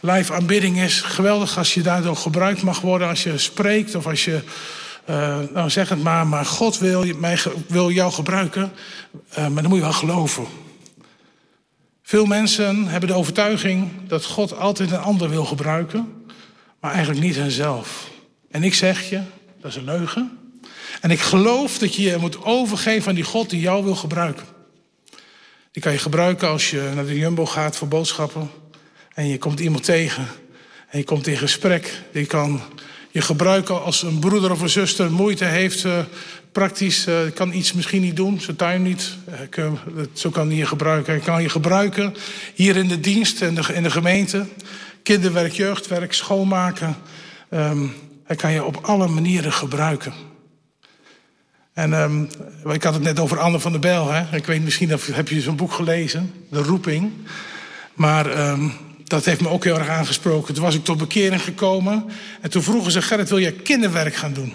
live 0.00 0.32
aanbidding 0.32 0.80
is. 0.80 1.00
Geweldig 1.00 1.58
als 1.58 1.74
je 1.74 1.82
daardoor 1.82 2.16
gebruikt 2.16 2.62
mag 2.62 2.80
worden. 2.80 3.08
Als 3.08 3.22
je 3.22 3.38
spreekt 3.38 3.94
of 3.94 4.06
als 4.06 4.24
je. 4.24 4.40
Uh, 5.10 5.38
nou 5.52 5.70
zeg 5.70 5.88
het 5.88 6.02
maar, 6.02 6.26
maar 6.26 6.44
God 6.44 6.78
wil, 6.78 7.04
mij, 7.16 7.38
wil 7.68 7.90
jou 7.90 8.12
gebruiken. 8.12 8.72
Uh, 9.30 9.36
maar 9.36 9.62
dan 9.62 9.66
moet 9.70 9.78
je 9.78 9.84
wel 9.84 9.92
geloven. 9.92 10.46
Veel 12.02 12.24
mensen 12.24 12.86
hebben 12.86 13.08
de 13.08 13.16
overtuiging 13.16 13.90
dat 14.06 14.24
God 14.24 14.58
altijd 14.58 14.90
een 14.90 14.98
ander 14.98 15.30
wil 15.30 15.44
gebruiken. 15.44 16.26
Maar 16.80 16.92
eigenlijk 16.92 17.24
niet 17.24 17.36
henzelf. 17.36 18.10
En 18.50 18.62
ik 18.62 18.74
zeg 18.74 19.10
je, 19.10 19.20
dat 19.60 19.70
is 19.70 19.76
een 19.76 19.84
leugen. 19.84 20.38
En 21.00 21.10
ik 21.10 21.20
geloof 21.20 21.78
dat 21.78 21.94
je 21.94 22.02
je 22.02 22.16
moet 22.16 22.44
overgeven 22.44 23.08
aan 23.08 23.14
die 23.14 23.24
God 23.24 23.50
die 23.50 23.60
jou 23.60 23.84
wil 23.84 23.96
gebruiken. 23.96 24.51
Die 25.72 25.82
kan 25.82 25.92
je 25.92 25.98
gebruiken 25.98 26.48
als 26.48 26.70
je 26.70 26.90
naar 26.94 27.06
de 27.06 27.18
Jumbo 27.18 27.46
gaat 27.46 27.76
voor 27.76 27.88
boodschappen. 27.88 28.50
En 29.14 29.28
je 29.28 29.38
komt 29.38 29.60
iemand 29.60 29.84
tegen. 29.84 30.26
En 30.88 30.98
je 30.98 31.04
komt 31.04 31.26
in 31.26 31.36
gesprek. 31.36 32.02
Die 32.12 32.26
kan 32.26 32.60
je 33.10 33.20
gebruiken 33.20 33.82
als 33.82 34.02
een 34.02 34.18
broeder 34.18 34.50
of 34.50 34.60
een 34.60 34.68
zuster 34.68 35.12
moeite 35.12 35.44
heeft. 35.44 35.84
Uh, 35.84 35.98
praktisch 36.52 37.06
uh, 37.06 37.18
kan 37.34 37.52
iets 37.52 37.72
misschien 37.72 38.02
niet 38.02 38.16
doen. 38.16 38.40
Zijn 38.40 38.56
tuin 38.56 38.82
niet. 38.82 39.16
Uh, 39.58 39.72
zo 40.12 40.30
kan 40.30 40.46
hij 40.48 40.56
je 40.56 40.66
gebruiken. 40.66 41.12
Hij 41.12 41.22
kan 41.22 41.42
je 41.42 41.48
gebruiken 41.48 42.14
hier 42.54 42.76
in 42.76 42.88
de 42.88 43.00
dienst 43.00 43.42
en 43.42 43.58
in 43.72 43.82
de 43.82 43.90
gemeente. 43.90 44.46
Kinderwerk, 45.02 45.52
jeugdwerk, 45.52 46.12
schoonmaken. 46.12 46.96
Um, 47.50 47.94
hij 48.24 48.36
kan 48.36 48.52
je 48.52 48.64
op 48.64 48.78
alle 48.82 49.08
manieren 49.08 49.52
gebruiken. 49.52 50.12
En 51.72 51.92
um, 51.92 52.28
ik 52.72 52.82
had 52.82 52.94
het 52.94 53.02
net 53.02 53.20
over 53.20 53.38
Anne 53.38 53.60
van 53.60 53.72
der 53.72 53.80
Bijl. 53.80 54.12
Hè? 54.12 54.36
Ik 54.36 54.46
weet 54.46 54.64
misschien 54.64 54.94
of, 54.94 55.06
heb 55.06 55.28
je 55.28 55.40
zo'n 55.40 55.56
boek 55.56 55.72
gelezen, 55.72 56.32
De 56.50 56.62
Roeping. 56.62 57.12
Maar 57.94 58.48
um, 58.48 58.72
dat 59.04 59.24
heeft 59.24 59.40
me 59.40 59.48
ook 59.48 59.64
heel 59.64 59.78
erg 59.78 59.88
aangesproken. 59.88 60.54
Toen 60.54 60.62
was 60.62 60.74
ik 60.74 60.84
tot 60.84 60.98
bekering 60.98 61.42
gekomen. 61.42 62.04
En 62.40 62.50
toen 62.50 62.62
vroegen 62.62 62.92
ze, 62.92 63.02
Gerrit, 63.02 63.28
wil 63.28 63.40
jij 63.40 63.52
kinderwerk 63.52 64.14
gaan 64.14 64.32
doen? 64.32 64.52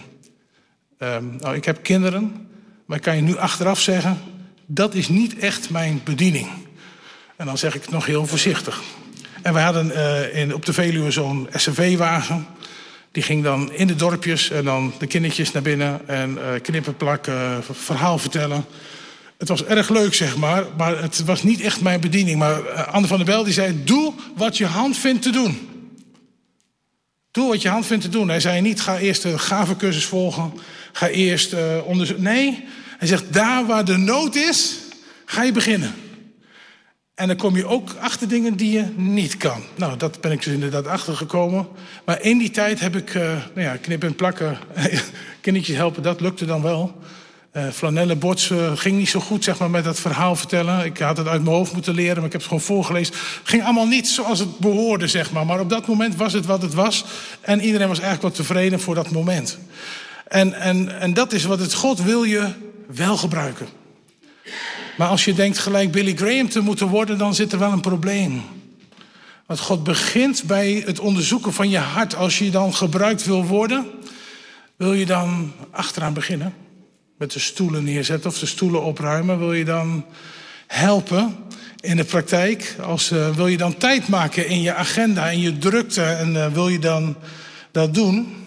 Um, 0.99 1.36
nou, 1.39 1.56
ik 1.56 1.65
heb 1.65 1.84
kinderen. 1.84 2.47
Maar 2.86 2.97
ik 2.97 3.03
kan 3.03 3.15
je 3.15 3.21
nu 3.21 3.38
achteraf 3.38 3.80
zeggen, 3.80 4.18
dat 4.65 4.93
is 4.93 5.07
niet 5.07 5.38
echt 5.38 5.70
mijn 5.70 6.01
bediening. 6.03 6.47
En 7.36 7.45
dan 7.45 7.57
zeg 7.57 7.76
ik 7.76 7.82
het 7.82 7.91
nog 7.91 8.05
heel 8.05 8.26
voorzichtig. 8.26 8.82
En 9.41 9.53
we 9.53 9.59
hadden 9.59 9.88
uh, 9.88 10.36
in, 10.36 10.53
op 10.53 10.65
de 10.65 10.74
Veluwe 10.74 11.11
zo'n 11.11 11.47
SCV-wagen. 11.53 12.47
Die 13.18 13.26
ging 13.26 13.43
dan 13.43 13.72
in 13.72 13.88
de 13.88 13.95
dorpjes 13.95 14.49
en 14.49 14.63
dan 14.63 14.93
de 14.99 15.07
kindertjes 15.07 15.51
naar 15.51 15.61
binnen 15.61 16.07
en 16.07 16.32
uh, 16.32 16.61
knippen, 16.61 16.97
plakken, 16.97 17.63
verhaal 17.72 18.18
vertellen. 18.18 18.65
Het 19.38 19.47
was 19.47 19.63
erg 19.63 19.89
leuk, 19.89 20.13
zeg 20.13 20.38
maar, 20.38 20.63
maar 20.78 21.01
het 21.01 21.24
was 21.26 21.43
niet 21.43 21.61
echt 21.61 21.82
mijn 21.82 21.99
bediening. 21.99 22.38
Maar 22.39 22.61
uh, 22.61 22.88
Anne 22.88 23.07
van 23.07 23.18
der 23.18 23.26
Bel 23.26 23.43
die 23.43 23.53
zei, 23.53 23.84
doe 23.84 24.13
wat 24.36 24.57
je 24.57 24.65
hand 24.65 24.97
vindt 24.97 25.22
te 25.22 25.30
doen. 25.30 25.70
Doe 27.32 27.47
wat 27.47 27.61
je 27.61 27.70
hand 27.70 27.86
vindt 27.86 28.03
te 28.03 28.09
doen. 28.09 28.30
Hij 28.30 28.39
zei 28.39 28.61
niet, 28.61 28.82
ga 28.82 28.97
eerst 28.97 29.22
de 29.22 29.39
gavencursus 29.39 30.05
volgen. 30.05 30.53
Ga 30.91 31.07
eerst 31.07 31.53
uh, 31.53 31.59
onderzoeken. 31.84 32.26
Nee, 32.26 32.65
hij 32.97 33.07
zegt, 33.07 33.34
daar 33.34 33.65
waar 33.65 33.86
de 33.86 33.97
nood 33.97 34.36
is, 34.36 34.76
ga 35.26 35.43
je 35.43 35.51
beginnen. 35.51 35.95
En 37.18 37.28
dan 37.28 37.36
kom 37.36 37.55
je 37.55 37.65
ook 37.65 37.89
achter 37.99 38.28
dingen 38.28 38.55
die 38.55 38.72
je 38.72 38.86
niet 38.95 39.38
kan. 39.38 39.63
Nou, 39.76 39.97
dat 39.97 40.22
ben 40.22 40.32
ik 40.32 40.43
dus 40.43 40.53
inderdaad 40.53 40.88
achtergekomen. 40.88 41.68
Maar 42.05 42.22
in 42.22 42.38
die 42.38 42.51
tijd 42.51 42.80
heb 42.80 42.95
ik, 42.95 43.13
uh, 43.13 43.22
nou 43.24 43.68
ja, 43.68 43.78
knippen 43.78 44.07
en 44.07 44.15
plakken, 44.15 44.57
kindertjes 45.41 45.76
helpen, 45.76 46.03
dat 46.03 46.22
lukte 46.22 46.45
dan 46.45 46.61
wel. 46.61 47.01
Uh, 47.53 47.68
flanellen 47.70 48.20
uh, 48.51 48.72
ging 48.76 48.97
niet 48.97 49.09
zo 49.09 49.20
goed 49.20 49.43
zeg 49.43 49.59
maar, 49.59 49.70
met 49.70 49.84
dat 49.84 49.99
verhaal 49.99 50.36
vertellen. 50.36 50.86
Ik 50.86 50.97
had 50.97 51.18
het 51.18 51.28
uit 51.28 51.43
mijn 51.43 51.55
hoofd 51.55 51.74
moeten 51.74 51.93
leren, 51.93 52.15
maar 52.15 52.26
ik 52.26 52.32
heb 52.32 52.41
het 52.41 52.49
gewoon 52.49 52.63
voorgelezen. 52.63 53.13
Ging 53.43 53.63
allemaal 53.63 53.88
niet 53.88 54.07
zoals 54.07 54.39
het 54.39 54.59
behoorde, 54.59 55.07
zeg 55.07 55.32
maar. 55.32 55.45
Maar 55.45 55.59
op 55.59 55.70
dat 55.70 55.88
moment 55.88 56.15
was 56.15 56.34
het 56.34 56.45
wat 56.45 56.61
het 56.61 56.74
was. 56.74 57.05
En 57.41 57.61
iedereen 57.61 57.88
was 57.88 57.99
eigenlijk 57.99 58.36
wel 58.36 58.45
tevreden 58.45 58.80
voor 58.80 58.95
dat 58.95 59.11
moment. 59.11 59.57
En, 60.28 60.53
en, 60.53 60.99
en 60.99 61.13
dat 61.13 61.34
is 61.34 61.43
wat 61.43 61.59
het 61.59 61.74
God 61.74 62.03
wil 62.03 62.24
je 62.24 62.47
wel 62.88 63.18
gebruiken. 63.18 63.68
Maar 64.98 65.08
als 65.08 65.26
je 65.26 65.34
denkt 65.34 65.58
gelijk 65.58 65.91
Billy 65.91 66.16
Graham 66.16 66.50
te 66.50 66.60
moeten 66.60 66.88
worden, 66.88 67.18
dan 67.18 67.36
zit 67.36 67.52
er 67.52 67.60
wel 67.60 67.72
een 67.72 67.82
probleem. 67.82 68.41
Want 69.45 69.60
God 69.60 69.84
begint 69.84 70.43
bij 70.43 70.84
het 70.86 71.00
onderzoeken 71.00 71.54
van 71.54 71.70
je 71.70 71.78
hart. 71.78 72.16
Als 72.16 72.38
je 72.39 72.50
dan 72.50 72.74
gebruikt 72.74 73.26
wil 73.26 73.45
worden, 73.45 73.86
wil 74.76 74.93
je 74.93 75.06
dan 75.06 75.52
achteraan 75.72 76.14
beginnen? 76.14 76.54
Met 77.18 77.32
de 77.32 77.39
stoelen 77.39 77.84
neerzetten 77.84 78.30
of 78.30 78.39
de 78.39 78.45
stoelen 78.45 78.84
opruimen? 78.84 79.39
Wil 79.39 79.54
je 79.54 79.66
dan 79.66 80.06
helpen 80.68 81.36
in 81.80 81.98
de 81.98 82.04
praktijk? 82.04 82.76
Als, 82.82 83.12
uh, 83.12 83.36
wil 83.36 83.48
je 83.48 83.58
dan 83.58 83.78
tijd 83.78 84.08
maken 84.08 84.48
in 84.48 84.62
je 84.62 84.74
agenda, 84.74 85.30
in 85.30 85.39
je 85.39 85.58
drukte 85.58 86.04
en 86.04 86.34
uh, 86.34 86.48
wil 86.48 86.70
je 86.70 86.80
dan 86.80 87.16
dat 87.72 87.93
doen? 87.93 88.47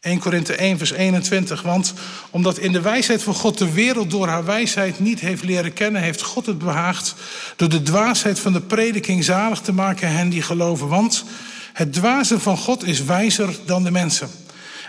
1 0.00 0.18
Korinthe 0.18 0.54
1, 0.54 0.78
vers 0.78 0.90
21. 0.90 1.62
Want 1.62 1.94
omdat 2.30 2.58
in 2.58 2.72
de 2.72 2.80
wijsheid 2.80 3.22
van 3.22 3.34
God 3.34 3.58
de 3.58 3.72
wereld 3.72 4.10
door 4.10 4.28
haar 4.28 4.44
wijsheid 4.44 5.00
niet 5.00 5.20
heeft 5.20 5.44
leren 5.44 5.72
kennen, 5.72 6.02
heeft 6.02 6.22
God 6.22 6.46
het 6.46 6.58
behaagd 6.58 7.14
door 7.56 7.68
de 7.68 7.82
dwaasheid 7.82 8.40
van 8.40 8.52
de 8.52 8.60
prediking 8.60 9.24
zalig 9.24 9.60
te 9.60 9.72
maken 9.72 10.12
hen 10.12 10.28
die 10.28 10.42
geloven. 10.42 10.88
Want 10.88 11.24
het 11.72 11.92
dwaze 11.92 12.40
van 12.40 12.56
God 12.56 12.84
is 12.84 13.04
wijzer 13.04 13.56
dan 13.64 13.82
de 13.82 13.90
mensen. 13.90 14.28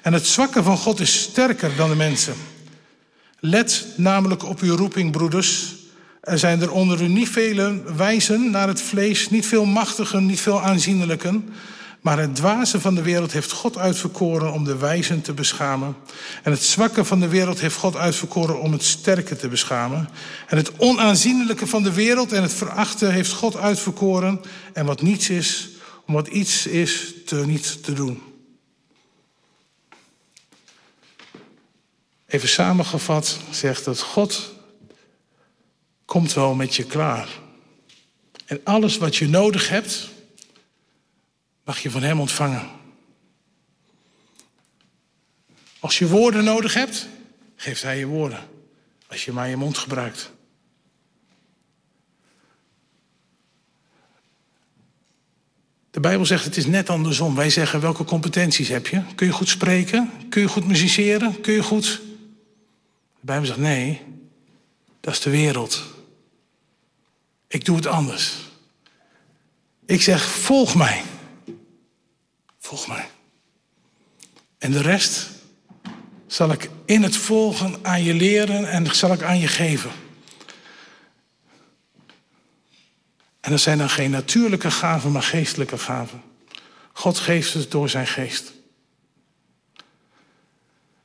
En 0.01 0.13
het 0.13 0.27
zwakke 0.27 0.63
van 0.63 0.77
God 0.77 0.99
is 0.99 1.21
sterker 1.21 1.75
dan 1.75 1.89
de 1.89 1.95
mensen. 1.95 2.33
Let 3.39 3.85
namelijk 3.95 4.43
op 4.43 4.59
uw 4.59 4.75
roeping, 4.75 5.11
broeders. 5.11 5.75
Er 6.21 6.39
zijn 6.39 6.61
er 6.61 6.71
onder 6.71 7.01
u 7.01 7.07
niet 7.07 7.29
vele 7.29 7.81
wijzen 7.95 8.51
naar 8.51 8.67
het 8.67 8.81
vlees, 8.81 9.29
niet 9.29 9.45
veel 9.47 9.65
machtigen, 9.65 10.25
niet 10.25 10.41
veel 10.41 10.61
aanzienlijken. 10.61 11.53
Maar 12.01 12.19
het 12.19 12.35
dwaze 12.35 12.79
van 12.79 12.95
de 12.95 13.01
wereld 13.01 13.31
heeft 13.31 13.51
God 13.51 13.77
uitverkoren 13.77 14.53
om 14.53 14.63
de 14.63 14.77
wijzen 14.77 15.21
te 15.21 15.33
beschamen. 15.33 15.95
En 16.43 16.51
het 16.51 16.63
zwakke 16.63 17.05
van 17.05 17.19
de 17.19 17.27
wereld 17.27 17.59
heeft 17.59 17.75
God 17.75 17.95
uitverkoren 17.95 18.59
om 18.59 18.71
het 18.71 18.83
sterke 18.83 19.35
te 19.35 19.47
beschamen. 19.47 20.09
En 20.47 20.57
het 20.57 20.71
onaanzienlijke 20.77 21.67
van 21.67 21.83
de 21.83 21.93
wereld 21.93 22.31
en 22.31 22.41
het 22.41 22.53
verachte 22.53 23.05
heeft 23.05 23.31
God 23.31 23.55
uitverkoren. 23.55 24.41
En 24.73 24.85
wat 24.85 25.01
niets 25.01 25.29
is, 25.29 25.69
om 26.05 26.13
wat 26.13 26.27
iets 26.27 26.67
is, 26.67 27.13
te 27.25 27.35
niet 27.35 27.83
te 27.83 27.93
doen. 27.93 28.21
Even 32.27 32.49
samengevat 32.49 33.37
zegt 33.49 33.85
dat 33.85 33.99
God 33.99 34.53
komt 36.05 36.33
wel 36.33 36.53
met 36.53 36.75
je 36.75 36.83
klaar. 36.83 37.29
En 38.45 38.61
alles 38.63 38.97
wat 38.97 39.15
je 39.15 39.27
nodig 39.27 39.69
hebt, 39.69 40.09
mag 41.69 41.79
je 41.79 41.91
van 41.91 42.03
Hem 42.03 42.19
ontvangen. 42.19 42.69
Als 45.79 45.99
je 45.99 46.07
woorden 46.07 46.43
nodig 46.43 46.73
hebt, 46.73 47.07
geeft 47.55 47.81
Hij 47.81 47.97
je 47.97 48.05
woorden. 48.05 48.39
Als 49.07 49.25
je 49.25 49.31
maar 49.31 49.49
je 49.49 49.55
mond 49.55 49.77
gebruikt. 49.77 50.31
De 55.91 55.99
Bijbel 55.99 56.25
zegt 56.25 56.45
het 56.45 56.57
is 56.57 56.65
net 56.65 56.89
andersom. 56.89 57.35
Wij 57.35 57.49
zeggen 57.49 57.81
welke 57.81 58.03
competenties 58.03 58.67
heb 58.67 58.87
je? 58.87 59.01
Kun 59.15 59.27
je 59.27 59.33
goed 59.33 59.49
spreken? 59.49 60.11
Kun 60.29 60.41
je 60.41 60.47
goed 60.47 60.67
musiceren? 60.67 61.41
Kun 61.41 61.53
je 61.53 61.63
goed. 61.63 62.01
De 63.19 63.25
Bijbel 63.25 63.45
zegt 63.45 63.59
nee, 63.59 64.01
dat 64.99 65.13
is 65.13 65.19
de 65.19 65.29
wereld. 65.29 65.83
Ik 67.47 67.65
doe 67.65 67.75
het 67.75 67.85
anders. 67.85 68.35
Ik 69.85 70.01
zeg 70.01 70.23
volg 70.23 70.75
mij. 70.75 71.03
Volg 72.69 72.87
mij. 72.87 73.09
En 74.57 74.71
de 74.71 74.81
rest 74.81 75.29
zal 76.27 76.51
ik 76.51 76.69
in 76.85 77.03
het 77.03 77.17
volgen 77.17 77.75
aan 77.81 78.03
je 78.03 78.13
leren 78.13 78.69
en 78.69 78.95
zal 78.95 79.13
ik 79.13 79.21
aan 79.21 79.39
je 79.39 79.47
geven. 79.47 79.91
En 83.39 83.51
dat 83.51 83.59
zijn 83.59 83.77
dan 83.77 83.89
geen 83.89 84.11
natuurlijke 84.11 84.71
gaven, 84.71 85.11
maar 85.11 85.23
geestelijke 85.23 85.77
gaven. 85.77 86.21
God 86.93 87.17
geeft 87.17 87.53
het 87.53 87.71
door 87.71 87.89
zijn 87.89 88.07
geest. 88.07 88.53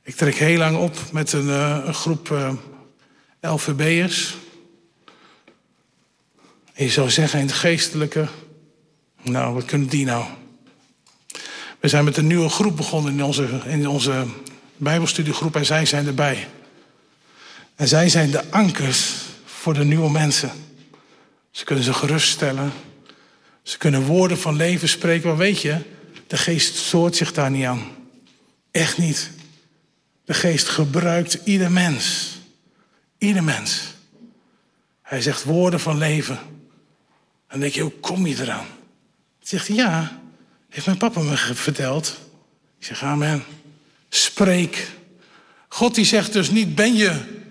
Ik 0.03 0.15
trek 0.15 0.35
heel 0.35 0.57
lang 0.57 0.77
op 0.77 1.11
met 1.11 1.33
een, 1.33 1.47
een 1.87 1.93
groep 1.93 2.29
uh, 2.29 2.53
LVB'ers. 3.41 4.35
En 6.73 6.83
je 6.83 6.91
zou 6.91 7.09
zeggen 7.09 7.39
in 7.39 7.45
het 7.45 7.55
geestelijke, 7.55 8.27
nou, 9.21 9.53
wat 9.53 9.65
kunnen 9.65 9.87
die 9.87 10.05
nou? 10.05 10.25
We 11.85 11.91
zijn 11.91 12.03
met 12.03 12.17
een 12.17 12.27
nieuwe 12.27 12.49
groep 12.49 12.77
begonnen 12.77 13.13
in 13.13 13.23
onze, 13.23 13.47
in 13.65 13.87
onze 13.87 14.25
Bijbelstudiegroep 14.77 15.55
en 15.55 15.65
zij 15.65 15.85
zijn 15.85 16.07
erbij. 16.07 16.47
En 17.75 17.87
zij 17.87 18.09
zijn 18.09 18.31
de 18.31 18.51
ankers 18.51 19.13
voor 19.45 19.73
de 19.73 19.83
nieuwe 19.83 20.11
mensen. 20.11 20.51
Ze 21.51 21.63
kunnen 21.63 21.83
ze 21.83 21.93
geruststellen. 21.93 22.71
Ze 23.63 23.77
kunnen 23.77 24.01
woorden 24.01 24.37
van 24.37 24.55
leven 24.55 24.89
spreken. 24.89 25.27
Maar 25.27 25.37
weet 25.37 25.61
je, 25.61 25.77
de 26.27 26.37
geest 26.37 26.75
stoort 26.75 27.15
zich 27.15 27.33
daar 27.33 27.51
niet 27.51 27.65
aan. 27.65 27.81
Echt 28.71 28.97
niet. 28.97 29.29
De 30.23 30.33
geest 30.33 30.67
gebruikt 30.67 31.39
ieder 31.43 31.71
mens. 31.71 32.37
Ieder 33.17 33.43
mens. 33.43 33.81
Hij 35.01 35.21
zegt 35.21 35.43
woorden 35.43 35.79
van 35.79 35.97
leven. 35.97 36.37
En 36.37 36.47
dan 37.47 37.59
denk 37.59 37.73
je, 37.73 37.81
hoe 37.81 37.99
kom 37.99 38.27
je 38.27 38.41
eraan? 38.41 38.67
Zegt 39.39 39.67
hij, 39.67 39.75
ja, 39.75 40.23
heeft 40.75 40.87
mijn 40.87 40.97
papa 40.97 41.21
me 41.21 41.37
verteld. 41.37 42.19
Ik 42.79 42.85
zeg, 42.85 43.03
amen. 43.03 43.43
Spreek. 44.09 44.87
God 45.67 45.95
die 45.95 46.05
zegt 46.05 46.33
dus 46.33 46.49
niet, 46.49 46.75
ben 46.75 46.95
je 46.95 47.41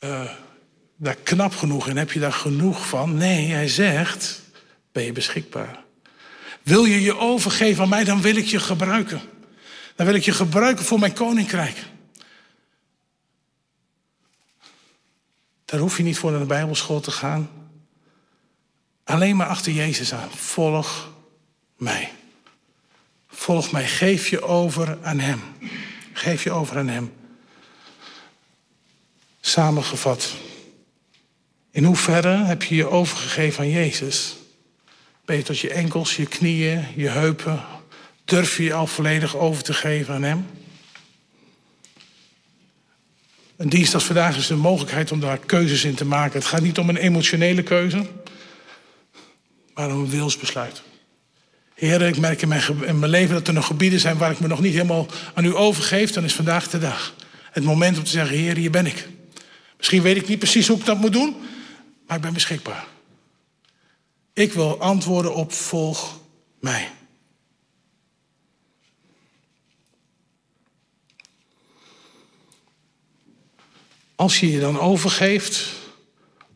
uh, 0.00 0.30
daar 0.96 1.14
knap 1.14 1.54
genoeg 1.54 1.88
en 1.88 1.96
heb 1.96 2.12
je 2.12 2.20
daar 2.20 2.32
genoeg 2.32 2.88
van? 2.88 3.16
Nee, 3.16 3.52
hij 3.52 3.68
zegt, 3.68 4.42
ben 4.92 5.04
je 5.04 5.12
beschikbaar. 5.12 5.84
Wil 6.62 6.84
je 6.84 7.00
je 7.00 7.16
overgeven 7.16 7.82
aan 7.82 7.88
mij, 7.88 8.04
dan 8.04 8.20
wil 8.20 8.36
ik 8.36 8.46
je 8.46 8.60
gebruiken. 8.60 9.20
Dan 9.94 10.06
wil 10.06 10.14
ik 10.14 10.24
je 10.24 10.32
gebruiken 10.32 10.84
voor 10.84 10.98
mijn 10.98 11.12
koninkrijk. 11.12 11.76
Daar 15.64 15.80
hoef 15.80 15.96
je 15.96 16.02
niet 16.02 16.18
voor 16.18 16.30
naar 16.30 16.40
de 16.40 16.46
Bijbelschool 16.46 17.00
te 17.00 17.10
gaan. 17.10 17.63
Alleen 19.04 19.36
maar 19.36 19.46
achter 19.46 19.72
Jezus 19.72 20.14
aan. 20.14 20.30
Volg 20.30 21.10
mij. 21.76 22.12
Volg 23.28 23.72
mij. 23.72 23.86
Geef 23.86 24.28
je 24.28 24.42
over 24.42 24.98
aan 25.02 25.18
Hem. 25.18 25.40
Geef 26.12 26.44
je 26.44 26.50
over 26.50 26.78
aan 26.78 26.88
Hem. 26.88 27.12
Samengevat. 29.40 30.34
In 31.70 31.84
hoeverre 31.84 32.44
heb 32.44 32.62
je 32.62 32.74
je 32.74 32.88
overgegeven 32.88 33.60
aan 33.60 33.70
Jezus? 33.70 34.36
Ben 35.24 35.36
je 35.36 35.42
tot 35.42 35.58
je 35.58 35.70
enkels, 35.70 36.16
je 36.16 36.26
knieën, 36.26 36.86
je 36.96 37.08
heupen? 37.08 37.64
Durf 38.24 38.56
je 38.56 38.62
je 38.62 38.74
al 38.74 38.86
volledig 38.86 39.36
over 39.36 39.62
te 39.62 39.74
geven 39.74 40.14
aan 40.14 40.22
Hem? 40.22 40.46
Een 43.56 43.68
dienst 43.68 43.94
als 43.94 44.04
vandaag 44.04 44.36
is 44.36 44.46
de 44.46 44.54
mogelijkheid 44.54 45.12
om 45.12 45.20
daar 45.20 45.38
keuzes 45.38 45.84
in 45.84 45.94
te 45.94 46.04
maken. 46.04 46.38
Het 46.38 46.48
gaat 46.48 46.62
niet 46.62 46.78
om 46.78 46.88
een 46.88 46.96
emotionele 46.96 47.62
keuze 47.62 48.06
maar 49.74 49.90
een 49.90 50.10
wilsbesluit. 50.10 50.82
Heer, 51.74 52.02
ik 52.02 52.18
merk 52.18 52.42
in 52.42 52.48
mijn, 52.48 52.62
in 52.84 52.98
mijn 52.98 53.10
leven 53.10 53.34
dat 53.34 53.48
er 53.48 53.54
nog 53.54 53.66
gebieden 53.66 54.00
zijn 54.00 54.18
waar 54.18 54.30
ik 54.30 54.40
me 54.40 54.46
nog 54.46 54.60
niet 54.60 54.72
helemaal 54.72 55.06
aan 55.34 55.44
u 55.44 55.56
overgeef. 55.56 56.12
Dan 56.12 56.24
is 56.24 56.34
vandaag 56.34 56.70
de 56.70 56.78
dag. 56.78 57.14
Het 57.50 57.64
moment 57.64 57.98
om 57.98 58.04
te 58.04 58.10
zeggen, 58.10 58.36
Heer, 58.36 58.56
hier 58.56 58.70
ben 58.70 58.86
ik. 58.86 59.08
Misschien 59.76 60.02
weet 60.02 60.16
ik 60.16 60.28
niet 60.28 60.38
precies 60.38 60.68
hoe 60.68 60.78
ik 60.78 60.84
dat 60.84 60.98
moet 60.98 61.12
doen, 61.12 61.36
maar 62.06 62.16
ik 62.16 62.22
ben 62.22 62.32
beschikbaar. 62.32 62.86
Ik 64.32 64.52
wil 64.52 64.80
antwoorden 64.80 65.34
op 65.34 65.52
volg 65.52 66.20
mij. 66.60 66.90
Als 74.14 74.40
je 74.40 74.50
je 74.50 74.60
dan 74.60 74.80
overgeeft, 74.80 75.68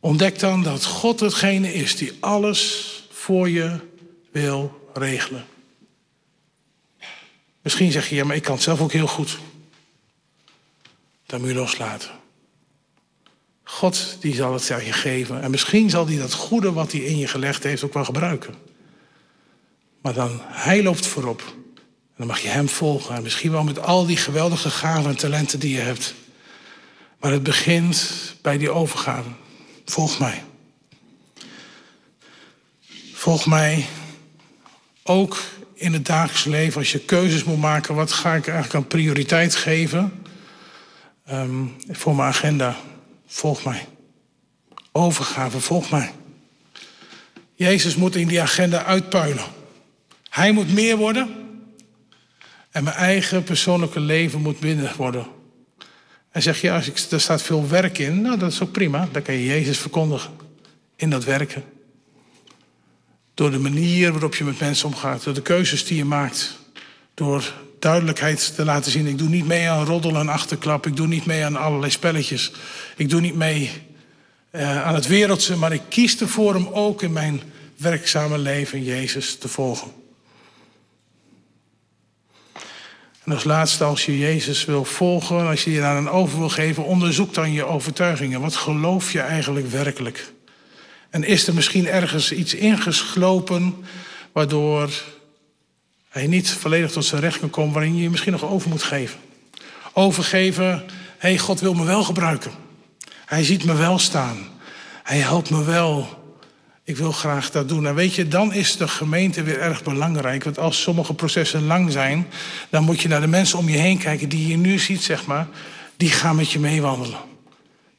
ontdek 0.01 0.39
dan 0.39 0.63
dat 0.63 0.85
God 0.85 1.21
hetgene 1.21 1.75
is 1.75 1.97
die 1.97 2.13
alles 2.21 2.93
voor 3.29 3.49
je 3.49 3.79
wil 4.31 4.89
regelen. 4.95 5.45
Misschien 7.63 7.93
zeg 7.93 8.09
je, 8.09 8.15
ja, 8.15 8.25
maar 8.25 8.37
ik 8.37 8.43
kan 8.43 8.55
het 8.55 8.63
zelf 8.63 8.81
ook 8.81 8.93
heel 8.93 9.07
goed. 9.07 9.39
dan 11.27 11.41
moet 11.41 11.53
loslaten. 11.53 12.11
God 13.63 14.17
die 14.21 14.35
zal 14.35 14.53
het 14.53 14.67
je 14.67 14.93
geven. 14.93 15.43
En 15.43 15.51
misschien 15.51 15.91
zal 15.91 16.07
hij 16.07 16.17
dat 16.17 16.33
goede 16.33 16.73
wat 16.73 16.93
hij 16.93 17.01
in 17.01 17.19
je 17.19 17.27
gelegd 17.27 17.63
heeft 17.63 17.83
ook 17.85 17.95
wel 17.95 18.05
gebruiken. 18.05 18.55
Maar 20.01 20.13
dan, 20.13 20.41
hij 20.43 20.83
loopt 20.83 21.07
voorop. 21.07 21.41
En 21.41 22.15
dan 22.17 22.27
mag 22.27 22.41
je 22.41 22.49
hem 22.49 22.69
volgen. 22.69 23.15
En 23.15 23.23
misschien 23.23 23.51
wel 23.51 23.65
met 23.65 23.79
al 23.79 24.07
die 24.07 24.17
geweldige 24.17 24.71
gaven 24.71 25.11
en 25.11 25.17
talenten 25.17 25.61
die 25.61 25.75
je 25.75 25.81
hebt. 25.81 26.15
Maar 27.21 27.33
het 27.33 27.43
begint 27.43 28.11
bij 28.43 28.59
die 28.59 28.71
overgave. 28.71 29.29
Volg 29.85 30.19
mij. 30.19 30.43
Volg 33.19 33.47
mij 33.47 33.87
ook 35.03 35.39
in 35.75 35.93
het 35.93 36.07
dagelijks 36.07 36.45
leven, 36.45 36.79
als 36.79 36.93
je 36.93 36.99
keuzes 36.99 37.45
moet 37.45 37.61
maken, 37.61 37.95
wat 37.95 38.13
ga 38.13 38.35
ik 38.35 38.47
eigenlijk 38.47 38.75
aan 38.75 38.87
prioriteit 38.87 39.55
geven 39.55 40.13
ehm, 41.25 41.65
voor 41.89 42.15
mijn 42.15 42.29
agenda? 42.29 42.77
Volg 43.27 43.65
mij. 43.65 43.87
Overgave, 44.93 45.61
volg 45.61 45.91
mij. 45.91 46.13
Jezus 47.55 47.97
moet 47.97 48.17
in 48.17 48.29
die 48.29 48.43
agenda 48.43 48.85
uitpuilen. 48.85 49.45
Hij 50.29 50.53
moet 50.53 50.73
meer 50.73 50.97
worden 50.97 51.35
en 52.71 52.85
mijn 52.85 52.97
eigen 52.97 53.45
persoonlijke 53.45 54.01
leven 54.01 54.41
moet 54.41 54.61
minder 54.61 54.95
worden. 54.97 55.27
En 56.31 56.43
zeg 56.43 56.61
je, 56.61 56.73
als 56.73 56.89
ik, 56.89 56.99
er 57.11 57.21
staat 57.21 57.43
veel 57.43 57.69
werk 57.69 57.99
in, 57.99 58.21
nou 58.21 58.39
dat 58.39 58.53
is 58.53 58.63
ook 58.63 58.73
prima. 58.73 59.09
Dan 59.13 59.23
kan 59.23 59.35
je 59.35 59.45
Jezus 59.45 59.79
verkondigen 59.79 60.31
in 60.97 61.11
dat 61.11 61.25
werken. 61.25 61.65
Door 63.39 63.51
de 63.51 63.59
manier 63.59 64.11
waarop 64.13 64.35
je 64.35 64.45
met 64.45 64.61
mensen 64.61 64.89
omgaat, 64.89 65.25
door 65.25 65.35
de 65.35 65.43
keuzes 65.43 65.85
die 65.85 65.97
je 65.97 66.05
maakt. 66.05 66.59
Door 67.15 67.53
duidelijkheid 67.79 68.55
te 68.55 68.65
laten 68.65 68.91
zien. 68.91 69.07
Ik 69.07 69.19
doe 69.19 69.29
niet 69.29 69.47
mee 69.47 69.69
aan 69.69 69.85
roddel 69.85 70.17
en 70.17 70.29
achterklap. 70.29 70.87
Ik 70.87 70.97
doe 70.97 71.07
niet 71.07 71.27
mee 71.27 71.45
aan 71.45 71.57
allerlei 71.57 71.91
spelletjes. 71.91 72.53
Ik 72.97 73.09
doe 73.11 73.21
niet 73.21 73.35
mee 73.35 73.71
uh, 74.53 74.87
aan 74.87 74.95
het 74.95 75.07
wereldse. 75.07 75.57
Maar 75.57 75.73
ik 75.73 75.83
kies 75.89 76.21
ervoor 76.21 76.55
om 76.55 76.69
ook 76.73 77.03
in 77.03 77.13
mijn 77.13 77.43
werkzame 77.77 78.39
leven 78.39 78.85
Jezus 78.85 79.37
te 79.37 79.49
volgen. 79.49 79.91
En 83.25 83.33
als 83.33 83.45
laatste, 83.45 83.85
als 83.85 84.07
je 84.07 84.19
Jezus 84.19 84.65
wil 84.65 84.85
volgen, 84.85 85.47
als 85.47 85.65
je 85.65 85.71
je 85.71 85.81
daar 85.81 85.97
een 85.97 86.11
over 86.11 86.39
wil 86.39 86.49
geven, 86.49 86.85
onderzoek 86.85 87.35
dan 87.35 87.53
je 87.53 87.65
overtuigingen. 87.65 88.41
Wat 88.41 88.57
geloof 88.57 89.13
je 89.13 89.21
eigenlijk 89.21 89.71
werkelijk? 89.71 90.33
En 91.11 91.25
is 91.25 91.47
er 91.47 91.55
misschien 91.55 91.87
ergens 91.87 92.33
iets 92.33 92.55
ingeslopen 92.55 93.75
waardoor 94.33 94.91
hij 96.09 96.27
niet 96.27 96.51
volledig 96.51 96.91
tot 96.91 97.05
zijn 97.05 97.21
recht 97.21 97.39
kan 97.39 97.51
komen, 97.51 97.73
waarin 97.73 97.97
je 97.97 98.03
je 98.03 98.11
misschien 98.11 98.33
nog 98.33 98.45
over 98.45 98.69
moet 98.69 98.83
geven? 98.83 99.19
Overgeven, 99.93 100.85
hey, 101.19 101.39
God 101.39 101.61
wil 101.61 101.75
me 101.75 101.85
wel 101.85 102.05
gebruiken. 102.05 102.51
Hij 103.25 103.45
ziet 103.45 103.65
me 103.65 103.75
wel 103.75 103.99
staan. 103.99 104.39
Hij 105.03 105.19
helpt 105.19 105.51
me 105.51 105.65
wel. 105.65 106.19
Ik 106.85 106.97
wil 106.97 107.13
graag 107.13 107.51
dat 107.51 107.69
doen. 107.69 107.87
En 107.87 107.95
weet 107.95 108.15
je, 108.15 108.29
dan 108.29 108.53
is 108.53 108.77
de 108.77 108.89
gemeente 108.89 109.43
weer 109.43 109.61
erg 109.61 109.83
belangrijk. 109.83 110.45
Want 110.45 110.59
als 110.59 110.83
sommige 110.83 111.15
processen 111.15 111.67
lang 111.67 111.93
zijn, 111.93 112.27
dan 112.71 112.85
moet 112.85 113.01
je 113.01 113.09
naar 113.09 113.21
de 113.21 113.27
mensen 113.27 113.59
om 113.59 113.69
je 113.69 113.77
heen 113.77 113.99
kijken 113.99 114.29
die 114.29 114.49
je 114.49 114.57
nu 114.57 114.79
ziet, 114.79 115.03
zeg 115.03 115.27
maar. 115.27 115.47
Die 115.97 116.11
gaan 116.11 116.37
met 116.37 116.51
je 116.51 116.59
meewandelen. 116.59 117.19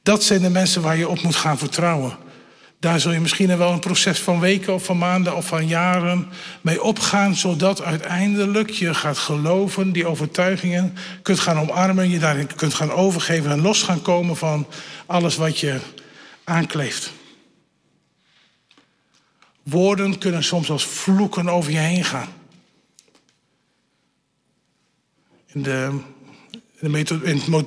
Dat 0.03 0.23
zijn 0.23 0.41
de 0.41 0.49
mensen 0.49 0.81
waar 0.81 0.97
je 0.97 1.09
op 1.09 1.21
moet 1.21 1.35
gaan 1.35 1.57
vertrouwen. 1.57 2.17
Daar 2.79 2.99
zul 2.99 3.11
je 3.11 3.19
misschien 3.19 3.57
wel 3.57 3.71
een 3.71 3.79
proces 3.79 4.19
van 4.19 4.39
weken 4.39 4.73
of 4.73 4.85
van 4.85 4.97
maanden 4.97 5.35
of 5.35 5.47
van 5.47 5.67
jaren 5.67 6.27
mee 6.61 6.83
opgaan, 6.83 7.35
zodat 7.35 7.81
uiteindelijk 7.81 8.69
je 8.69 8.93
gaat 8.93 9.17
geloven, 9.17 9.91
die 9.91 10.07
overtuigingen 10.07 10.95
kunt 11.21 11.39
gaan 11.39 11.59
omarmen, 11.59 12.09
je 12.09 12.19
daarin 12.19 12.55
kunt 12.55 12.73
gaan 12.73 12.91
overgeven 12.91 13.51
en 13.51 13.61
los 13.61 13.83
gaan 13.83 14.01
komen 14.01 14.37
van 14.37 14.67
alles 15.05 15.35
wat 15.35 15.59
je 15.59 15.79
aankleeft. 16.43 17.11
Woorden 19.63 20.17
kunnen 20.17 20.43
soms 20.43 20.69
als 20.69 20.85
vloeken 20.85 21.49
over 21.49 21.71
je 21.71 21.77
heen 21.77 22.05
gaan. 22.05 22.29
In 25.53 25.63
de, 25.63 25.99
in 26.79 26.91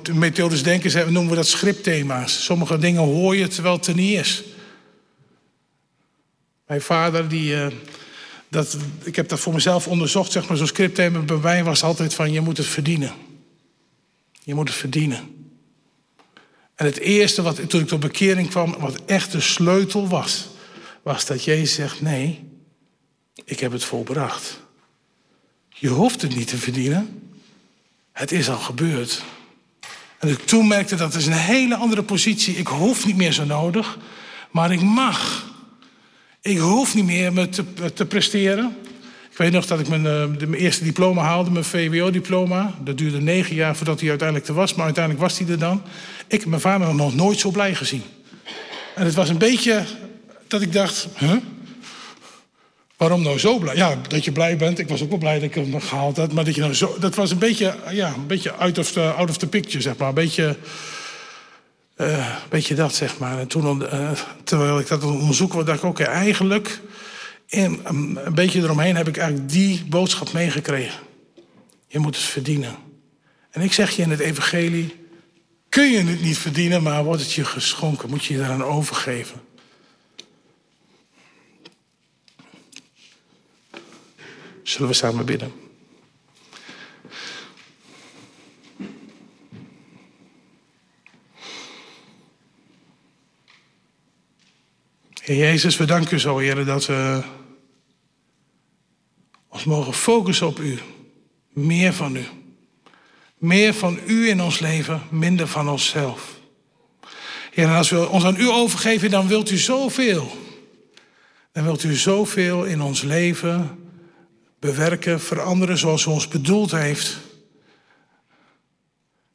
de 0.03 0.13
methodisch 0.13 0.63
denken 0.63 1.13
noemen 1.13 1.29
we 1.29 1.35
dat 1.35 1.47
scriptthema's. 1.47 2.43
Sommige 2.43 2.77
dingen 2.77 3.01
hoor 3.01 3.35
je 3.35 3.47
terwijl 3.47 3.75
het 3.75 3.87
er 3.87 3.95
niet 3.95 4.19
is. 4.19 4.43
Mijn 6.67 6.81
vader, 6.81 7.27
die, 7.29 7.55
uh, 7.55 7.67
dat, 8.49 8.77
ik 9.03 9.15
heb 9.15 9.29
dat 9.29 9.39
voor 9.39 9.53
mezelf 9.53 9.87
onderzocht, 9.87 10.31
zeg 10.31 10.47
maar, 10.47 10.57
zo'n 10.57 10.67
scriptthema 10.67 11.19
bij 11.19 11.37
mij 11.37 11.63
was 11.63 11.83
altijd 11.83 12.13
van 12.13 12.31
je 12.31 12.41
moet 12.41 12.57
het 12.57 12.67
verdienen. 12.67 13.11
Je 14.43 14.55
moet 14.55 14.67
het 14.67 14.77
verdienen. 14.77 15.47
En 16.75 16.85
het 16.85 16.99
eerste 16.99 17.41
wat 17.41 17.69
toen 17.69 17.81
ik 17.81 17.87
tot 17.87 17.99
bekering 17.99 18.49
kwam, 18.49 18.75
wat 18.79 18.99
echt 19.05 19.31
de 19.31 19.39
sleutel 19.39 20.07
was, 20.07 20.47
was 21.03 21.25
dat 21.25 21.43
Jezus 21.43 21.73
zegt: 21.73 22.01
Nee, 22.01 22.43
ik 23.45 23.59
heb 23.59 23.71
het 23.71 23.83
volbracht. 23.83 24.59
Je 25.69 25.87
hoeft 25.87 26.21
het 26.21 26.35
niet 26.35 26.47
te 26.47 26.57
verdienen. 26.57 27.31
Het 28.11 28.31
is 28.31 28.49
al 28.49 28.57
gebeurd. 28.57 29.23
En 30.19 30.29
ik 30.29 30.45
toen 30.45 30.67
merkte 30.67 30.95
dat 30.95 31.13
is 31.13 31.25
een 31.25 31.33
hele 31.33 31.75
andere 31.75 32.03
positie. 32.03 32.55
Ik 32.55 32.67
hoef 32.67 33.05
niet 33.05 33.15
meer 33.15 33.31
zo 33.31 33.45
nodig, 33.45 33.97
maar 34.51 34.71
ik 34.71 34.81
mag. 34.81 35.51
Ik 36.43 36.57
hoef 36.57 36.95
niet 36.95 37.05
meer 37.05 37.33
me 37.33 37.49
te, 37.49 37.63
te 37.93 38.05
presteren. 38.05 38.75
Ik 39.31 39.37
weet 39.37 39.51
nog 39.51 39.65
dat 39.65 39.79
ik 39.79 39.87
mijn, 39.87 40.05
eh, 40.05 40.25
mijn 40.25 40.53
eerste 40.53 40.83
diploma 40.83 41.21
haalde, 41.21 41.51
mijn 41.51 41.65
VWO-diploma. 41.65 42.73
Dat 42.83 42.97
duurde 42.97 43.21
negen 43.21 43.55
jaar 43.55 43.75
voordat 43.75 43.99
hij 43.99 44.09
uiteindelijk 44.09 44.47
er 44.47 44.53
was, 44.53 44.73
maar 44.73 44.85
uiteindelijk 44.85 45.23
was 45.23 45.39
hij 45.39 45.47
er 45.47 45.59
dan. 45.59 45.81
Ik 46.27 46.39
heb 46.39 46.49
mijn 46.49 46.61
vader 46.61 46.95
nog 46.95 47.15
nooit 47.15 47.39
zo 47.39 47.51
blij 47.51 47.75
gezien. 47.75 48.03
En 48.95 49.05
het 49.05 49.13
was 49.13 49.29
een 49.29 49.37
beetje 49.37 49.83
dat 50.47 50.61
ik 50.61 50.73
dacht, 50.73 51.07
huh? 51.17 51.35
waarom 52.97 53.21
nou 53.21 53.39
zo 53.39 53.57
blij? 53.57 53.75
Ja, 53.75 53.97
dat 54.07 54.25
je 54.25 54.31
blij 54.31 54.57
bent. 54.57 54.79
Ik 54.79 54.89
was 54.89 55.01
ook 55.01 55.09
wel 55.09 55.17
blij 55.17 55.33
dat 55.33 55.43
ik 55.43 55.55
hem 55.55 55.81
gehaald 55.81 56.17
had. 56.17 56.33
Maar 56.33 56.45
dat 56.45 56.55
je 56.55 56.61
nou 56.61 56.73
zo, 56.73 56.95
dat 56.99 57.15
was 57.15 57.31
een 57.31 57.37
beetje, 57.37 57.75
ja, 57.91 58.13
een 58.13 58.27
beetje 58.27 58.51
out 58.51 58.77
of 58.77 58.91
the, 58.91 59.11
out 59.11 59.29
of 59.29 59.37
the 59.37 59.47
picture, 59.47 59.81
zeg 59.81 59.97
maar. 59.97 60.07
Een 60.07 60.13
beetje 60.13 60.57
uh, 61.97 62.35
beetje 62.49 62.75
dat, 62.75 62.95
zeg 62.95 63.17
maar. 63.17 63.39
En 63.39 63.47
toen, 63.47 63.81
uh, 63.81 64.11
terwijl 64.43 64.79
ik 64.79 64.87
dat 64.87 65.03
onderzoeken 65.03 65.65
dacht 65.65 65.77
ik, 65.77 65.83
okay, 65.83 66.05
eigenlijk... 66.05 66.81
In, 67.47 67.79
een 67.83 68.33
beetje 68.33 68.61
eromheen 68.61 68.95
heb 68.95 69.07
ik 69.07 69.17
eigenlijk 69.17 69.49
die 69.49 69.85
boodschap 69.85 70.31
meegekregen. 70.31 70.99
Je 71.87 71.99
moet 71.99 72.15
het 72.15 72.25
verdienen. 72.25 72.75
En 73.51 73.61
ik 73.61 73.73
zeg 73.73 73.91
je 73.91 74.01
in 74.01 74.09
het 74.09 74.19
evangelie... 74.19 74.95
kun 75.69 75.91
je 75.91 76.03
het 76.03 76.21
niet 76.21 76.37
verdienen, 76.37 76.83
maar 76.83 77.03
wordt 77.03 77.21
het 77.21 77.33
je 77.33 77.45
geschonken. 77.45 78.09
Moet 78.09 78.25
je 78.25 78.33
je 78.33 78.39
daaraan 78.39 78.63
overgeven. 78.63 79.41
Zullen 84.63 84.87
we 84.87 84.93
samen 84.93 85.25
bidden? 85.25 85.62
Heer 95.23 95.37
Jezus, 95.37 95.77
we 95.77 95.85
danken 95.85 96.15
u 96.15 96.19
zo, 96.19 96.37
Heer, 96.37 96.65
dat 96.65 96.85
we 96.85 97.21
ons 99.47 99.63
mogen 99.63 99.93
focussen 99.93 100.47
op 100.47 100.59
u. 100.59 100.79
Meer 101.49 101.93
van 101.93 102.15
u. 102.15 102.25
Meer 103.37 103.73
van 103.73 103.99
u 104.05 104.29
in 104.29 104.41
ons 104.41 104.59
leven, 104.59 105.01
minder 105.09 105.47
van 105.47 105.69
onszelf. 105.69 106.39
Heer, 107.51 107.67
en 107.67 107.75
als 107.75 107.89
we 107.89 108.09
ons 108.09 108.23
aan 108.23 108.39
u 108.39 108.49
overgeven, 108.49 109.09
dan 109.09 109.27
wilt 109.27 109.49
u 109.49 109.57
zoveel. 109.57 110.37
Dan 111.51 111.63
wilt 111.63 111.83
u 111.83 111.95
zoveel 111.95 112.63
in 112.63 112.81
ons 112.81 113.01
leven 113.01 113.79
bewerken, 114.59 115.21
veranderen 115.21 115.77
zoals 115.77 116.05
u 116.05 116.09
ons 116.09 116.27
bedoeld 116.27 116.71
heeft. 116.71 117.17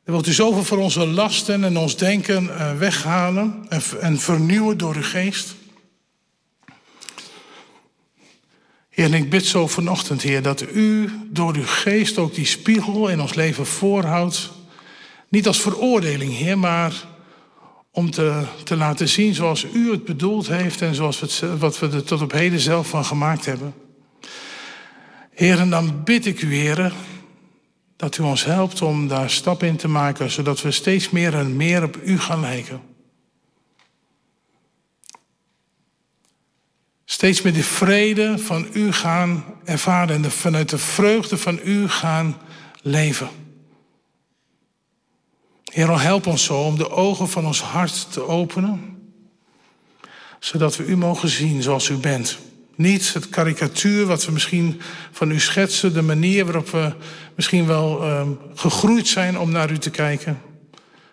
Dan 0.05 0.15
wilt 0.15 0.27
u 0.27 0.33
zoveel 0.33 0.65
van 0.65 0.79
onze 0.79 1.07
lasten 1.07 1.65
en 1.65 1.77
ons 1.77 1.97
denken 1.97 2.59
eh, 2.59 2.77
weghalen 2.77 3.69
en 4.01 4.19
vernieuwen 4.19 4.79
door 4.79 4.95
uw 4.95 5.03
geest. 5.03 5.58
Heer, 8.99 9.07
en 9.07 9.15
ik 9.15 9.31
bid 9.31 9.47
zo 9.47 9.67
vanochtend, 9.67 10.23
Heer, 10.23 10.43
dat 10.43 10.73
u 10.73 11.11
door 11.31 11.55
uw 11.55 11.67
geest 11.67 12.19
ook 12.19 12.35
die 12.35 12.47
spiegel 12.47 13.09
in 13.09 13.21
ons 13.21 13.35
leven 13.35 13.67
voorhoudt. 13.67 14.51
Niet 15.29 15.47
als 15.47 15.61
veroordeling, 15.61 16.37
Heer, 16.37 16.59
maar 16.59 16.93
om 17.91 18.11
te, 18.11 18.43
te 18.65 18.77
laten 18.77 19.09
zien 19.09 19.35
zoals 19.35 19.67
u 19.73 19.91
het 19.91 20.05
bedoeld 20.05 20.49
heeft 20.49 20.83
en 20.83 20.95
zoals 20.95 21.21
we 21.21 21.27
het, 21.27 21.59
wat 21.59 21.79
we 21.79 21.89
er 21.89 22.05
tot 22.05 22.23
op 22.23 22.33
heden 22.33 22.61
zelf 22.61 22.89
van 22.89 23.05
gemaakt 23.05 23.45
hebben. 23.45 23.75
Heer, 25.35 25.59
en 25.59 25.71
dan 25.71 26.05
bid 26.05 26.27
ik 26.27 26.43
u, 26.43 26.55
Heer, 26.55 26.93
dat 27.97 28.19
u 28.19 28.23
ons 28.23 28.45
helpt 28.45 28.83
om 28.83 29.09
daar 29.09 29.31
stap 29.31 29.63
in 29.63 29.77
te 29.77 29.89
maken, 29.89 30.31
zodat 30.31 30.63
we 30.63 30.71
steeds 30.71 31.11
meer 31.11 31.35
en 31.35 31.57
meer 31.57 31.83
op 31.83 31.99
u 32.05 32.19
gaan 32.19 32.41
lijken. 32.41 32.81
Steeds 37.19 37.43
meer 37.43 37.53
de 37.53 37.63
vrede 37.63 38.39
van 38.39 38.69
u 38.73 38.93
gaan 38.93 39.45
ervaren 39.65 40.25
en 40.25 40.31
vanuit 40.31 40.69
de 40.69 40.79
vreugde 40.79 41.37
van 41.37 41.61
u 41.65 41.89
gaan 41.89 42.37
leven. 42.83 43.29
Heer, 45.65 46.01
help 46.01 46.27
ons 46.27 46.45
zo 46.45 46.61
om 46.61 46.77
de 46.77 46.91
ogen 46.91 47.29
van 47.29 47.47
ons 47.47 47.63
hart 47.63 48.13
te 48.13 48.27
openen, 48.27 48.99
zodat 50.39 50.77
we 50.77 50.85
u 50.85 50.97
mogen 50.97 51.29
zien 51.29 51.63
zoals 51.63 51.89
u 51.89 51.95
bent. 51.95 52.39
Niet 52.75 53.15
het 53.15 53.29
karikatuur 53.29 54.07
wat 54.07 54.25
we 54.25 54.33
misschien 54.33 54.81
van 55.11 55.31
u 55.31 55.41
schetsen, 55.41 55.93
de 55.93 56.03
manier 56.03 56.45
waarop 56.45 56.71
we 56.71 56.93
misschien 57.35 57.67
wel 57.67 58.05
uh, 58.05 58.29
gegroeid 58.55 59.09
zijn 59.09 59.39
om 59.39 59.51
naar 59.51 59.71
u 59.71 59.79
te 59.79 59.91
kijken, 59.91 60.41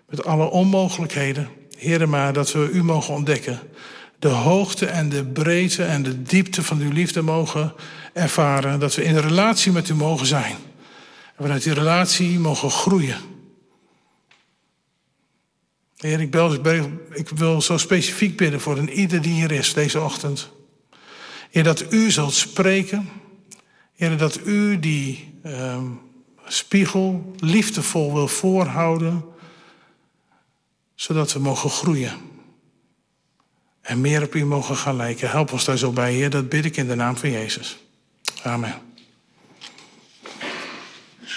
met 0.10 0.26
alle 0.26 0.50
onmogelijkheden. 0.50 1.50
Heer, 1.78 2.10
maar 2.10 2.34
dat 2.34 2.52
we 2.52 2.70
u 2.70 2.84
mogen 2.84 3.14
ontdekken. 3.14 3.60
De 4.26 4.32
hoogte 4.32 4.86
en 4.86 5.10
de 5.10 5.26
breedte 5.26 5.84
en 5.84 6.04
de 6.04 6.22
diepte 6.22 6.64
van 6.64 6.80
uw 6.80 6.92
liefde 6.92 7.22
mogen 7.22 7.74
ervaren. 8.14 8.80
Dat 8.80 8.96
we 8.96 9.04
in 9.04 9.18
relatie 9.18 9.72
met 9.72 9.90
u 9.90 9.94
mogen 9.94 10.26
zijn. 10.26 10.56
En 11.36 11.44
vanuit 11.44 11.64
die 11.64 11.74
relatie 11.74 12.40
mogen 12.40 12.72
groeien. 12.72 13.18
Heer, 15.98 16.20
ik, 16.20 16.32
bel, 16.32 16.54
ik 17.12 17.30
wil 17.30 17.62
zo 17.62 17.78
specifiek 17.78 18.38
bidden 18.38 18.62
voor 18.62 18.78
een 18.78 18.90
ieder 18.90 19.22
die 19.22 19.34
hier 19.34 19.52
is 19.52 19.74
deze 19.74 20.02
ochtend. 20.02 20.50
Heer, 21.52 21.64
dat 21.64 21.94
u 21.94 22.12
zult 22.12 22.34
spreken. 22.34 23.10
Heer, 23.96 24.18
dat 24.18 24.40
u 24.46 24.80
die 24.80 25.40
uh, 25.46 25.84
spiegel 26.46 27.34
liefdevol 27.40 28.14
wil 28.14 28.28
voorhouden. 28.28 29.26
Zodat 30.96 31.34
we 31.34 31.40
mogen 31.40 31.70
groeien. 31.70 32.34
En 33.86 34.02
meer 34.02 34.24
op 34.24 34.36
u 34.36 34.46
mogen 34.46 34.76
gaan 34.76 34.96
lijken. 34.96 35.30
Help 35.30 35.52
ons 35.52 35.66
daar 35.66 35.78
zo 35.78 35.92
bij, 35.92 36.14
Heer. 36.14 36.30
Dat 36.30 36.50
bid 36.50 36.66
ik 36.66 36.78
in 36.78 36.88
de 36.88 36.96
naam 36.96 37.18
van 37.18 37.32
Jezus. 37.32 37.78
Amen. 38.44 38.85